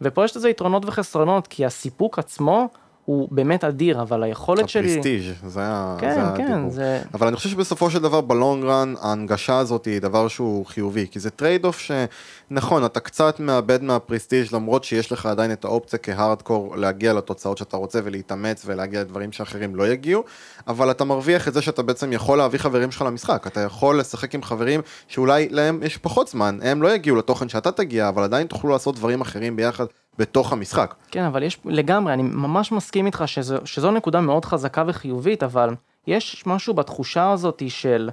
[0.01, 2.69] ופה יש לזה יתרונות וחסרונות, כי הסיפוק עצמו
[3.05, 4.93] הוא באמת אדיר, אבל היכולת שלי...
[4.93, 6.71] ה prestige, זה היה כן, זה כן, הדיבור.
[6.71, 7.03] זה...
[7.15, 11.07] אבל אני חושב שבסופו של דבר ב long run, ההנגשה הזאת היא דבר שהוא חיובי,
[11.11, 15.65] כי זה trade off שנכון, אתה קצת מאבד מה prestige למרות שיש לך עדיין את
[15.65, 20.25] האופציה כהארדקור להגיע לתוצאות שאתה רוצה ולהתאמץ ולהגיע לדברים שאחרים לא יגיעו,
[20.69, 24.35] אבל אתה מרוויח את זה שאתה בעצם יכול להביא חברים שלך למשחק, אתה יכול לשחק
[24.35, 28.47] עם חברים שאולי להם יש פחות זמן, הם לא יגיעו לתוכן שאתה תגיע, אבל עדיין
[28.47, 29.85] תוכלו לעשות דברים אחרים ביחד.
[30.19, 30.95] בתוך המשחק.
[31.11, 35.75] כן, אבל יש לגמרי, אני ממש מסכים איתך שזו, שזו נקודה מאוד חזקה וחיובית, אבל
[36.07, 38.11] יש משהו בתחושה הזאת של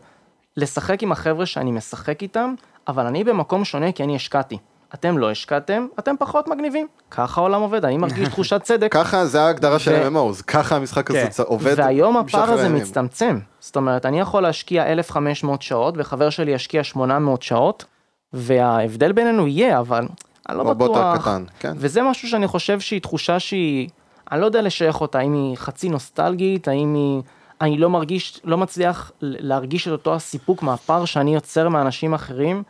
[0.58, 2.54] לשחק עם החבר'ה שאני משחק איתם,
[2.88, 4.58] אבל אני במקום שונה כי אני השקעתי.
[4.94, 6.88] אתם לא השקעתם, אתם פחות מגניבים.
[7.12, 8.94] ככה העולם עובד, אני מרגיש תחושת צדק.
[8.94, 9.80] ככה זה ההגדרה ו...
[9.80, 11.44] של MMOs, ככה המשחק הזה כן.
[11.44, 11.74] עובד.
[11.78, 13.40] והיום הפער הזה מצטמצם.
[13.60, 17.86] זאת אומרת, אני יכול להשקיע 1,500 שעות, וחבר שלי ישקיע 800 שעות,
[18.34, 20.08] וההבדל בינינו יהיה, אבל
[20.50, 21.22] אני לא בטוח.
[21.22, 21.74] קטן, כן.
[21.76, 23.90] וזה משהו שאני חושב שהיא תחושה שהיא,
[24.32, 27.22] אני לא יודע לשייך אותה, האם היא חצי נוסטלגית, האם היא...
[27.62, 32.64] אני לא מרגיש, לא מצליח להרגיש את אותו הסיפוק מהפער שאני יוצר מאנשים אחרים.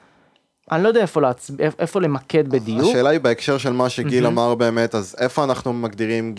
[0.72, 1.52] אני לא יודע איפה, להצ...
[1.80, 2.90] איפה למקד בדיוק.
[2.90, 4.30] השאלה היא בהקשר של מה שגיל mm-hmm.
[4.30, 6.36] אמר באמת, אז איפה אנחנו מגדירים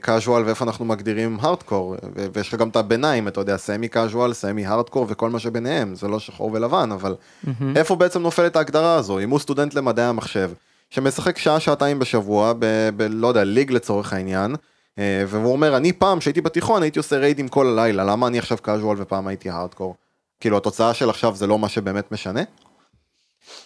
[0.00, 1.96] קאז'ואל uh, ואיפה אנחנו מגדירים הארדקור,
[2.32, 6.08] ויש לך גם את הביניים, אתה יודע, סמי קאז'ואל, סמי הארדקור וכל מה שביניהם, זה
[6.08, 7.48] לא שחור ולבן, אבל mm-hmm.
[7.76, 9.18] איפה בעצם נופלת ההגדרה הזו?
[9.18, 10.50] אם הוא סטודנט למדעי המחשב,
[10.90, 12.64] שמשחק שעה, שעתיים בשבוע, ב...
[12.96, 17.18] ב לא יודע, ליג לצורך העניין, uh, והוא אומר, אני פעם, כשהייתי בתיכון, הייתי עושה
[17.18, 19.94] ריידים כל הלילה, למה אני עכשיו קאז'ואל ופעם הייתי הארדקור?
[20.40, 22.42] כאילו, התוצאה של עכשיו זה לא מה שבאמת משנה?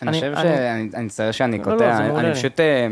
[0.02, 2.34] אני חושב שאני, אני מצטער שאני לא, לא, קוטע, אני.
[2.34, 2.86] פשוט, אה,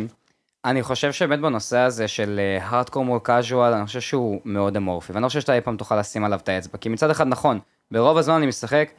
[0.64, 5.22] אני חושב שבאמת בנושא הזה של הארדקור מול קאז'ואל, אני חושב שהוא מאוד אמורפי, ואני
[5.22, 7.58] לא חושב שאתה אי פעם תוכל לשים עליו את האצבע, כי מצד אחד נכון,
[7.90, 8.90] ברוב הזמן אני משחק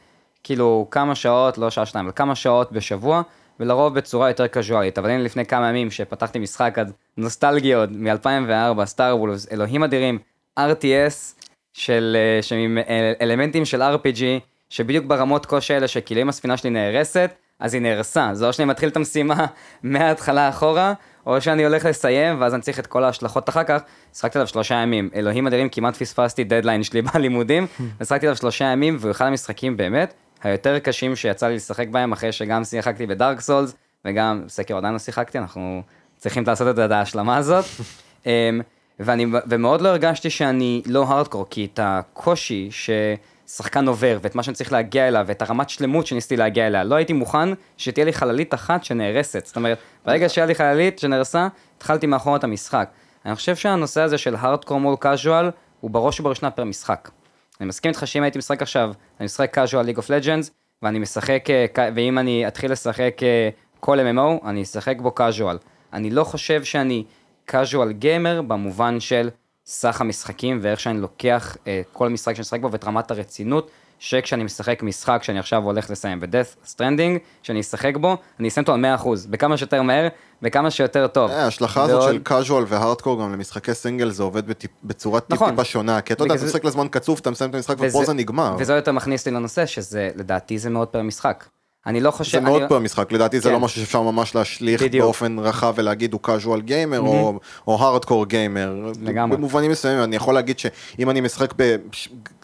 [0.42, 3.22] כאילו כמה שעות, לא שעה שניים, אבל כמה שעות בשבוע,
[3.60, 8.84] ולרוב בצורה יותר קזואלית, אבל הנה לפני כמה ימים שפתחתי משחק אז נוסטלגי עוד מ-2004,
[8.84, 10.18] סטאר וולס, אלוהים אדירים,
[10.58, 14.22] RTS של, אה, שעם אל- אלמנטים של RPG,
[14.70, 18.68] שבדיוק ברמות קושי האלה שכאילו אם הספינה שלי נהרסת, אז היא נהרסה, זה או שאני
[18.68, 19.46] מתחיל את המשימה
[19.82, 20.92] מההתחלה אחורה,
[21.26, 23.82] או שאני הולך לסיים, ואז אני צריך את כל ההשלכות אחר כך.
[24.14, 27.66] שחקתי עליו שלושה ימים, אלוהים אדירים, כמעט פספסתי דדליין שלי בלימודים,
[28.00, 30.14] ושחקתי עליו שלושה ימים, והוא אחד המשחקים באמת
[30.44, 34.98] היותר קשים שיצא לי לשחק בהם, אחרי שגם שיחקתי בדארק סולס, וגם סקר עדיין לא
[34.98, 35.82] שיחקתי, אנחנו
[36.16, 37.64] צריכים לעשות את ההשלמה הזאת.
[38.26, 38.60] אמ,
[39.00, 44.54] ואני, ומאוד לא הרגשתי שאני לא הארדקור, כי את הקושי ששחקן עובר, ואת מה שאני
[44.54, 48.54] צריך להגיע אליו, ואת הרמת שלמות שניסיתי להגיע אליה, לא הייתי מוכן שתהיה לי חללית
[48.54, 49.46] אחת שנהרסת.
[49.46, 52.88] זאת אומרת, ברגע שהיה לי חללית שנהרסה, התחלתי מאחור את המשחק.
[53.26, 55.50] אני חושב שהנושא הזה של הארדקור מול casual,
[55.80, 57.08] הוא בראש ובראשונה פר משחק.
[57.60, 60.50] אני מסכים איתך שאם הייתי משחק עכשיו, אני משחק casual League of Legends,
[60.82, 63.48] ואני משחק, אה, ואם אני אתחיל לשחק אה,
[63.80, 65.58] כל MMO, אני אשחק בו casual.
[65.92, 67.04] אני לא חושב שאני
[67.44, 69.30] casual gamer במובן של
[69.66, 74.44] סך המשחקים ואיך שאני לוקח אה, כל משחק שאני משחק בו ואת רמת הרצינות, שכשאני
[74.44, 78.84] משחק משחק שאני עכשיו הולך לסיים ב-Death Stranding, שאני אשחק בו, אני אסיים אותו על
[79.26, 80.08] 100%, בכמה שיותר מהר,
[80.42, 81.30] בכמה שיותר טוב.
[81.30, 84.42] אה, ההשלכה הזאת של קאז'ואל והארדקור גם למשחקי סינגל זה עובד
[84.84, 85.50] בצורה טיפ נכון.
[85.50, 88.12] טיפה שונה, כי אתה יודע, אתה משחק לזמן קצוב, אתה מסיים את המשחק ופה זה
[88.12, 88.56] נגמר.
[88.58, 91.44] וזה יותר מכניס לי לנושא, שזה, לדעתי זה מאוד פר משחק.
[91.86, 92.38] אני לא חושב...
[92.38, 92.68] זה מאוד אני...
[92.68, 93.54] פה המשחק, לדעתי זה כן.
[93.54, 95.04] לא משהו שאפשר ממש להשליך בדיוק.
[95.04, 98.92] באופן רחב ולהגיד הוא קאז'ואל גיימר או- או הארדקור גיימר.
[99.02, 99.36] לגמרי.
[99.36, 101.54] במובנים מסוימים אני יכול להגיד שאם אני משחק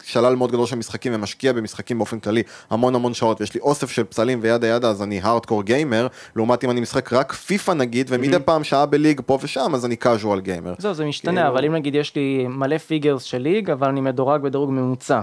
[0.03, 3.91] בשלל מאוד גדול של משחקים ומשקיע במשחקים באופן כללי המון המון שעות ויש לי אוסף
[3.91, 7.71] של פסלים ו yada yada אז אני hardcore gamer, לעומת אם אני משחק רק פיפא
[7.71, 10.73] נגיד ומדי פעם שעה ב League פה ושם אז אני casual gamer.
[10.77, 14.01] זהו, זה משתנה, כאילו- אבל אם נגיד יש לי מלא figures של League, אבל אני
[14.01, 15.21] מדורג בדירוג ממוצע.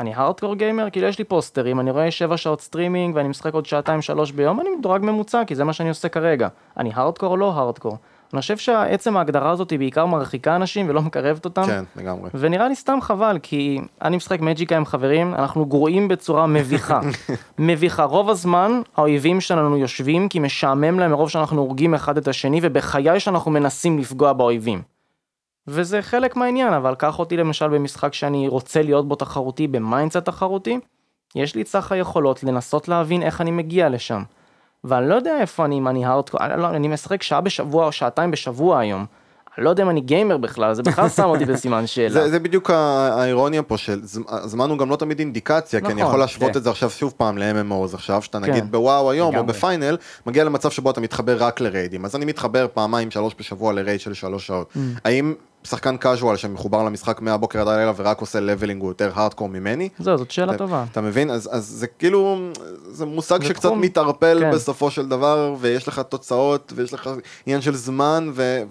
[0.00, 3.66] אני hardcore gamer, כאילו יש לי פוסטרים, אני רואה 7 שעות סטרימינג ואני משחק עוד
[3.66, 6.48] שעתיים שלוש ביום, אני מדורג ממוצע, כי זה מה שאני עושה כרגע.
[6.76, 7.96] אני הארדקור או לא הארדקור?
[8.32, 11.66] אני חושב שעצם ההגדרה הזאת היא בעיקר מרחיקה אנשים ולא מקרבת אותם.
[11.66, 12.30] כן, לגמרי.
[12.34, 17.00] ונראה לי סתם חבל, כי אני משחק Magicka עם חברים, אנחנו גרועים בצורה מביכה.
[17.58, 18.04] מביכה.
[18.04, 23.20] רוב הזמן האויבים שלנו יושבים כי משעמם להם מרוב שאנחנו הורגים אחד את השני, ובחיי
[23.20, 24.91] שאנחנו מנסים לפגוע באויבים.
[25.66, 30.16] וזה חלק מהעניין, אבל קח אותי למשל במשחק שאני רוצה להיות בו תחרותי, ב mindset
[30.16, 30.78] תחרותי,
[31.34, 34.22] יש לי את סך היכולות לנסות להבין איך אני מגיע לשם.
[34.84, 37.92] ואני לא יודע איפה אני, אם אני הארדקור, אני, לא, אני משחק שעה בשבוע או
[37.92, 39.06] שעתיים בשבוע היום.
[39.58, 42.10] לא יודע אם אני גיימר בכלל, זה בכלל שם אותי בסימן שאלה.
[42.10, 45.94] זה, זה בדיוק האירוניה פה של ז- הזמן הוא גם לא תמיד אינדיקציה כי אני
[45.94, 46.58] נכון, יכול להשוות כן.
[46.58, 48.50] את זה עכשיו שוב פעם ל-MMOs עכשיו שאתה כן.
[48.50, 49.44] נגיד בוואו היום או.
[49.44, 49.96] בפיינל
[50.26, 54.14] מגיע למצב שבו אתה מתחבר רק לריידים אז אני מתחבר פעמיים שלוש בשבוע לרייד של
[54.14, 54.78] שלוש שעות Mm.
[55.04, 55.34] האם
[55.64, 60.18] שחקן קאז'ואל שמחובר למשחק מהבוקר עד הלילה ורק עושה לבלינג הוא יותר הארדקור ממני זהו,
[60.18, 60.84] זאת שאלה טובה.
[60.92, 62.38] אתה מבין אז אז זה כאילו
[62.90, 63.80] זה מושג זה שקצת תחום.
[63.80, 64.50] מתערפל כן.
[64.50, 67.10] בסופו של דבר ויש לך תוצאות ויש לך
[67.46, 68.62] עניין של זמן ו...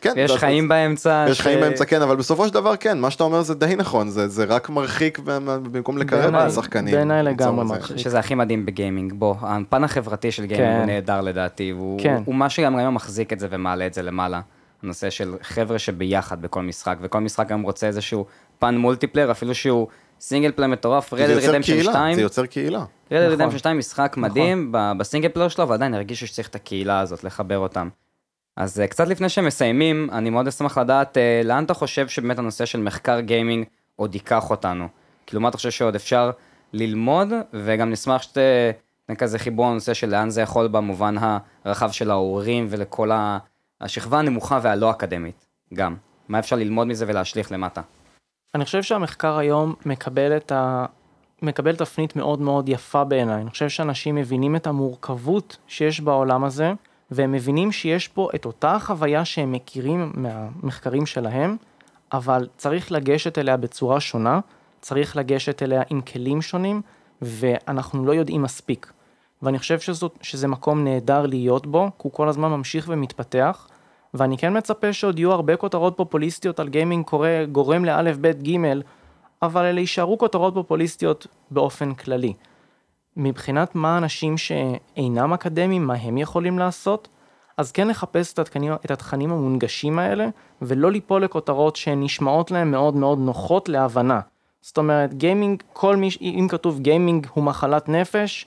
[0.00, 1.26] כן, ויש ואתה- חיים באמצע.
[1.28, 3.74] יש ש- חיים באמצע כן אבל בסופו של דבר כן מה שאתה אומר זה די
[3.76, 6.94] נכון זה זה רק מרחיק במקום לקרב את השחקנים.
[6.94, 7.74] בעיניי לגמרי זה.
[7.74, 7.96] מרחיק.
[7.96, 10.78] שזה הכי מדהים בגיימינג, בוא, הפן החברתי של גיימינג כן.
[10.78, 12.22] הוא נהדר לדעתי, והוא כן.
[12.24, 14.40] הוא מה שגם היום מחזיק את זה ומעלה את זה למעלה.
[14.82, 18.26] הנושא של חבר'ה שביחד בכל משחק, וכל משחק היום רוצה איזשהו
[18.58, 19.86] פן multiplayer, אפילו שהוא
[20.20, 22.84] single player מטורף, זה Red Dead Redemption קהילה, 2, זה יוצר קהילה.
[23.12, 23.32] Red Dead נכון.
[23.40, 27.24] Redemption 2 משחק מדהים ב- ב single player שלו, ועדיין הרגישו שצריך את הקהילה הזאת,
[27.24, 27.88] לחבר אותם.
[28.58, 32.64] אז אה, קצת לפני שמסיימים, אני מאוד אשמח לדעת אה, לאן אתה חושב שבאמת הנושא
[32.64, 33.66] של מחקר גיימינג
[33.96, 34.88] עוד ייקח אותנו.
[35.26, 36.30] כאילו מה אתה חושב שעוד אפשר
[36.72, 41.14] ללמוד, וגם נשמח שתתן כזה חיבור לנושא של לאן זה יכול במובן
[41.64, 43.38] הרחב של ההורים ולכל ה-
[43.80, 45.96] השכבה הנמוכה והלא אקדמית, גם.
[46.28, 47.80] מה אפשר ללמוד מזה ולהשליך למטה.
[48.54, 50.86] אני חושב שהמחקר היום מקבל את ה...
[51.42, 53.42] מקבל תפנית מאוד מאוד יפה בעיניי.
[53.42, 56.72] אני חושב שאנשים מבינים את המורכבות שיש בעולם הזה,
[57.10, 61.56] והם מבינים שיש פה את אותה חוויה שהם מכירים מהמחקרים שלהם,
[62.12, 64.40] אבל צריך לגשת אליה בצורה שונה,
[64.80, 66.82] צריך לגשת אליה עם כלים שונים,
[67.22, 68.92] ואנחנו לא יודעים מספיק.
[69.42, 73.68] ואני חושב שזאת, שזה מקום נהדר להיות בו, כי הוא כל הזמן ממשיך ומתפתח,
[74.14, 78.82] ואני כן מצפה שעוד יהיו הרבה כותרות פופוליסטיות על גיימינג קורא, גורם לאלף, בית, גימל,
[79.42, 82.32] אבל אלה יישארו כותרות פופוליסטיות באופן כללי.
[83.18, 87.08] מבחינת מה אנשים שאינם אקדמיים, מה הם יכולים לעשות,
[87.56, 90.28] אז כן לחפש את התכנים, את התכנים המונגשים האלה,
[90.62, 94.20] ולא ליפול לכותרות שהן נשמעות להם מאוד מאוד נוחות להבנה.
[94.60, 98.46] זאת אומרת, גיימינג, כל מי, אם כתוב גיימינג הוא מחלת נפש,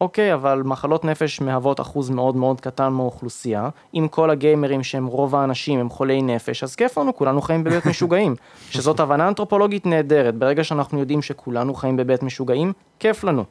[0.00, 3.68] אוקיי, אבל מחלות נפש מהוות אחוז מאוד מאוד קטן מהאוכלוסייה.
[3.94, 7.86] אם כל הגיימרים שהם רוב האנשים הם חולי נפש, אז כיף לנו, כולנו חיים בבית
[7.90, 8.36] משוגעים.
[8.70, 13.44] שזאת הבנה אנתרופולוגית נהדרת, ברגע שאנחנו יודעים שכולנו חיים בבית משוגעים, כיף לנו.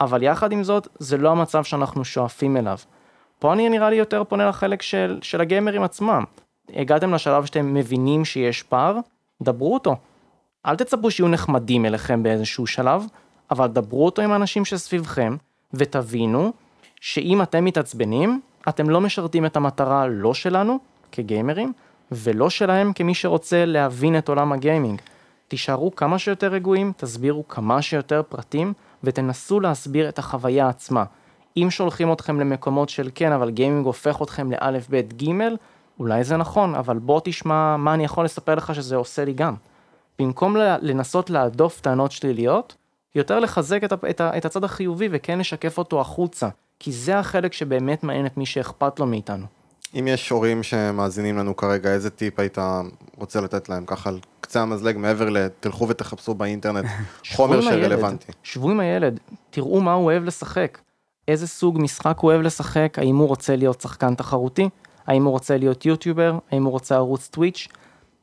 [0.00, 2.78] אבל יחד עם זאת, זה לא המצב שאנחנו שואפים אליו.
[3.38, 6.24] פה אני נראה לי יותר פונה לחלק של, של הגיימרים עצמם.
[6.74, 8.96] הגעתם לשלב שאתם מבינים שיש פער,
[9.42, 9.96] דברו אותו.
[10.66, 13.06] אל תצפו שיהיו נחמדים אליכם באיזשהו שלב,
[13.50, 15.36] אבל דברו אותו עם האנשים שסביבכם,
[15.74, 16.52] ותבינו
[17.00, 20.78] שאם אתם מתעצבנים, אתם לא משרתים את המטרה לא שלנו,
[21.12, 21.72] כגיימרים,
[22.12, 25.00] ולא שלהם כמי שרוצה להבין את עולם הגיימינג.
[25.48, 28.72] תישארו כמה שיותר רגועים, תסבירו כמה שיותר פרטים,
[29.04, 31.04] ותנסו להסביר את החוויה עצמה.
[31.56, 35.56] אם שולחים אתכם למקומות של כן, אבל גיימינג הופך אתכם לאלף, בית, גימל,
[35.98, 39.54] אולי זה נכון, אבל בוא תשמע מה אני יכול לספר לך שזה עושה לי גם.
[40.18, 42.76] במקום לנסות להדוף טענות שליליות,
[43.14, 46.48] יותר לחזק את, את, את הצד החיובי וכן לשקף אותו החוצה,
[46.78, 49.46] כי זה החלק שבאמת מעניין את מי שאכפת לו מאיתנו.
[49.98, 52.58] אם יש הורים שמאזינים לנו כרגע, איזה טיפ היית
[53.16, 53.84] רוצה לתת להם?
[53.86, 56.84] ככה על קצה המזלג מעבר לתלכו ותחפשו באינטרנט
[57.34, 58.32] חומר שרלוונטי?
[58.42, 60.78] שבו עם הילד, תראו מה הוא אוהב לשחק,
[61.28, 64.68] איזה סוג משחק הוא אוהב לשחק, האם הוא רוצה להיות שחקן תחרותי,
[65.06, 67.68] האם הוא רוצה להיות יוטיובר, האם הוא רוצה ערוץ טוויץ',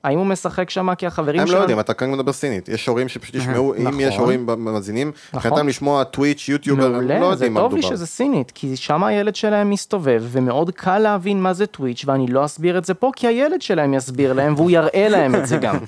[0.03, 1.51] האם הוא משחק שם כי החברים שלנו...
[1.51, 2.69] הם לא יודעים, אתה כאן מדבר סינית.
[2.69, 4.19] יש הורים שפשוט ישמעו, אם יש נכון.
[4.19, 5.67] הורים מאזינים, מבחינתם נכון.
[5.67, 7.75] לשמוע טוויץ', יוטיובר, הם לא יודעים מה מדובר.
[7.75, 11.65] זה טוב לי שזה סינית, כי שם הילד שלהם מסתובב, ומאוד קל להבין מה זה
[11.65, 15.35] טוויץ', ואני לא אסביר את זה פה, כי הילד שלהם יסביר להם, והוא יראה להם
[15.35, 15.77] את זה גם.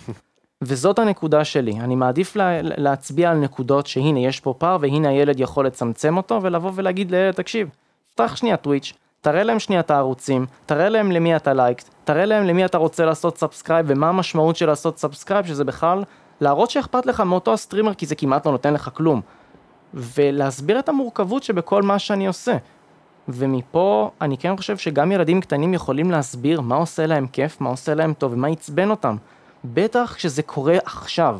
[0.61, 5.40] וזאת הנקודה שלי, אני מעדיף לה, להצביע על נקודות שהנה יש פה פער והנה הילד
[5.40, 7.69] יכול לצמצם אותו ולבוא ולהגיד לילד תקשיב,
[8.15, 12.46] פתח שנייה טוויץ', תראה להם שנייה את הערוצים, תראה להם למי אתה לייקט, תראה להם
[12.46, 16.04] למי אתה רוצה לעשות subscribe ומה המשמעות של לעשות subscribe שזה בכלל
[16.41, 19.22] להראות שאכפת לך מאותו הסטרימר כי זה כמעט לא נותן לך כלום.
[19.94, 22.58] ולהסביר את המורכבות שבכל מה שאני עושה.
[23.28, 27.94] ומפה אני כן חושב שגם ילדים קטנים יכולים להסביר מה עושה להם כיף, מה עושה
[27.94, 29.16] להם טוב ומה עצבן אותם.
[29.66, 31.40] בטח כשזה קורה עכשיו.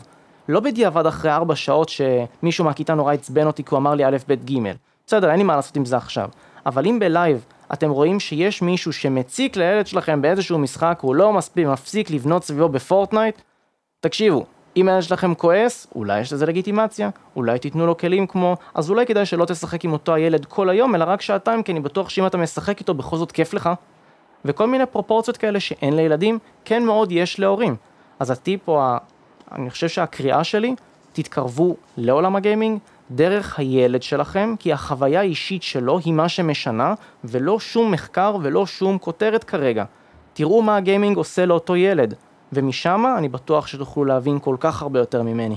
[0.50, 4.18] לא בדיעבד אחרי ארבע שעות שמישהו מהכיתה נורא עצבן אותי כי הוא אמר לי א'
[4.28, 4.72] ב' ג'
[5.08, 6.30] בסדר אין לי מה לעשות עם זה עכשיו.
[6.66, 11.34] אבל אם ב live אתם רואים שיש מישהו שמציק לילד שלכם באיזשהו משחק, הוא לא
[11.34, 13.42] מספיק, מפסיק לבנות סביבו בפורטנייט,
[14.00, 14.46] תקשיבו,
[14.78, 19.06] אם הילד שלכם כועס, אולי יש לזה לגיטימציה, אולי תיתנו לו כלים כמו, אז אולי
[19.06, 22.26] כדאי שלא תשחק עם אותו הילד כל היום, אלא רק שעתיים, כי אני בטוח שאם
[22.26, 23.70] אתה משחק איתו בכל זאת כיף לך.
[24.46, 27.76] וכל מיני פרופורציות כאלה שאין לילדים, כן מאוד יש להורים.
[28.20, 28.98] אז הטיפ או ה...
[29.52, 30.76] אני חושב שהקריאה שלי,
[31.14, 32.80] תתקרבו לעולם הגיימינג,
[33.12, 38.98] דרך הילד שלכם, כי החוויה האישית שלו היא מה שמשנה, ולא שום מחקר ולא שום
[38.98, 39.84] כותרת כרגע.
[40.34, 42.14] תראו מה הגיימינג עושה לאותו ילד,
[42.54, 45.56] ומשם אני בטוח שתוכלו להבין כל כך הרבה יותר ממני.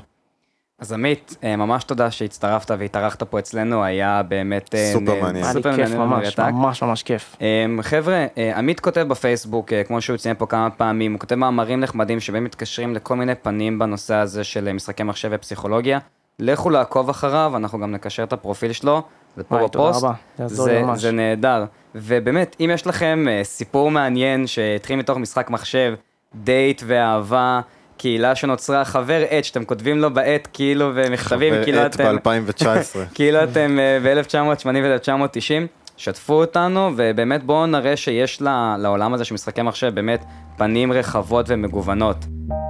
[0.78, 4.74] אז עמית, אה, ממש תודה שהצטרפת והתארחת פה אצלנו, היה באמת...
[4.74, 5.44] אה, סופר מעניין.
[5.44, 7.36] היה לי כיף ממש, ממש ממש כיף.
[7.42, 8.26] אה, חבר'ה,
[8.56, 12.94] עמית כותב בפייסבוק, כמו שהוא ציין פה כמה פעמים, הוא כותב מאמרים נחמדים שבהם מתקשרים
[12.94, 15.98] לכל מיני פנים בנושא הזה של משחקי מחשב ופסיכולוגיה.
[16.38, 19.02] לכו לעקוב אחריו, אנחנו גם נקשר את הפרופיל שלו,
[19.36, 20.06] זה פה בפוסט,
[20.46, 21.64] זה, זה נהדר.
[21.94, 25.94] ובאמת, אם יש לכם uh, סיפור מעניין שהתחיל מתוך משחק מחשב,
[26.34, 27.60] דייט ואהבה,
[27.96, 32.04] קהילה שנוצרה, חבר עט, שאתם כותבים לו בעט כאילו ומכתבים, כאילו אתם...
[32.04, 33.14] חבר עט ב-2019.
[33.14, 35.82] כאילו אתם uh, ב-1980 ו-1990.
[35.96, 38.42] שתפו אותנו, ובאמת בואו נראה שיש
[38.78, 40.24] לעולם הזה של משחקי מחשב באמת
[40.56, 42.16] פנים רחבות ומגוונות.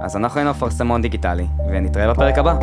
[0.03, 2.53] אז אנחנו היינו אפרסמון דיגיטלי, ונתראה בפרק הבא.